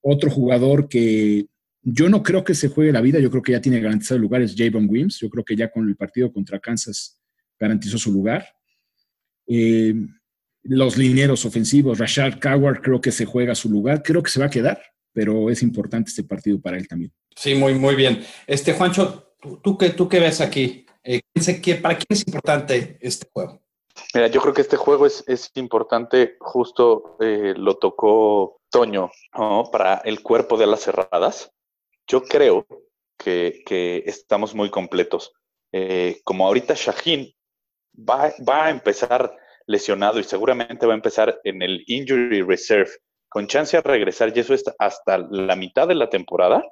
Otro 0.00 0.30
jugador 0.30 0.88
que 0.88 1.46
yo 1.82 2.08
no 2.08 2.22
creo 2.22 2.44
que 2.44 2.54
se 2.54 2.68
juegue 2.68 2.92
la 2.92 3.00
vida, 3.00 3.18
yo 3.20 3.30
creo 3.30 3.42
que 3.42 3.52
ya 3.52 3.60
tiene 3.60 3.80
garantizado 3.80 4.16
el 4.16 4.22
lugar, 4.22 4.42
es 4.42 4.54
Javon 4.56 4.86
Wims. 4.88 5.18
Yo 5.18 5.30
creo 5.30 5.44
que 5.44 5.56
ya 5.56 5.70
con 5.70 5.88
el 5.88 5.96
partido 5.96 6.32
contra 6.32 6.60
Kansas 6.60 7.18
garantizó 7.58 7.98
su 7.98 8.12
lugar. 8.12 8.44
Eh, 9.46 9.94
los 10.62 10.96
linieros 10.96 11.44
ofensivos, 11.44 11.98
Rashad 11.98 12.38
Coward 12.40 12.82
creo 12.82 13.00
que 13.00 13.12
se 13.12 13.24
juega 13.24 13.54
su 13.54 13.70
lugar, 13.70 14.02
creo 14.02 14.22
que 14.22 14.30
se 14.30 14.40
va 14.40 14.46
a 14.46 14.50
quedar, 14.50 14.80
pero 15.12 15.50
es 15.50 15.62
importante 15.62 16.10
este 16.10 16.24
partido 16.24 16.60
para 16.60 16.76
él 16.76 16.86
también. 16.86 17.12
Sí, 17.34 17.54
muy, 17.54 17.74
muy 17.74 17.94
bien. 17.94 18.24
Este, 18.46 18.72
Juancho, 18.72 19.34
¿tú, 19.62 19.78
qué, 19.78 19.90
tú 19.90 20.08
qué 20.08 20.20
ves 20.20 20.40
aquí? 20.40 20.86
Eh, 21.02 21.20
¿Para 21.80 21.96
quién 21.96 22.06
es 22.10 22.26
importante 22.26 22.98
este 23.00 23.26
juego? 23.32 23.62
Mira, 24.14 24.28
yo 24.28 24.40
creo 24.40 24.54
que 24.54 24.60
este 24.60 24.76
juego 24.76 25.06
es, 25.06 25.24
es 25.26 25.50
importante, 25.54 26.36
justo 26.40 27.16
eh, 27.20 27.54
lo 27.56 27.76
tocó 27.76 28.60
Toño, 28.70 29.10
para 29.72 29.96
el 30.04 30.22
cuerpo 30.22 30.56
de 30.56 30.66
las 30.66 30.82
cerradas. 30.82 31.52
Yo 32.06 32.22
creo 32.22 32.66
que, 33.18 33.62
que 33.66 34.04
estamos 34.06 34.54
muy 34.54 34.70
completos. 34.70 35.32
Eh, 35.72 36.20
como 36.24 36.46
ahorita 36.46 36.74
Shaheen 36.76 37.32
va, 37.96 38.32
va 38.48 38.66
a 38.66 38.70
empezar 38.70 39.36
lesionado 39.70 40.18
y 40.18 40.24
seguramente 40.24 40.84
va 40.84 40.94
a 40.94 40.96
empezar 40.96 41.40
en 41.44 41.62
el 41.62 41.84
Injury 41.86 42.42
Reserve 42.42 42.90
con 43.28 43.46
chance 43.46 43.76
de 43.76 43.82
regresar 43.82 44.32
y 44.34 44.40
eso 44.40 44.52
es 44.52 44.64
hasta 44.78 45.18
la 45.30 45.54
mitad 45.54 45.86
de 45.86 45.94
la 45.94 46.10
temporada, 46.10 46.64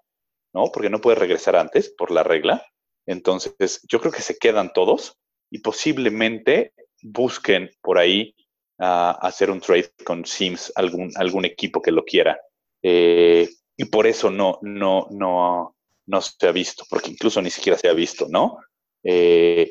¿no? 0.52 0.64
Porque 0.72 0.90
no 0.90 1.00
puede 1.00 1.16
regresar 1.16 1.54
antes 1.54 1.94
por 1.96 2.10
la 2.10 2.24
regla. 2.24 2.66
Entonces, 3.06 3.80
yo 3.88 4.00
creo 4.00 4.12
que 4.12 4.22
se 4.22 4.36
quedan 4.36 4.72
todos 4.72 5.16
y 5.50 5.60
posiblemente 5.60 6.72
busquen 7.00 7.70
por 7.80 7.98
ahí 7.98 8.34
uh, 8.80 9.14
hacer 9.20 9.52
un 9.52 9.60
trade 9.60 9.92
con 10.04 10.26
Sims, 10.26 10.72
algún, 10.74 11.12
algún 11.14 11.44
equipo 11.44 11.80
que 11.80 11.92
lo 11.92 12.04
quiera. 12.04 12.36
Eh, 12.82 13.48
y 13.76 13.84
por 13.84 14.08
eso 14.08 14.28
no, 14.28 14.58
no, 14.62 15.06
no, 15.10 15.76
no 16.06 16.20
se 16.20 16.48
ha 16.48 16.52
visto, 16.52 16.84
porque 16.90 17.10
incluso 17.10 17.40
ni 17.40 17.50
siquiera 17.50 17.78
se 17.78 17.88
ha 17.88 17.92
visto, 17.92 18.26
¿no? 18.28 18.58
Eh, 19.04 19.70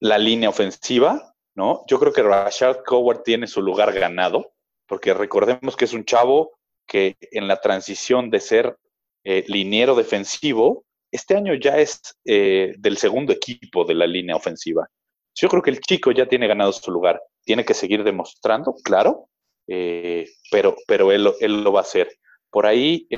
la 0.00 0.16
línea 0.16 0.48
ofensiva, 0.48 1.33
¿no? 1.54 1.84
Yo 1.86 1.98
creo 1.98 2.12
que 2.12 2.22
Rashad 2.22 2.78
Coward 2.84 3.22
tiene 3.22 3.46
su 3.46 3.62
lugar 3.62 3.92
ganado, 3.92 4.52
porque 4.86 5.14
recordemos 5.14 5.76
que 5.76 5.84
es 5.84 5.92
un 5.92 6.04
chavo 6.04 6.52
que 6.86 7.16
en 7.30 7.48
la 7.48 7.60
transición 7.60 8.30
de 8.30 8.40
ser 8.40 8.76
eh, 9.24 9.44
liniero 9.48 9.94
defensivo, 9.94 10.84
este 11.10 11.36
año 11.36 11.54
ya 11.54 11.78
es 11.78 12.00
eh, 12.24 12.74
del 12.78 12.98
segundo 12.98 13.32
equipo 13.32 13.84
de 13.84 13.94
la 13.94 14.06
línea 14.06 14.36
ofensiva. 14.36 14.88
Yo 15.34 15.48
creo 15.48 15.62
que 15.62 15.70
el 15.70 15.80
chico 15.80 16.10
ya 16.10 16.26
tiene 16.26 16.46
ganado 16.46 16.72
su 16.72 16.90
lugar. 16.90 17.22
Tiene 17.44 17.64
que 17.64 17.74
seguir 17.74 18.04
demostrando, 18.04 18.74
claro, 18.84 19.28
eh, 19.66 20.28
pero, 20.50 20.76
pero 20.86 21.12
él, 21.12 21.32
él, 21.40 21.62
lo 21.62 21.72
va 21.72 21.80
a 21.80 21.82
hacer. 21.82 22.08
Por 22.50 22.66
ahí, 22.66 23.08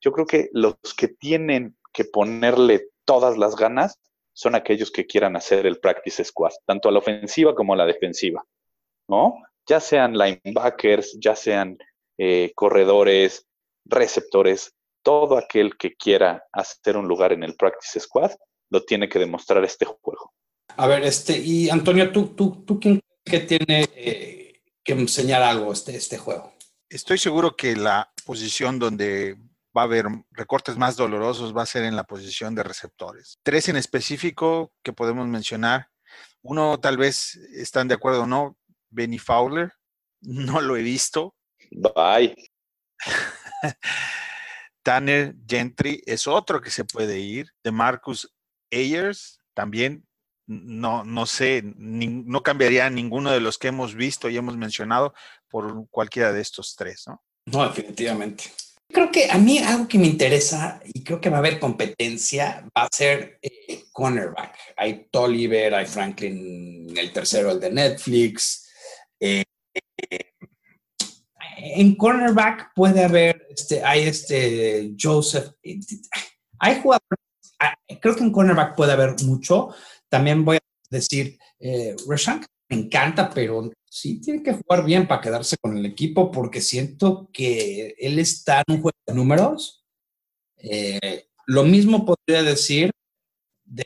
yo 0.00 0.12
creo 0.12 0.26
que 0.26 0.48
los 0.52 0.76
que 0.96 1.08
tienen 1.08 1.76
que 1.92 2.04
ponerle 2.04 2.88
todas 3.04 3.36
las 3.36 3.56
ganas 3.56 3.98
son 4.34 4.54
aquellos 4.54 4.90
que 4.90 5.06
quieran 5.06 5.36
hacer 5.36 5.64
el 5.64 5.78
practice 5.78 6.24
squad, 6.24 6.52
tanto 6.66 6.88
a 6.88 6.92
la 6.92 6.98
ofensiva 6.98 7.54
como 7.54 7.72
a 7.72 7.76
la 7.76 7.86
defensiva, 7.86 8.44
¿no? 9.08 9.36
Ya 9.66 9.80
sean 9.80 10.18
linebackers, 10.18 11.16
ya 11.18 11.34
sean 11.34 11.78
eh, 12.18 12.52
corredores, 12.54 13.46
receptores, 13.86 14.74
todo 15.02 15.38
aquel 15.38 15.76
que 15.76 15.94
quiera 15.94 16.44
hacer 16.52 16.96
un 16.96 17.08
lugar 17.08 17.32
en 17.32 17.44
el 17.44 17.54
practice 17.54 18.00
squad 18.00 18.32
lo 18.70 18.84
tiene 18.84 19.08
que 19.08 19.18
demostrar 19.18 19.64
este 19.64 19.84
juego. 19.84 20.32
A 20.76 20.86
ver, 20.86 21.04
este, 21.04 21.38
y 21.38 21.70
Antonio, 21.70 22.10
¿tú, 22.10 22.34
tú, 22.34 22.64
tú 22.66 22.80
quién 22.80 23.00
que 23.24 23.40
tiene 23.40 23.86
eh, 23.94 24.62
que 24.82 24.92
enseñar 24.92 25.42
algo 25.42 25.72
este, 25.72 25.96
este 25.96 26.18
juego? 26.18 26.52
Estoy 26.88 27.18
seguro 27.18 27.56
que 27.56 27.76
la 27.76 28.12
posición 28.24 28.78
donde 28.78 29.36
va 29.76 29.82
a 29.82 29.84
haber 29.84 30.06
recortes 30.30 30.76
más 30.76 30.96
dolorosos, 30.96 31.56
va 31.56 31.62
a 31.62 31.66
ser 31.66 31.84
en 31.84 31.96
la 31.96 32.04
posición 32.04 32.54
de 32.54 32.62
receptores. 32.62 33.38
Tres 33.42 33.68
en 33.68 33.76
específico 33.76 34.72
que 34.82 34.92
podemos 34.92 35.26
mencionar. 35.26 35.88
Uno 36.42 36.78
tal 36.78 36.96
vez 36.96 37.36
están 37.54 37.88
de 37.88 37.94
acuerdo 37.94 38.22
o 38.22 38.26
no, 38.26 38.56
Benny 38.90 39.18
Fowler, 39.18 39.72
no 40.20 40.60
lo 40.60 40.76
he 40.76 40.82
visto. 40.82 41.34
Bye. 41.70 42.34
Tanner 44.82 45.34
Gentry 45.48 46.02
es 46.06 46.26
otro 46.26 46.60
que 46.60 46.70
se 46.70 46.84
puede 46.84 47.18
ir. 47.18 47.50
De 47.62 47.72
Marcus 47.72 48.32
Ayers 48.70 49.40
también 49.54 50.06
no, 50.46 51.04
no 51.04 51.26
sé, 51.26 51.62
no 51.64 52.42
cambiaría 52.42 52.90
ninguno 52.90 53.30
de 53.30 53.40
los 53.40 53.56
que 53.56 53.68
hemos 53.68 53.94
visto 53.94 54.28
y 54.28 54.36
hemos 54.36 54.56
mencionado 54.56 55.14
por 55.48 55.88
cualquiera 55.88 56.32
de 56.32 56.42
estos 56.42 56.76
tres, 56.76 57.04
¿no? 57.06 57.22
No, 57.46 57.66
definitivamente. 57.66 58.44
Creo 58.94 59.10
que 59.10 59.28
a 59.28 59.38
mí 59.38 59.58
algo 59.58 59.88
que 59.88 59.98
me 59.98 60.06
interesa 60.06 60.80
y 60.84 61.02
creo 61.02 61.20
que 61.20 61.28
va 61.28 61.38
a 61.38 61.40
haber 61.40 61.58
competencia 61.58 62.64
va 62.78 62.84
a 62.84 62.88
ser 62.92 63.40
eh, 63.42 63.86
cornerback. 63.90 64.56
Hay 64.76 65.08
Tolliver, 65.10 65.74
hay 65.74 65.84
Franklin, 65.84 66.96
el 66.96 67.12
tercero, 67.12 67.50
el 67.50 67.58
de 67.58 67.72
Netflix. 67.72 68.70
Eh, 69.18 69.42
en 71.56 71.96
cornerback 71.96 72.72
puede 72.72 73.02
haber, 73.02 73.48
este, 73.50 73.82
hay 73.82 74.04
este 74.04 74.92
Joseph, 74.96 75.54
hay 76.60 76.80
jugadores, 76.80 77.18
ah, 77.58 77.76
creo 78.00 78.14
que 78.14 78.22
en 78.22 78.30
cornerback 78.30 78.76
puede 78.76 78.92
haber 78.92 79.16
mucho. 79.24 79.74
También 80.08 80.44
voy 80.44 80.58
a 80.58 80.60
decir, 80.88 81.36
eh, 81.58 81.96
me 82.68 82.76
encanta, 82.76 83.30
pero 83.30 83.70
sí 83.88 84.20
tiene 84.20 84.42
que 84.42 84.54
jugar 84.54 84.84
bien 84.84 85.06
para 85.06 85.20
quedarse 85.20 85.56
con 85.60 85.76
el 85.76 85.86
equipo 85.86 86.30
porque 86.30 86.60
siento 86.60 87.28
que 87.32 87.94
él 87.98 88.18
está 88.18 88.62
en 88.66 88.76
un 88.76 88.82
juego 88.82 88.98
de 89.06 89.14
números. 89.14 89.84
Eh, 90.56 91.28
lo 91.46 91.64
mismo 91.64 92.04
podría 92.04 92.42
decir 92.42 92.90
de 93.64 93.84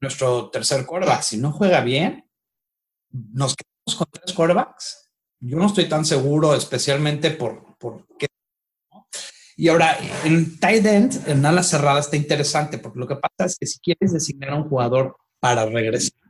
nuestro 0.00 0.50
tercer 0.50 0.84
quarterback. 0.86 1.22
Si 1.22 1.38
no 1.38 1.52
juega 1.52 1.80
bien, 1.80 2.28
nos 3.10 3.56
quedamos 3.56 3.96
con 3.98 4.06
tres 4.10 4.34
quarterbacks. 4.34 5.10
Yo 5.40 5.56
no 5.56 5.66
estoy 5.66 5.88
tan 5.88 6.04
seguro, 6.04 6.54
especialmente 6.54 7.30
por, 7.30 7.76
por 7.78 8.06
qué. 8.18 8.26
Y 9.56 9.68
ahora, 9.68 9.98
en 10.24 10.58
tight 10.58 10.86
end, 10.86 11.28
en 11.28 11.44
ala 11.44 11.62
cerrada, 11.62 12.00
está 12.00 12.16
interesante, 12.16 12.78
porque 12.78 12.98
lo 12.98 13.08
que 13.08 13.16
pasa 13.16 13.46
es 13.46 13.56
que 13.58 13.66
si 13.66 13.78
quieres 13.80 14.12
designar 14.12 14.50
a 14.50 14.56
un 14.56 14.68
jugador 14.68 15.16
para 15.38 15.66
regresar, 15.66 16.29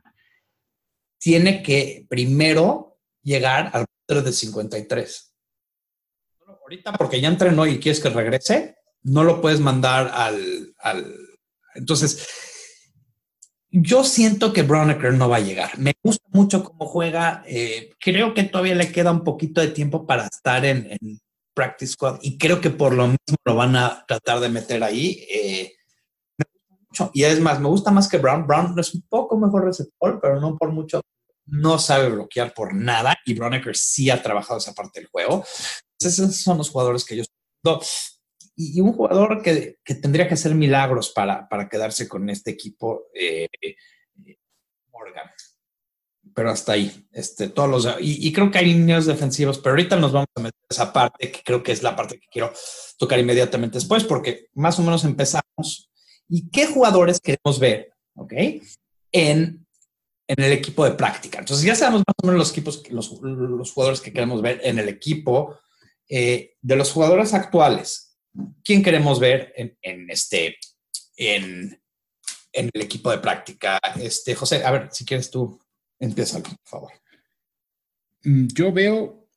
tiene 1.21 1.61
que 1.61 2.05
primero 2.09 2.97
llegar 3.21 3.69
al 3.73 3.85
punto 4.07 4.23
de 4.23 4.33
53. 4.33 5.33
Ahorita, 6.63 6.93
porque 6.93 7.21
ya 7.21 7.27
entrenó 7.27 7.67
y 7.67 7.79
quieres 7.79 8.01
que 8.01 8.09
regrese, 8.09 8.75
no 9.03 9.23
lo 9.23 9.39
puedes 9.39 9.59
mandar 9.59 10.11
al. 10.13 10.73
al... 10.79 11.15
Entonces, 11.75 12.27
yo 13.69 14.03
siento 14.03 14.51
que 14.51 14.63
Brownecker 14.63 15.13
no 15.13 15.29
va 15.29 15.37
a 15.37 15.41
llegar. 15.41 15.77
Me 15.77 15.93
gusta 16.03 16.27
mucho 16.31 16.63
cómo 16.63 16.87
juega. 16.87 17.43
Eh, 17.45 17.91
creo 17.99 18.33
que 18.33 18.43
todavía 18.43 18.75
le 18.75 18.91
queda 18.91 19.11
un 19.11 19.23
poquito 19.23 19.61
de 19.61 19.69
tiempo 19.69 20.05
para 20.05 20.25
estar 20.25 20.65
en, 20.65 20.87
en, 20.91 21.19
Practice 21.53 21.93
Squad 21.93 22.19
y 22.21 22.37
creo 22.37 22.61
que 22.61 22.69
por 22.69 22.93
lo 22.93 23.07
mismo 23.07 23.35
lo 23.43 23.55
van 23.55 23.75
a 23.75 24.05
tratar 24.07 24.39
de 24.39 24.47
meter 24.47 24.83
ahí. 24.83 25.27
Eh, 25.29 25.73
y 27.13 27.23
es 27.23 27.39
más, 27.39 27.59
me 27.59 27.67
gusta 27.67 27.91
más 27.91 28.07
que 28.07 28.17
Brown. 28.17 28.45
Brown 28.45 28.77
es 28.79 28.93
un 28.93 29.01
poco 29.09 29.37
mejor 29.37 29.65
receptor, 29.65 30.19
pero 30.21 30.39
no 30.39 30.57
por 30.57 30.71
mucho 30.71 31.01
no 31.45 31.79
sabe 31.79 32.09
bloquear 32.09 32.53
por 32.53 32.73
nada 32.73 33.17
y 33.25 33.33
Bronecker 33.33 33.75
sí 33.75 34.09
ha 34.09 34.21
trabajado 34.21 34.59
esa 34.59 34.73
parte 34.73 35.01
del 35.01 35.09
juego. 35.09 35.43
Entonces, 35.93 36.19
esos 36.19 36.37
son 36.37 36.57
los 36.57 36.69
jugadores 36.69 37.03
que 37.03 37.17
yo 37.17 37.23
y, 38.55 38.81
un 38.81 38.93
jugador 38.93 39.41
que, 39.41 39.77
que, 39.83 39.95
tendría 39.95 40.27
que 40.27 40.33
hacer 40.33 40.53
milagros 40.55 41.11
para, 41.11 41.47
para 41.47 41.69
quedarse 41.69 42.07
con 42.07 42.29
este 42.29 42.51
equipo, 42.51 43.07
eh, 43.13 43.47
Morgan. 44.91 45.29
pero 46.35 46.51
hasta 46.51 46.73
ahí. 46.73 47.07
Este, 47.11 47.49
todos 47.49 47.69
los, 47.69 48.01
y, 48.01 48.27
y, 48.27 48.33
creo 48.33 48.51
que 48.51 48.59
hay 48.59 48.65
líneas 48.65 49.05
defensivas, 49.05 49.57
pero 49.57 49.71
ahorita 49.71 49.95
nos 49.95 50.11
vamos 50.11 50.27
a 50.35 50.41
meter 50.41 50.59
esa 50.69 50.91
parte, 50.91 51.31
que 51.31 51.41
creo 51.43 51.63
que 51.63 51.71
es 51.71 51.81
la 51.81 51.95
parte 51.95 52.19
que 52.19 52.27
quiero 52.31 52.51
tocar 52.97 53.19
inmediatamente 53.19 53.77
después, 53.77 54.03
porque 54.03 54.47
más 54.53 54.77
o 54.79 54.83
menos 54.83 55.03
empezamos. 55.05 55.90
¿Y 56.31 56.49
qué 56.49 56.65
jugadores 56.65 57.19
queremos 57.19 57.59
ver? 57.59 57.93
¿Ok? 58.15 58.33
En, 59.11 59.67
en 60.27 60.43
el 60.43 60.51
equipo 60.53 60.85
de 60.85 60.91
práctica. 60.91 61.39
Entonces 61.39 61.65
ya 61.65 61.75
sabemos 61.75 62.03
más 62.07 62.15
o 62.23 62.25
menos 62.25 62.39
los 62.39 62.51
equipos, 62.51 62.81
los, 62.89 63.21
los 63.21 63.71
jugadores 63.71 64.01
que 64.01 64.13
queremos 64.13 64.41
ver 64.41 64.61
en 64.63 64.79
el 64.79 64.89
equipo. 64.89 65.59
Eh, 66.09 66.55
de 66.61 66.75
los 66.75 66.91
jugadores 66.91 67.33
actuales, 67.33 68.17
¿quién 68.63 68.81
queremos 68.81 69.19
ver 69.19 69.53
en, 69.55 69.77
en 69.81 70.09
este, 70.09 70.57
en, 71.15 71.81
en 72.51 72.69
el 72.73 72.81
equipo 72.81 73.11
de 73.11 73.19
práctica? 73.19 73.79
Este, 73.99 74.33
José, 74.33 74.63
a 74.63 74.71
ver, 74.71 74.89
si 74.91 75.05
quieres 75.05 75.29
tú 75.29 75.59
Empieza, 76.01 76.41
por 76.41 76.57
favor. 76.63 76.91
Mm, 78.23 78.47
yo 78.55 78.73
veo 78.73 79.27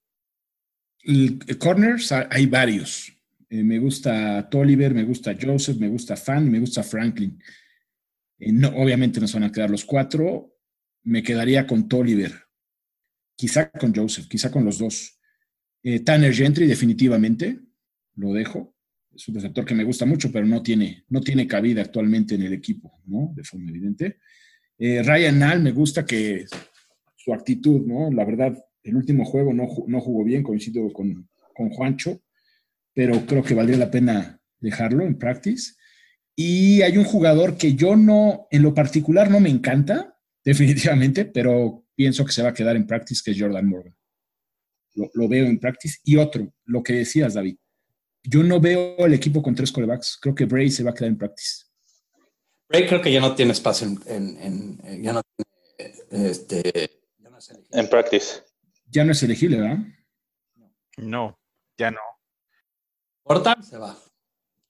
corners, 1.59 2.11
hay 2.11 2.47
varios. 2.47 3.13
Eh, 3.55 3.63
me 3.63 3.79
gusta 3.79 4.49
Tolliver, 4.51 4.93
me 4.93 5.05
gusta 5.05 5.37
Joseph, 5.41 5.79
me 5.79 5.89
gusta 5.89 6.17
Fan, 6.17 6.51
me 6.51 6.59
gusta 6.59 6.83
Franklin. 6.83 7.39
Eh, 8.41 8.53
no, 8.53 8.69
obviamente 8.71 9.21
nos 9.21 9.33
van 9.33 9.45
a 9.45 9.53
quedar 9.53 9.71
los 9.71 9.85
cuatro. 9.85 10.57
Me 11.05 11.23
quedaría 11.23 11.65
con 11.65 11.89
Tolliver. 11.89 12.33
Quizá 13.37 13.71
con 13.71 13.95
Joseph, 13.95 14.27
quizá 14.27 14.51
con 14.51 14.65
los 14.65 14.79
dos. 14.79 15.21
Eh, 15.85 16.01
Tanner 16.01 16.35
Gentry, 16.35 16.67
definitivamente, 16.67 17.61
lo 18.17 18.33
dejo. 18.33 18.75
Es 19.15 19.29
un 19.29 19.37
receptor 19.37 19.65
que 19.65 19.77
me 19.77 19.85
gusta 19.85 20.05
mucho, 20.05 20.33
pero 20.33 20.47
no 20.47 20.61
tiene, 20.61 21.05
no 21.09 21.21
tiene 21.21 21.47
cabida 21.47 21.83
actualmente 21.83 22.35
en 22.35 22.43
el 22.43 22.55
equipo, 22.55 23.01
¿no? 23.07 23.33
De 23.37 23.45
forma 23.45 23.71
evidente. 23.71 24.19
Ryan 24.77 25.39
Nall, 25.39 25.63
me 25.63 25.71
gusta 25.71 26.05
que 26.05 26.47
su 27.15 27.33
actitud, 27.33 27.87
¿no? 27.87 28.11
La 28.11 28.25
verdad, 28.25 28.59
el 28.83 28.97
último 28.97 29.25
juego 29.25 29.55
no, 29.55 29.69
no 29.87 30.01
jugó 30.01 30.25
bien, 30.25 30.43
coincido 30.43 30.93
con, 30.93 31.29
con 31.55 31.71
Juancho, 31.71 32.24
pero 32.95 33.27
creo 33.27 33.43
que 33.43 33.55
valdría 33.55 33.77
la 33.77 33.91
pena 33.91 34.41
dejarlo 34.61 35.05
en 35.05 35.19
practice. 35.19 35.75
Y 36.37 36.83
hay 36.83 36.97
un 36.97 37.05
jugador 37.05 37.57
que 37.57 37.75
yo 37.75 37.97
no, 37.97 38.47
en 38.51 38.63
lo 38.63 38.75
particular 38.75 39.31
no 39.31 39.41
me 39.41 39.51
encanta, 39.51 40.19
definitivamente, 40.45 41.25
pero 41.25 41.85
pienso 41.95 42.25
que 42.25 42.33
se 42.33 42.43
va 42.43 42.51
a 42.51 42.55
quedar 42.55 42.77
en 42.77 42.87
practice, 42.87 43.23
que 43.25 43.33
es 43.33 43.41
Jordan 43.41 43.69
Morgan. 43.69 43.97
Lo, 44.95 45.11
lo, 45.15 45.29
veo 45.29 45.47
en 45.47 45.59
practice. 45.59 45.99
Y 46.05 46.17
otro, 46.17 46.53
lo 46.67 46.83
que 46.83 46.95
decías, 46.95 47.35
David. 47.35 47.57
Yo 48.23 48.43
no 48.43 48.61
veo 48.61 48.97
el 48.99 49.13
equipo 49.13 49.43
con 49.43 49.55
tres 49.55 49.73
corebacks. 49.73 50.19
Creo 50.21 50.35
que 50.35 50.45
Bray 50.45 50.71
se 50.71 50.85
va 50.85 50.93
a 50.93 50.95
quedar 50.95 51.11
en 51.11 51.19
practice. 51.19 51.65
Bray 52.69 52.87
creo 52.87 53.03
que 53.03 53.13
ya 53.13 53.21
no 53.21 53.35
tiene 53.35 53.53
espacio 53.53 53.87
en, 53.87 54.01
en, 54.07 54.81
en 54.83 55.03
ya 55.03 55.13
no 55.13 55.23
tiene, 55.23 56.31
este, 56.31 57.03
ya 57.19 57.29
no 57.29 57.39
es 57.39 57.53
en 57.71 57.91
practice. 57.91 58.43
Ya 58.87 59.05
no 59.05 59.13
es 59.13 59.23
elegible, 59.23 59.61
¿verdad? 59.61 59.79
No, 60.97 61.39
ya 61.77 61.91
no. 61.91 62.01
Corta, 63.25 63.57
se 63.63 63.79
va. 63.79 63.97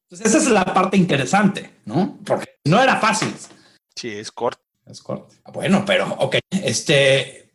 Entonces 0.09 0.27
esa 0.35 0.39
es 0.39 0.51
la 0.51 0.65
parte 0.65 0.97
interesante, 0.97 1.81
¿no? 1.87 2.19
Porque 2.25 2.57
no 2.65 2.81
era 2.81 2.97
fácil. 2.97 3.35
Sí, 3.97 4.11
es 4.11 4.31
corto. 4.31 4.63
Es 4.87 5.03
corto. 5.03 5.35
Bueno, 5.53 5.83
pero, 5.85 6.07
ok. 6.21 6.37
Este, 6.51 7.55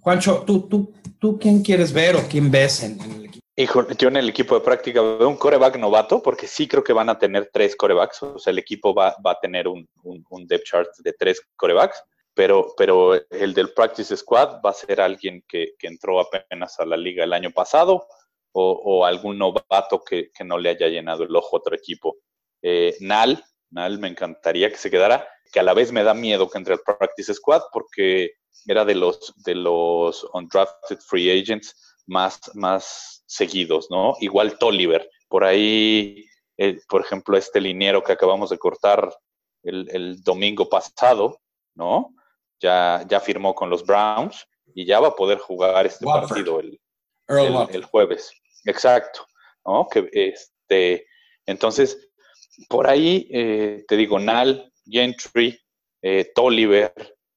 Juancho, 0.00 0.44
¿tú, 0.46 0.68
tú, 0.68 0.94
tú 1.18 1.38
quién 1.38 1.62
quieres 1.62 1.92
ver 1.92 2.14
o 2.14 2.28
quién 2.28 2.50
ves 2.50 2.84
en, 2.84 3.00
en 3.00 3.12
el 3.12 3.24
equipo? 3.24 3.44
Hijo, 3.56 3.88
yo 3.88 4.08
en 4.08 4.18
el 4.18 4.28
equipo 4.28 4.54
de 4.54 4.60
práctica 4.60 5.00
veo 5.00 5.28
un 5.28 5.36
coreback 5.36 5.78
novato, 5.78 6.22
porque 6.22 6.46
sí 6.46 6.68
creo 6.68 6.84
que 6.84 6.92
van 6.92 7.08
a 7.08 7.18
tener 7.18 7.50
tres 7.52 7.74
corebacks. 7.74 8.22
O 8.22 8.38
sea, 8.38 8.52
el 8.52 8.58
equipo 8.58 8.94
va, 8.94 9.16
va 9.26 9.32
a 9.32 9.40
tener 9.40 9.66
un, 9.66 9.88
un, 10.04 10.24
un, 10.28 10.46
depth 10.46 10.64
chart 10.64 10.88
de 10.98 11.12
tres 11.12 11.40
corebacks, 11.56 12.04
pero, 12.34 12.72
pero 12.76 13.14
el 13.30 13.52
del 13.52 13.72
practice 13.72 14.16
squad 14.16 14.60
va 14.64 14.70
a 14.70 14.74
ser 14.74 15.00
alguien 15.00 15.42
que, 15.48 15.72
que 15.78 15.88
entró 15.88 16.20
apenas 16.20 16.78
a 16.78 16.84
la 16.84 16.96
liga 16.96 17.24
el 17.24 17.32
año 17.32 17.50
pasado 17.50 18.06
o, 18.58 18.80
o 18.82 19.04
algún 19.04 19.36
novato 19.36 20.02
que, 20.02 20.30
que, 20.32 20.42
no 20.42 20.56
le 20.56 20.70
haya 20.70 20.88
llenado 20.88 21.24
el 21.24 21.36
ojo 21.36 21.56
a 21.56 21.58
otro 21.58 21.76
equipo. 21.76 22.16
Eh, 22.62 22.96
Nal, 23.00 23.44
Nal 23.70 23.98
me 23.98 24.08
encantaría 24.08 24.70
que 24.70 24.78
se 24.78 24.90
quedara, 24.90 25.28
que 25.52 25.60
a 25.60 25.62
la 25.62 25.74
vez 25.74 25.92
me 25.92 26.02
da 26.02 26.14
miedo 26.14 26.48
que 26.48 26.56
entre 26.56 26.72
al 26.72 26.80
practice 26.80 27.34
squad 27.34 27.60
porque 27.70 28.30
era 28.66 28.86
de 28.86 28.94
los, 28.94 29.34
de 29.44 29.56
los 29.56 30.26
undrafted 30.32 30.98
free 31.00 31.30
agents 31.30 31.98
más, 32.06 32.40
más 32.54 33.22
seguidos, 33.26 33.88
¿no? 33.90 34.14
Igual 34.20 34.56
Tolliver, 34.58 35.06
por 35.28 35.44
ahí, 35.44 36.24
eh, 36.56 36.80
por 36.88 37.02
ejemplo, 37.02 37.36
este 37.36 37.60
liniero 37.60 38.02
que 38.02 38.12
acabamos 38.12 38.48
de 38.48 38.58
cortar 38.58 39.14
el, 39.64 39.86
el, 39.92 40.22
domingo 40.22 40.66
pasado, 40.70 41.42
¿no? 41.74 42.14
Ya, 42.58 43.04
ya 43.06 43.20
firmó 43.20 43.54
con 43.54 43.68
los 43.68 43.84
Browns 43.84 44.46
y 44.74 44.86
ya 44.86 44.98
va 44.98 45.08
a 45.08 45.14
poder 45.14 45.38
jugar 45.38 45.84
este 45.84 46.06
partido 46.06 46.58
el, 46.60 46.80
el, 47.28 47.54
el, 47.70 47.84
jueves. 47.84 48.32
Exacto, 48.66 49.26
¿no? 49.64 49.88
Que 49.88 50.08
este, 50.12 51.06
entonces, 51.46 52.10
por 52.68 52.88
ahí 52.88 53.28
eh, 53.32 53.84
te 53.86 53.96
digo, 53.96 54.18
Nal, 54.18 54.72
Gentry, 54.84 55.58
eh, 56.02 56.32
Tolliver, 56.34 56.92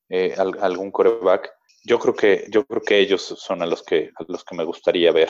eh, 0.10 0.36
algún 0.38 0.92
coreback. 0.92 1.52
Yo 1.86 2.00
creo 2.00 2.16
que, 2.16 2.46
yo 2.50 2.66
creo 2.66 2.82
que 2.82 3.00
ellos 3.00 3.22
son 3.38 3.62
a 3.62 3.66
los 3.66 3.84
que, 3.84 4.12
a 4.16 4.24
los 4.28 4.44
que 4.44 4.56
me 4.56 4.66
gustaría 4.66 5.12
ver 5.12 5.30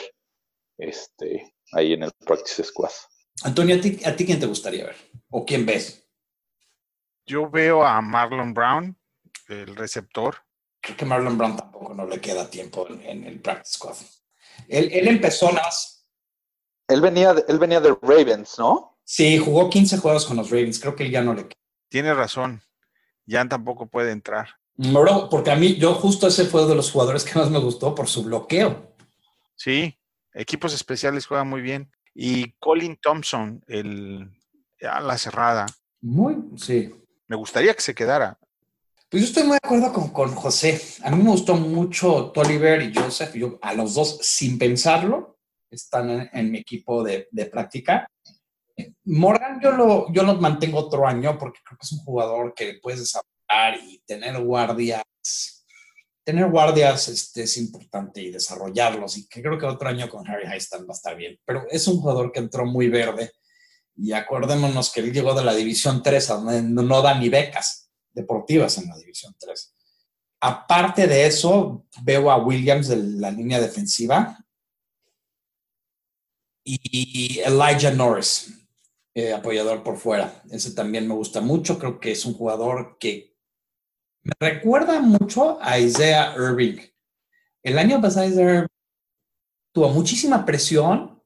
este, 0.78 1.54
ahí 1.72 1.92
en 1.92 2.04
el 2.04 2.12
Practice 2.26 2.64
Squad. 2.64 2.90
Antonio, 3.44 3.76
¿a 3.76 3.80
ti, 3.80 3.98
¿a 4.04 4.16
ti 4.16 4.26
quién 4.26 4.40
te 4.40 4.46
gustaría 4.46 4.86
ver? 4.86 4.96
¿O 5.28 5.44
quién 5.44 5.64
ves? 5.64 6.06
Yo 7.26 7.48
veo 7.48 7.84
a 7.84 8.00
Marlon 8.00 8.54
Brown, 8.54 8.98
el 9.48 9.76
receptor. 9.76 10.36
Creo 10.80 10.96
que 10.96 11.04
Marlon 11.04 11.36
Brown 11.36 11.56
tampoco 11.56 11.94
no 11.94 12.06
le 12.06 12.20
queda 12.20 12.50
tiempo 12.50 12.88
en, 12.88 13.02
en 13.02 13.24
el 13.24 13.40
Practice 13.40 13.74
Squad. 13.74 13.96
Él, 14.68 14.90
él, 14.92 15.08
empezó 15.08 15.50
más. 15.52 16.06
Él 16.88 17.00
venía, 17.00 17.34
de, 17.34 17.44
él 17.48 17.58
venía 17.58 17.80
de 17.80 17.96
Ravens, 18.02 18.58
¿no? 18.58 18.98
Sí, 19.04 19.38
jugó 19.38 19.68
15 19.68 19.98
juegos 19.98 20.26
con 20.26 20.36
los 20.36 20.50
Ravens. 20.50 20.78
Creo 20.78 20.94
que 20.94 21.04
él 21.04 21.10
ya 21.10 21.22
no 21.22 21.34
le 21.34 21.42
queda. 21.42 21.60
Tiene 21.88 22.14
razón. 22.14 22.62
Jan 23.26 23.48
tampoco 23.48 23.86
puede 23.86 24.12
entrar. 24.12 24.48
Bro, 24.76 25.28
porque 25.28 25.50
a 25.50 25.56
mí, 25.56 25.76
yo 25.76 25.94
justo 25.94 26.26
ese 26.26 26.44
fue 26.44 26.66
de 26.66 26.74
los 26.74 26.90
jugadores 26.90 27.24
que 27.24 27.38
más 27.38 27.50
me 27.50 27.58
gustó 27.58 27.94
por 27.94 28.08
su 28.08 28.22
bloqueo. 28.22 28.94
Sí, 29.54 29.98
equipos 30.32 30.72
especiales 30.72 31.26
juegan 31.26 31.48
muy 31.48 31.60
bien. 31.60 31.92
Y 32.14 32.52
Colin 32.52 32.96
Thompson, 32.96 33.62
el 33.68 34.30
a 34.82 35.00
la 35.00 35.18
cerrada. 35.18 35.66
Muy, 36.00 36.36
sí. 36.56 36.90
Me 37.26 37.36
gustaría 37.36 37.74
que 37.74 37.82
se 37.82 37.94
quedara. 37.94 38.38
Pues 39.10 39.24
yo 39.24 39.28
estoy 39.28 39.42
muy 39.42 39.54
de 39.54 39.66
acuerdo 39.66 39.92
con, 39.92 40.10
con 40.10 40.32
José. 40.36 40.80
A 41.02 41.10
mí 41.10 41.20
me 41.20 41.30
gustó 41.30 41.56
mucho 41.56 42.30
Tolliver 42.30 42.80
y 42.80 42.94
Joseph. 42.94 43.34
Yo 43.34 43.58
a 43.60 43.74
los 43.74 43.94
dos, 43.94 44.18
sin 44.22 44.56
pensarlo, 44.56 45.36
están 45.68 46.10
en, 46.10 46.30
en 46.32 46.52
mi 46.52 46.58
equipo 46.58 47.02
de, 47.02 47.26
de, 47.32 47.46
práctica. 47.46 48.06
Morgan 49.06 49.60
yo 49.60 49.72
lo, 49.72 50.12
yo 50.12 50.22
lo 50.22 50.36
mantengo 50.36 50.78
otro 50.78 51.08
año 51.08 51.36
porque 51.36 51.58
creo 51.64 51.76
que 51.76 51.86
es 51.86 51.92
un 51.92 52.04
jugador 52.04 52.54
que 52.54 52.78
puedes 52.80 53.00
desarrollar 53.00 53.80
y 53.84 53.98
tener 54.06 54.40
guardias 54.44 55.02
tener 56.22 56.48
guardias 56.48 57.08
este, 57.08 57.42
es 57.42 57.56
importante 57.56 58.22
y 58.22 58.30
desarrollarlos. 58.30 59.16
Y 59.16 59.26
que 59.26 59.42
creo 59.42 59.58
que 59.58 59.66
otro 59.66 59.88
año 59.88 60.08
con 60.08 60.24
Harry 60.28 60.46
Highstam 60.46 60.82
va 60.82 60.92
a 60.92 60.92
estar 60.92 61.16
bien. 61.16 61.36
Pero 61.44 61.66
es 61.68 61.88
un 61.88 62.00
jugador 62.00 62.30
que 62.30 62.38
entró 62.38 62.64
muy 62.64 62.88
verde. 62.88 63.32
Y 63.96 64.12
acordémonos 64.12 64.92
que 64.92 65.00
él 65.00 65.12
llegó 65.12 65.34
de 65.34 65.42
la 65.42 65.52
División 65.52 66.00
3, 66.00 66.28
donde 66.28 66.62
no 66.62 67.02
da 67.02 67.18
ni 67.18 67.28
becas 67.28 67.89
deportivas 68.12 68.78
en 68.78 68.88
la 68.88 68.96
División 68.96 69.34
3. 69.38 69.74
Aparte 70.40 71.06
de 71.06 71.26
eso, 71.26 71.86
veo 72.02 72.30
a 72.30 72.42
Williams 72.42 72.88
de 72.88 72.96
la 72.96 73.30
línea 73.30 73.60
defensiva 73.60 74.38
y 76.64 77.40
Elijah 77.40 77.90
Norris, 77.90 78.52
eh, 79.14 79.32
apoyador 79.32 79.82
por 79.82 79.96
fuera. 79.98 80.42
Ese 80.50 80.72
también 80.72 81.06
me 81.06 81.14
gusta 81.14 81.40
mucho. 81.40 81.78
Creo 81.78 82.00
que 82.00 82.12
es 82.12 82.24
un 82.24 82.34
jugador 82.34 82.96
que 82.98 83.36
me 84.22 84.32
recuerda 84.38 85.00
mucho 85.00 85.58
a 85.60 85.78
Isaiah 85.78 86.34
Irving. 86.36 86.78
El 87.62 87.78
año 87.78 88.00
pasado 88.00 88.28
Isaiah 88.28 88.66
tuvo 89.72 89.90
muchísima 89.90 90.44
presión 90.44 91.22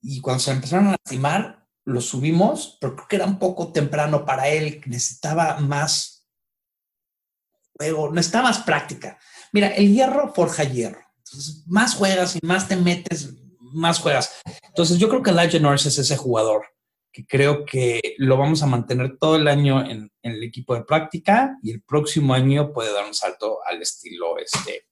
y 0.00 0.20
cuando 0.20 0.40
se 0.40 0.50
empezaron 0.50 0.88
a 0.88 0.90
lastimar, 0.92 1.63
lo 1.84 2.00
subimos, 2.00 2.78
pero 2.80 2.96
creo 2.96 3.08
que 3.08 3.16
era 3.16 3.26
un 3.26 3.38
poco 3.38 3.72
temprano 3.72 4.24
para 4.24 4.48
él, 4.48 4.80
necesitaba 4.86 5.58
más 5.60 6.26
juego, 7.76 8.12
necesitaba 8.12 8.48
más 8.48 8.58
práctica. 8.60 9.18
Mira, 9.52 9.68
el 9.68 9.92
hierro 9.92 10.32
forja 10.32 10.64
hierro. 10.64 11.00
Entonces, 11.18 11.64
más 11.66 11.94
juegas 11.94 12.36
y 12.36 12.38
más 12.42 12.68
te 12.68 12.76
metes, 12.76 13.34
más 13.60 13.98
juegas. 13.98 14.40
Entonces, 14.68 14.98
yo 14.98 15.08
creo 15.08 15.22
que 15.22 15.30
Elijah 15.30 15.58
Norris 15.58 15.86
es 15.86 15.98
ese 15.98 16.16
jugador 16.16 16.66
que 17.12 17.24
creo 17.24 17.64
que 17.64 18.16
lo 18.18 18.36
vamos 18.36 18.62
a 18.64 18.66
mantener 18.66 19.18
todo 19.18 19.36
el 19.36 19.46
año 19.46 19.82
en, 19.82 20.10
en, 20.22 20.32
el 20.32 20.42
equipo 20.42 20.74
de 20.74 20.82
práctica 20.82 21.56
y 21.62 21.70
el 21.70 21.80
próximo 21.80 22.34
año 22.34 22.72
puede 22.72 22.92
dar 22.92 23.06
un 23.06 23.14
salto 23.14 23.58
al 23.64 23.80
estilo 23.80 24.36
este 24.36 24.88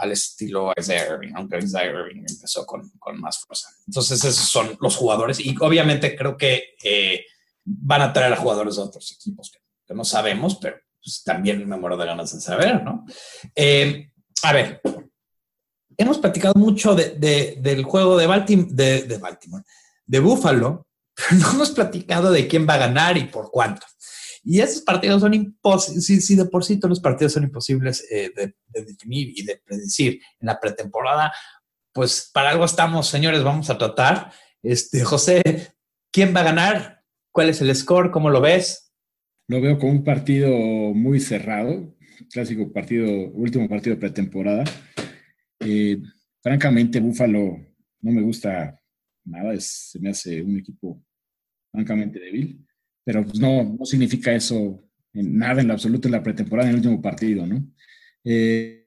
al 0.00 0.12
estilo 0.12 0.72
Isaiah 0.76 1.12
Irving, 1.12 1.32
aunque 1.34 1.58
Isaiah 1.58 1.90
Irving 1.90 2.24
empezó 2.26 2.64
con, 2.64 2.88
con, 2.98 3.20
más 3.20 3.38
fuerza. 3.38 3.68
Entonces 3.86 4.24
esos 4.24 4.48
son 4.48 4.76
los 4.80 4.96
jugadores 4.96 5.38
y 5.40 5.54
obviamente 5.60 6.16
creo 6.16 6.38
que 6.38 6.74
eh, 6.82 7.26
van 7.64 8.00
a 8.00 8.12
traer 8.12 8.32
a 8.32 8.36
jugadores 8.36 8.76
de 8.76 8.82
otros 8.82 9.12
equipos 9.12 9.50
que, 9.50 9.60
no 9.94 10.04
sabemos, 10.04 10.56
pero 10.62 10.76
pues 11.02 11.24
también 11.24 11.68
me 11.68 11.76
muero 11.76 11.96
de 11.96 12.06
ganas 12.06 12.32
de 12.32 12.40
saber, 12.40 12.80
¿no? 12.84 13.04
Eh, 13.56 14.08
a 14.44 14.52
ver, 14.52 14.80
hemos 15.96 16.18
platicado 16.18 16.54
mucho 16.54 16.94
del 16.94 17.82
juego 17.82 18.16
de, 18.16 18.26
Baltimore, 18.28 18.68
de, 18.70 19.18
Baltimore, 19.18 19.64
de 20.06 20.20
Buffalo, 20.20 20.86
pero 21.14 21.40
no 21.40 21.50
hemos 21.50 21.70
platicado 21.72 22.30
de 22.30 22.46
quién 22.46 22.68
va 22.68 22.74
a 22.74 22.86
ganar 22.86 23.18
y 23.18 23.24
por 23.24 23.50
cuánto. 23.50 23.84
Y 24.42 24.60
esos 24.60 24.82
partidos 24.82 25.20
son 25.20 25.34
imposibles, 25.34 26.06
si, 26.06 26.34
de 26.34 26.44
por 26.46 26.64
sí 26.64 26.78
todos 26.78 26.90
los 26.90 27.00
partidos 27.00 27.34
son 27.34 27.44
imposibles 27.44 28.06
eh, 28.10 28.32
de, 28.34 28.54
definir 28.82 29.32
y 29.36 29.44
de 29.44 29.60
predecir 29.64 30.20
en 30.40 30.46
la 30.46 30.58
pretemporada, 30.58 31.32
pues 31.92 32.30
para 32.32 32.50
algo 32.50 32.64
estamos, 32.64 33.08
señores, 33.08 33.42
vamos 33.42 33.68
a 33.68 33.76
tratar. 33.76 34.32
Este, 34.62 35.04
José, 35.04 35.42
¿quién 36.10 36.34
va 36.34 36.40
a 36.40 36.44
ganar? 36.44 37.04
¿Cuál 37.32 37.50
es 37.50 37.60
el 37.60 37.74
score? 37.74 38.10
¿Cómo 38.10 38.30
lo 38.30 38.40
ves? 38.40 38.92
Lo 39.48 39.60
veo 39.60 39.78
como 39.78 39.92
un 39.92 40.04
partido 40.04 40.50
muy 40.50 41.20
cerrado, 41.20 41.94
clásico 42.32 42.72
partido, 42.72 43.06
último 43.32 43.68
partido 43.68 43.96
de 43.96 44.00
pretemporada. 44.00 44.64
Eh, 45.60 46.00
francamente, 46.42 47.00
Búfalo 47.00 47.58
no 48.00 48.12
me 48.12 48.22
gusta 48.22 48.80
nada, 49.24 49.54
se 49.58 49.98
me 49.98 50.10
hace 50.10 50.42
un 50.42 50.58
equipo 50.58 51.02
francamente 51.70 52.18
débil, 52.18 52.66
pero 53.04 53.24
pues 53.24 53.38
no, 53.38 53.76
no 53.78 53.84
significa 53.84 54.32
eso 54.32 54.82
en 55.12 55.38
nada 55.38 55.60
en 55.60 55.68
lo 55.68 55.74
absoluto 55.74 56.08
en 56.08 56.12
la 56.12 56.22
pretemporada, 56.22 56.68
en 56.68 56.76
el 56.76 56.80
último 56.82 57.02
partido, 57.02 57.46
¿no? 57.46 57.64
Eh, 58.24 58.86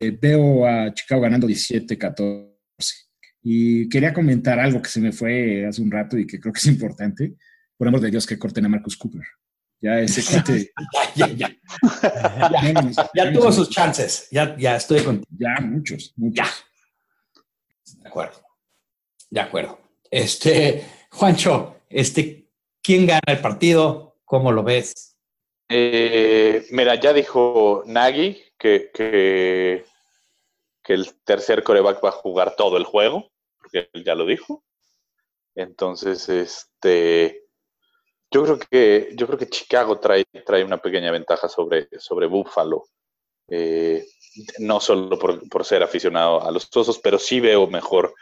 eh, 0.00 0.18
veo 0.20 0.66
a 0.66 0.92
Chicago 0.92 1.22
ganando 1.22 1.46
17-14 1.46 2.52
y 3.44 3.88
quería 3.88 4.12
comentar 4.12 4.58
algo 4.58 4.82
que 4.82 4.90
se 4.90 5.00
me 5.00 5.12
fue 5.12 5.66
hace 5.66 5.82
un 5.82 5.90
rato 5.90 6.18
y 6.18 6.26
que 6.26 6.40
creo 6.40 6.52
que 6.52 6.58
es 6.58 6.66
importante. 6.66 7.34
Por 7.76 7.88
amor 7.88 8.00
de 8.00 8.10
Dios, 8.10 8.26
que 8.26 8.38
corten 8.38 8.64
a 8.64 8.68
Marcus 8.68 8.96
Cooper. 8.96 9.22
Ya 9.80 9.98
ese 9.98 10.22
corte. 10.32 10.72
ya, 11.16 11.26
ya, 11.28 11.48
ya. 11.48 13.10
ya, 13.14 13.32
tuvo 13.32 13.50
sus 13.50 13.68
chances. 13.68 14.28
Ya, 14.30 14.56
ya 14.56 14.76
estoy 14.76 15.02
contigo. 15.02 15.26
Ya, 15.36 15.60
muchos, 15.60 16.12
muchos. 16.16 16.46
Ya. 16.46 17.94
De 18.00 18.08
acuerdo. 18.08 18.42
De 19.30 19.40
acuerdo. 19.40 19.80
Este, 20.10 20.84
Juancho, 21.10 21.82
este, 21.88 22.41
¿quién 22.82 23.06
gana 23.06 23.22
el 23.26 23.40
partido? 23.40 24.16
¿Cómo 24.24 24.52
lo 24.52 24.62
ves? 24.62 25.16
Eh, 25.68 26.66
mira, 26.70 26.96
ya 26.96 27.12
dijo 27.12 27.82
Nagy 27.86 28.42
que, 28.58 28.90
que, 28.92 29.84
el 30.86 31.14
tercer 31.24 31.62
coreback 31.62 32.04
va 32.04 32.10
a 32.10 32.12
jugar 32.12 32.54
todo 32.56 32.76
el 32.76 32.84
juego, 32.84 33.30
porque 33.58 33.88
él 33.92 34.04
ya 34.04 34.14
lo 34.14 34.26
dijo. 34.26 34.62
Entonces, 35.54 36.28
este, 36.28 37.46
yo 38.30 38.42
creo 38.42 38.58
que, 38.58 39.12
yo 39.14 39.26
creo 39.26 39.38
que 39.38 39.48
Chicago 39.48 39.98
trae, 39.98 40.24
trae 40.44 40.64
una 40.64 40.78
pequeña 40.78 41.10
ventaja 41.10 41.48
sobre, 41.48 41.88
sobre 41.98 42.26
Buffalo. 42.26 42.84
Eh, 43.48 44.06
no 44.58 44.80
solo 44.80 45.18
por, 45.18 45.64
ser 45.64 45.82
aficionado 45.82 46.42
a 46.42 46.50
los 46.50 46.74
osos, 46.74 46.98
pero 46.98 47.18
sí 47.18 47.40
veo 47.40 47.66
mejor 47.66 48.14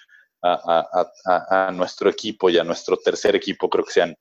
a, 0.42 1.70
nuestro 1.72 2.10
equipo 2.10 2.50
y 2.50 2.58
a 2.58 2.64
nuestro 2.64 2.96
tercer 2.96 3.36
equipo. 3.36 3.68
Creo 3.68 3.84
que 3.84 3.92
se 3.92 4.02
han, 4.02 4.16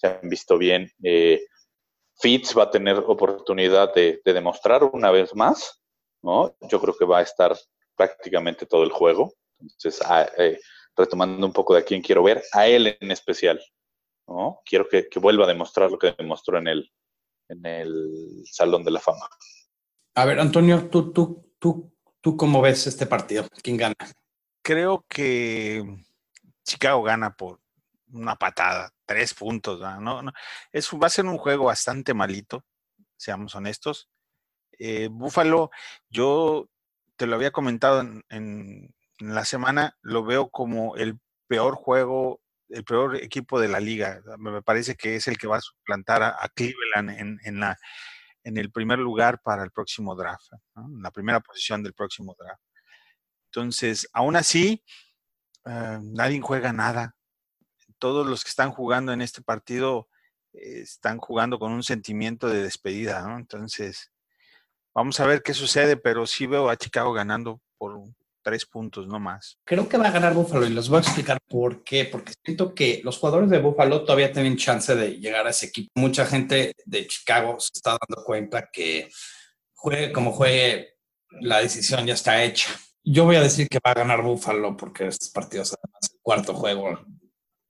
se 0.00 0.06
han 0.06 0.28
visto 0.28 0.56
bien. 0.56 0.90
Eh, 1.02 1.44
Fitz 2.18 2.56
va 2.56 2.64
a 2.64 2.70
tener 2.70 2.96
oportunidad 2.96 3.92
de, 3.94 4.20
demostrar 4.24 4.84
una 4.84 5.10
vez 5.10 5.34
más. 5.34 5.82
¿no? 6.22 6.54
Yo 6.70 6.80
creo 6.80 6.96
que 6.96 7.04
va 7.04 7.18
a 7.18 7.22
estar 7.22 7.56
prácticamente 7.96 8.66
todo 8.66 8.82
el 8.82 8.92
juego. 8.92 9.34
Entonces, 9.58 10.00
eh, 10.38 10.58
retomando 10.96 11.46
un 11.46 11.52
poco 11.52 11.74
de 11.74 11.80
a 11.80 11.84
quién 11.84 12.02
quiero 12.02 12.22
ver, 12.22 12.42
a 12.52 12.66
él 12.66 12.96
en 12.98 13.10
especial. 13.10 13.60
Quiero 14.64 14.88
que, 14.88 15.08
vuelva 15.20 15.44
a 15.44 15.48
demostrar 15.48 15.90
lo 15.90 15.98
que 15.98 16.14
demostró 16.16 16.56
en 16.58 16.68
el, 16.68 16.92
en 17.48 17.66
el 17.66 18.42
Salón 18.44 18.84
de 18.84 18.92
la 18.92 19.00
Fama. 19.00 19.28
A 20.14 20.24
ver, 20.24 20.38
Antonio, 20.38 20.88
¿tú, 20.88 21.12
tú, 21.12 21.52
tú, 21.58 21.92
tú 22.20 22.36
cómo 22.36 22.62
ves 22.62 22.86
este 22.86 23.06
partido? 23.06 23.46
¿Quién 23.60 23.76
gana? 23.76 23.96
Creo 24.62 25.04
que 25.08 25.82
Chicago 26.62 27.02
gana 27.02 27.34
por 27.34 27.58
una 28.12 28.36
patada, 28.36 28.92
tres 29.04 29.34
puntos. 29.34 29.80
¿no? 30.00 30.22
no, 30.22 30.32
es, 30.72 30.90
va 30.90 31.06
a 31.06 31.10
ser 31.10 31.26
un 31.26 31.38
juego 31.38 31.66
bastante 31.66 32.14
malito, 32.14 32.64
seamos 33.16 33.54
honestos. 33.54 34.08
Eh, 34.78 35.08
Búfalo, 35.10 35.70
yo 36.08 36.68
te 37.16 37.26
lo 37.26 37.36
había 37.36 37.50
comentado 37.50 38.00
en, 38.30 38.94
la 39.18 39.44
semana, 39.44 39.98
lo 40.00 40.24
veo 40.24 40.48
como 40.48 40.96
el 40.96 41.20
peor 41.46 41.74
juego 41.74 42.40
el 42.70 42.84
peor 42.84 43.16
equipo 43.16 43.60
de 43.60 43.68
la 43.68 43.80
liga. 43.80 44.22
Me 44.38 44.62
parece 44.62 44.94
que 44.94 45.16
es 45.16 45.26
el 45.26 45.36
que 45.36 45.48
va 45.48 45.56
a 45.56 45.60
suplantar 45.60 46.22
a, 46.22 46.48
Cleveland 46.54 47.10
en, 47.10 48.56
el 48.56 48.70
primer 48.70 49.00
lugar 49.00 49.40
para 49.42 49.64
el 49.64 49.72
próximo 49.72 50.14
draft, 50.14 50.52
en 50.76 51.02
la 51.02 51.10
primera 51.10 51.40
posición 51.40 51.82
del 51.82 51.92
próximo 51.92 52.36
draft. 52.38 52.62
Entonces, 53.46 54.08
aún 54.12 54.36
así, 54.36 54.84
eh, 55.66 55.98
nadie 56.02 56.40
juega 56.40 56.72
nada. 56.72 57.16
Todos 58.00 58.26
los 58.26 58.42
que 58.42 58.50
están 58.50 58.72
jugando 58.72 59.12
en 59.12 59.20
este 59.20 59.42
partido 59.42 60.08
eh, 60.52 60.80
están 60.80 61.18
jugando 61.18 61.60
con 61.60 61.70
un 61.70 61.84
sentimiento 61.84 62.48
de 62.48 62.64
despedida, 62.64 63.24
Entonces, 63.38 64.10
vamos 64.92 65.20
a 65.20 65.26
ver 65.26 65.42
qué 65.42 65.54
sucede, 65.54 65.96
pero 65.96 66.26
sí 66.26 66.46
veo 66.46 66.68
a 66.68 66.76
Chicago 66.76 67.12
ganando 67.12 67.60
por 67.78 68.02
tres 68.42 68.66
puntos, 68.66 69.06
no 69.06 69.20
más. 69.20 69.58
Creo 69.64 69.88
que 69.88 69.98
va 69.98 70.08
a 70.08 70.10
ganar 70.10 70.34
Buffalo 70.34 70.66
y 70.66 70.70
les 70.70 70.88
voy 70.88 70.98
a 70.98 71.00
explicar 71.00 71.38
por 71.48 71.84
qué. 71.84 72.06
Porque 72.06 72.32
siento 72.44 72.74
que 72.74 73.00
los 73.04 73.18
jugadores 73.18 73.50
de 73.50 73.60
Buffalo 73.60 74.02
todavía 74.02 74.32
tienen 74.32 74.56
chance 74.56 74.94
de 74.94 75.18
llegar 75.18 75.46
a 75.46 75.50
ese 75.50 75.66
equipo. 75.66 75.90
Mucha 75.94 76.26
gente 76.26 76.74
de 76.84 77.06
Chicago 77.06 77.60
se 77.60 77.70
está 77.74 77.90
dando 77.90 78.24
cuenta 78.24 78.68
que 78.72 79.10
juegue 79.74 80.12
como 80.12 80.32
juegue, 80.32 80.96
la 81.40 81.60
decisión 81.60 82.06
ya 82.06 82.14
está 82.14 82.42
hecha. 82.42 82.70
Yo 83.04 83.24
voy 83.24 83.36
a 83.36 83.42
decir 83.42 83.68
que 83.68 83.78
va 83.84 83.92
a 83.92 83.94
ganar 83.94 84.22
Buffalo 84.22 84.76
porque 84.76 85.06
estos 85.06 85.30
partidos, 85.30 85.74
además, 85.74 86.10
el 86.12 86.20
cuarto 86.22 86.54
juego 86.54 86.98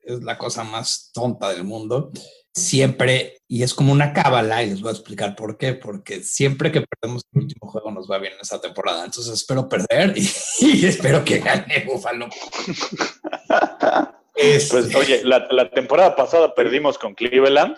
es 0.02 0.22
la 0.22 0.38
cosa 0.38 0.64
más 0.64 1.10
tonta 1.12 1.50
del 1.50 1.64
mundo 1.64 2.12
siempre, 2.54 3.38
y 3.48 3.62
es 3.62 3.74
como 3.74 3.92
una 3.92 4.12
cábala, 4.12 4.62
y 4.62 4.70
les 4.70 4.80
voy 4.80 4.90
a 4.90 4.92
explicar 4.92 5.36
por 5.36 5.56
qué, 5.56 5.74
porque 5.74 6.22
siempre 6.22 6.72
que 6.72 6.82
perdemos 6.82 7.22
el 7.32 7.42
último 7.42 7.70
juego 7.70 7.90
nos 7.90 8.10
va 8.10 8.18
bien 8.18 8.34
en 8.34 8.40
esta 8.40 8.60
temporada. 8.60 9.04
Entonces 9.04 9.34
espero 9.34 9.68
perder 9.68 10.14
y, 10.16 10.26
espero 10.86 11.24
que 11.24 11.38
gane 11.38 11.84
Buffalo. 11.86 12.28
Pues 14.42 14.94
oye, 14.94 15.20
la, 15.22 15.68
temporada 15.68 16.16
pasada 16.16 16.54
perdimos 16.54 16.96
con 16.96 17.14
Cleveland 17.14 17.76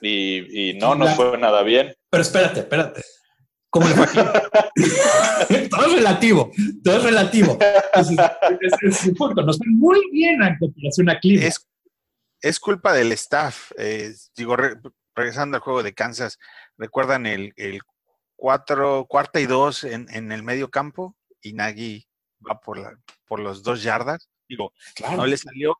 y, 0.00 0.72
no 0.80 0.94
nos 0.94 1.14
fue 1.14 1.36
nada 1.36 1.62
bien. 1.62 1.94
Pero 2.08 2.22
espérate, 2.22 2.60
espérate. 2.60 3.02
¿Cómo 3.70 3.88
le 3.88 3.94
fue 3.94 4.06
todo 5.70 5.86
es 5.86 5.92
relativo, 5.92 6.50
todo 6.82 6.96
es 6.96 7.02
relativo. 7.04 7.58
Es, 7.94 8.10
es, 8.82 9.16
punto. 9.16 9.42
Nos 9.42 9.58
fue 9.58 9.68
muy 9.68 10.00
bien 10.10 10.42
en 10.42 10.58
comparación 10.58 11.08
a 11.08 11.18
Cleveland 11.20 11.54
es 12.40 12.60
culpa 12.60 12.92
del 12.92 13.12
staff. 13.12 13.72
Eh, 13.76 14.12
digo, 14.36 14.56
regresando 15.14 15.56
al 15.56 15.62
juego 15.62 15.82
de 15.82 15.94
Kansas, 15.94 16.38
¿recuerdan 16.76 17.26
el, 17.26 17.52
el 17.56 17.80
cuatro, 18.36 19.06
cuarta 19.08 19.40
y 19.40 19.46
dos 19.46 19.84
en, 19.84 20.32
el 20.32 20.42
medio 20.42 20.70
campo? 20.70 21.16
Y 21.42 21.52
Nagy 21.52 22.06
va 22.48 22.60
por, 22.60 22.78
la, 22.78 22.98
por 23.26 23.40
los 23.40 23.62
dos 23.62 23.82
yardas. 23.82 24.28
Digo, 24.48 24.72
no 25.16 25.26
le 25.26 25.36
salió, 25.36 25.76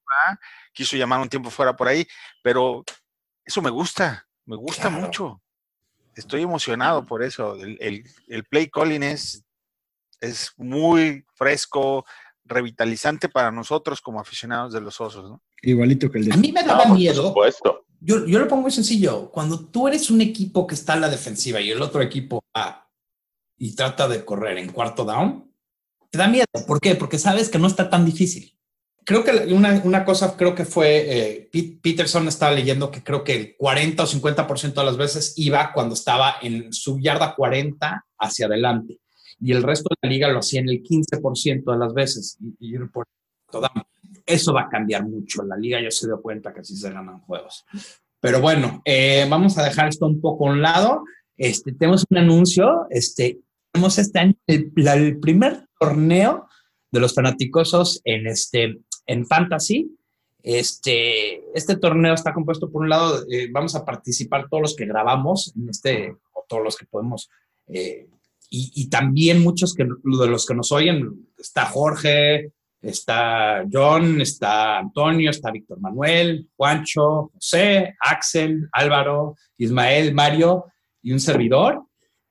quiso 0.72 0.97
llamar 0.97 1.20
un 1.20 1.28
tiempo 1.28 1.51
fuera 1.51 1.74
por 1.74 1.88
ahí, 1.88 2.07
pero 2.41 2.84
eso 3.45 3.61
me 3.61 3.70
gusta, 3.70 4.28
me 4.47 4.57
gusta 4.57 4.88
mucho. 4.91 5.43
Estoy 6.15 6.43
emocionado 6.43 7.07
por 7.07 7.23
eso. 7.23 7.57
El, 7.57 8.05
el, 8.29 8.45
play 8.45 8.69
calling 8.69 9.03
es, 9.03 9.45
es 10.21 10.53
muy 10.57 11.25
fresco, 11.35 12.05
revitalizante 12.45 13.29
para 13.29 13.51
nosotros 13.51 14.01
como 14.01 14.21
aficionados 14.21 14.73
de 14.73 14.81
los 14.81 15.01
osos, 15.01 15.31
¿no? 15.31 15.43
Igualito 15.63 16.11
que 16.11 16.19
el 16.19 16.25
de... 16.27 16.33
A 16.35 16.37
mí 16.37 16.53
me 16.53 16.63
daba 16.63 16.87
miedo. 16.87 17.35
Yo, 18.01 18.27
yo 18.27 18.39
lo 18.39 18.49
pongo 18.49 18.63
muy 18.63 18.71
sencillo. 18.71 19.31
Cuando 19.31 19.67
tú 19.67 19.87
eres 19.87 20.11
un 20.11 20.21
equipo 20.21 20.67
que 20.67 20.75
está 20.75 20.95
en 20.95 21.03
la 21.03 21.11
defensiva 21.11 21.61
y 21.61 21.71
el 21.71 21.83
otro 21.83 22.01
equipo 22.01 22.43
va 22.57 22.91
y 23.59 23.75
trata 23.75 24.09
de 24.09 24.25
correr 24.25 24.59
en 24.59 24.73
cuarto 24.73 25.05
down, 25.05 25.53
te 26.11 26.19
da 26.19 26.27
miedo. 26.27 26.47
¿Por 26.67 26.81
qué? 26.81 26.95
Porque 26.97 27.19
sabes 27.19 27.51
que 27.51 27.59
no 27.59 27.67
está 27.67 27.91
tan 27.91 28.05
difícil. 28.05 28.59
Creo 29.11 29.25
que 29.25 29.53
una, 29.53 29.81
una 29.83 30.05
cosa, 30.05 30.37
creo 30.37 30.55
que 30.55 30.65
fue, 30.65 31.49
eh, 31.51 31.79
Peterson 31.83 32.29
estaba 32.29 32.53
leyendo 32.53 32.93
que 32.93 33.03
creo 33.03 33.25
que 33.25 33.35
el 33.35 33.57
40 33.57 34.05
o 34.05 34.07
50% 34.07 34.73
de 34.73 34.85
las 34.85 34.97
veces 34.97 35.35
iba 35.37 35.73
cuando 35.73 35.95
estaba 35.95 36.37
en 36.41 36.73
su 36.73 37.01
yarda 37.01 37.35
40 37.35 38.07
hacia 38.21 38.47
adelante 38.47 39.01
y 39.41 39.51
el 39.51 39.65
resto 39.65 39.89
de 39.91 39.97
la 40.09 40.13
liga 40.15 40.29
lo 40.29 40.39
hacía 40.39 40.61
en 40.61 40.69
el 40.69 40.81
15% 40.85 41.73
de 41.73 41.77
las 41.77 41.93
veces 41.93 42.39
y, 42.61 42.79
por 42.79 43.09
Eso 44.25 44.53
va 44.53 44.63
a 44.63 44.69
cambiar 44.69 45.05
mucho. 45.05 45.43
La 45.43 45.57
liga 45.57 45.83
ya 45.83 45.91
se 45.91 46.07
dio 46.07 46.23
cuenta 46.23 46.55
que 46.55 46.61
así 46.61 46.77
se 46.77 46.93
ganan 46.93 47.19
juegos. 47.23 47.65
Pero 48.21 48.41
bueno, 48.41 48.81
eh, 48.85 49.27
vamos 49.29 49.59
a 49.59 49.65
dejar 49.65 49.89
esto 49.89 50.07
un 50.07 50.21
poco 50.21 50.47
a 50.47 50.53
un 50.53 50.63
lado. 50.63 51.03
Este, 51.37 51.73
tenemos 51.73 52.05
un 52.09 52.19
anuncio. 52.19 52.87
Este, 52.91 53.41
tenemos 53.73 53.99
este 53.99 54.21
año 54.21 54.35
el, 54.47 55.19
primer 55.19 55.67
torneo 55.81 56.47
de 56.93 57.01
los 57.01 57.13
fanáticosos 57.13 58.01
en, 58.05 58.29
este, 58.29 58.79
en 59.07 59.26
Fantasy. 59.26 59.96
Este, 60.42 61.42
este 61.55 61.76
torneo 61.76 62.14
está 62.14 62.32
compuesto 62.32 62.70
por 62.70 62.82
un 62.82 62.88
lado, 62.88 63.24
eh, 63.30 63.48
vamos 63.53 63.74
a 63.74 63.84
participar 63.84 64.48
todos 64.48 64.62
los 64.62 64.76
que 64.76 64.86
grabamos 64.86 65.53
en 65.55 65.68
este, 65.68 66.16
o 66.32 66.44
todos 66.48 66.64
los 66.64 66.76
que 66.76 66.86
podemos, 66.86 67.28
eh, 67.66 68.09
y, 68.48 68.72
y, 68.74 68.88
también 68.88 69.42
muchos 69.42 69.74
que, 69.74 69.84
de 69.84 70.26
los 70.26 70.44
que 70.44 70.55
nos 70.55 70.72
oyen, 70.72 71.28
está 71.38 71.66
Jorge, 71.66 72.53
está 72.82 73.64
John, 73.70 74.20
está 74.20 74.78
Antonio, 74.78 75.30
está 75.30 75.51
Víctor 75.51 75.80
Manuel, 75.80 76.48
Juancho, 76.57 77.30
José, 77.34 77.94
Axel, 78.01 78.68
Álvaro, 78.72 79.36
Ismael, 79.59 80.14
Mario 80.14 80.66
y 81.03 81.12
un 81.12 81.20
servidor. 81.20 81.84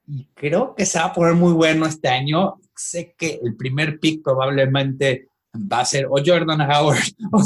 Y 0.08 0.26
creo 0.34 0.74
que 0.76 0.86
se 0.86 1.00
va 1.00 1.06
a 1.06 1.14
poner 1.14 1.36
muy 1.36 1.54
bueno 1.54 1.86
este 1.86 2.08
año. 2.08 2.56
Sé 2.76 3.14
que 3.18 3.40
el 3.44 3.56
primer 3.56 4.00
pick 4.00 4.24
probablemente 4.24 5.29
va 5.56 5.82
a 5.82 5.86
ser 5.86 6.06
o 6.06 6.18
Jordan 6.24 6.62
Howard 6.62 7.00
o 7.32 7.40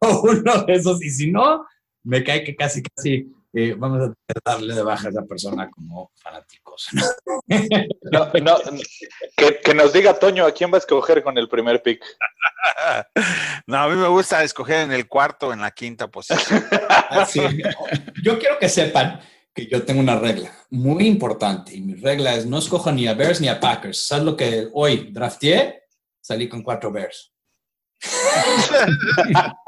o 0.00 0.20
uno 0.22 0.64
de 0.64 0.74
esos. 0.74 1.02
Y 1.02 1.10
si 1.10 1.30
no, 1.30 1.66
me 2.04 2.22
cae 2.24 2.44
que 2.44 2.54
casi, 2.56 2.82
casi 2.82 3.30
eh, 3.54 3.74
vamos 3.76 4.10
a 4.10 4.40
darle 4.44 4.74
de 4.74 4.82
baja 4.82 5.08
a 5.08 5.10
esa 5.10 5.24
persona 5.24 5.70
como 5.70 6.10
fanáticos. 6.16 6.88
No, 8.10 8.30
no, 8.42 8.56
que, 9.36 9.60
que, 9.62 9.74
nos 9.74 9.92
diga 9.92 10.18
Toño 10.18 10.46
a 10.46 10.52
quién 10.52 10.70
va 10.70 10.76
a 10.76 10.78
escoger 10.78 11.22
con 11.22 11.36
el 11.36 11.48
primer 11.48 11.82
pick. 11.82 12.02
No, 13.66 13.78
a 13.78 13.88
mí 13.88 13.96
me 13.96 14.08
gusta 14.08 14.42
escoger 14.42 14.80
en 14.80 14.92
el 14.92 15.08
cuarto 15.08 15.48
o 15.48 15.52
en 15.52 15.60
la 15.60 15.70
quinta 15.70 16.08
posición. 16.08 16.64
Yo 18.22 18.38
quiero 18.38 18.58
que 18.58 18.68
sepan 18.68 19.20
que 19.54 19.66
yo 19.66 19.84
tengo 19.84 20.00
una 20.00 20.18
regla 20.18 20.52
muy 20.70 21.06
importante 21.06 21.74
y 21.74 21.80
mi 21.80 21.94
regla 21.94 22.34
es 22.34 22.46
no 22.46 22.58
escojo 22.58 22.92
ni 22.92 23.06
a 23.08 23.14
Bears 23.14 23.40
ni 23.40 23.48
a 23.48 23.60
Packers. 23.60 24.06
¿Sabes 24.06 24.24
lo 24.24 24.36
que 24.36 24.68
hoy 24.72 25.10
drafteé? 25.12 25.87
Salí 26.28 26.46
con 26.46 26.62
cuatro 26.62 26.92
Bears. 26.92 27.32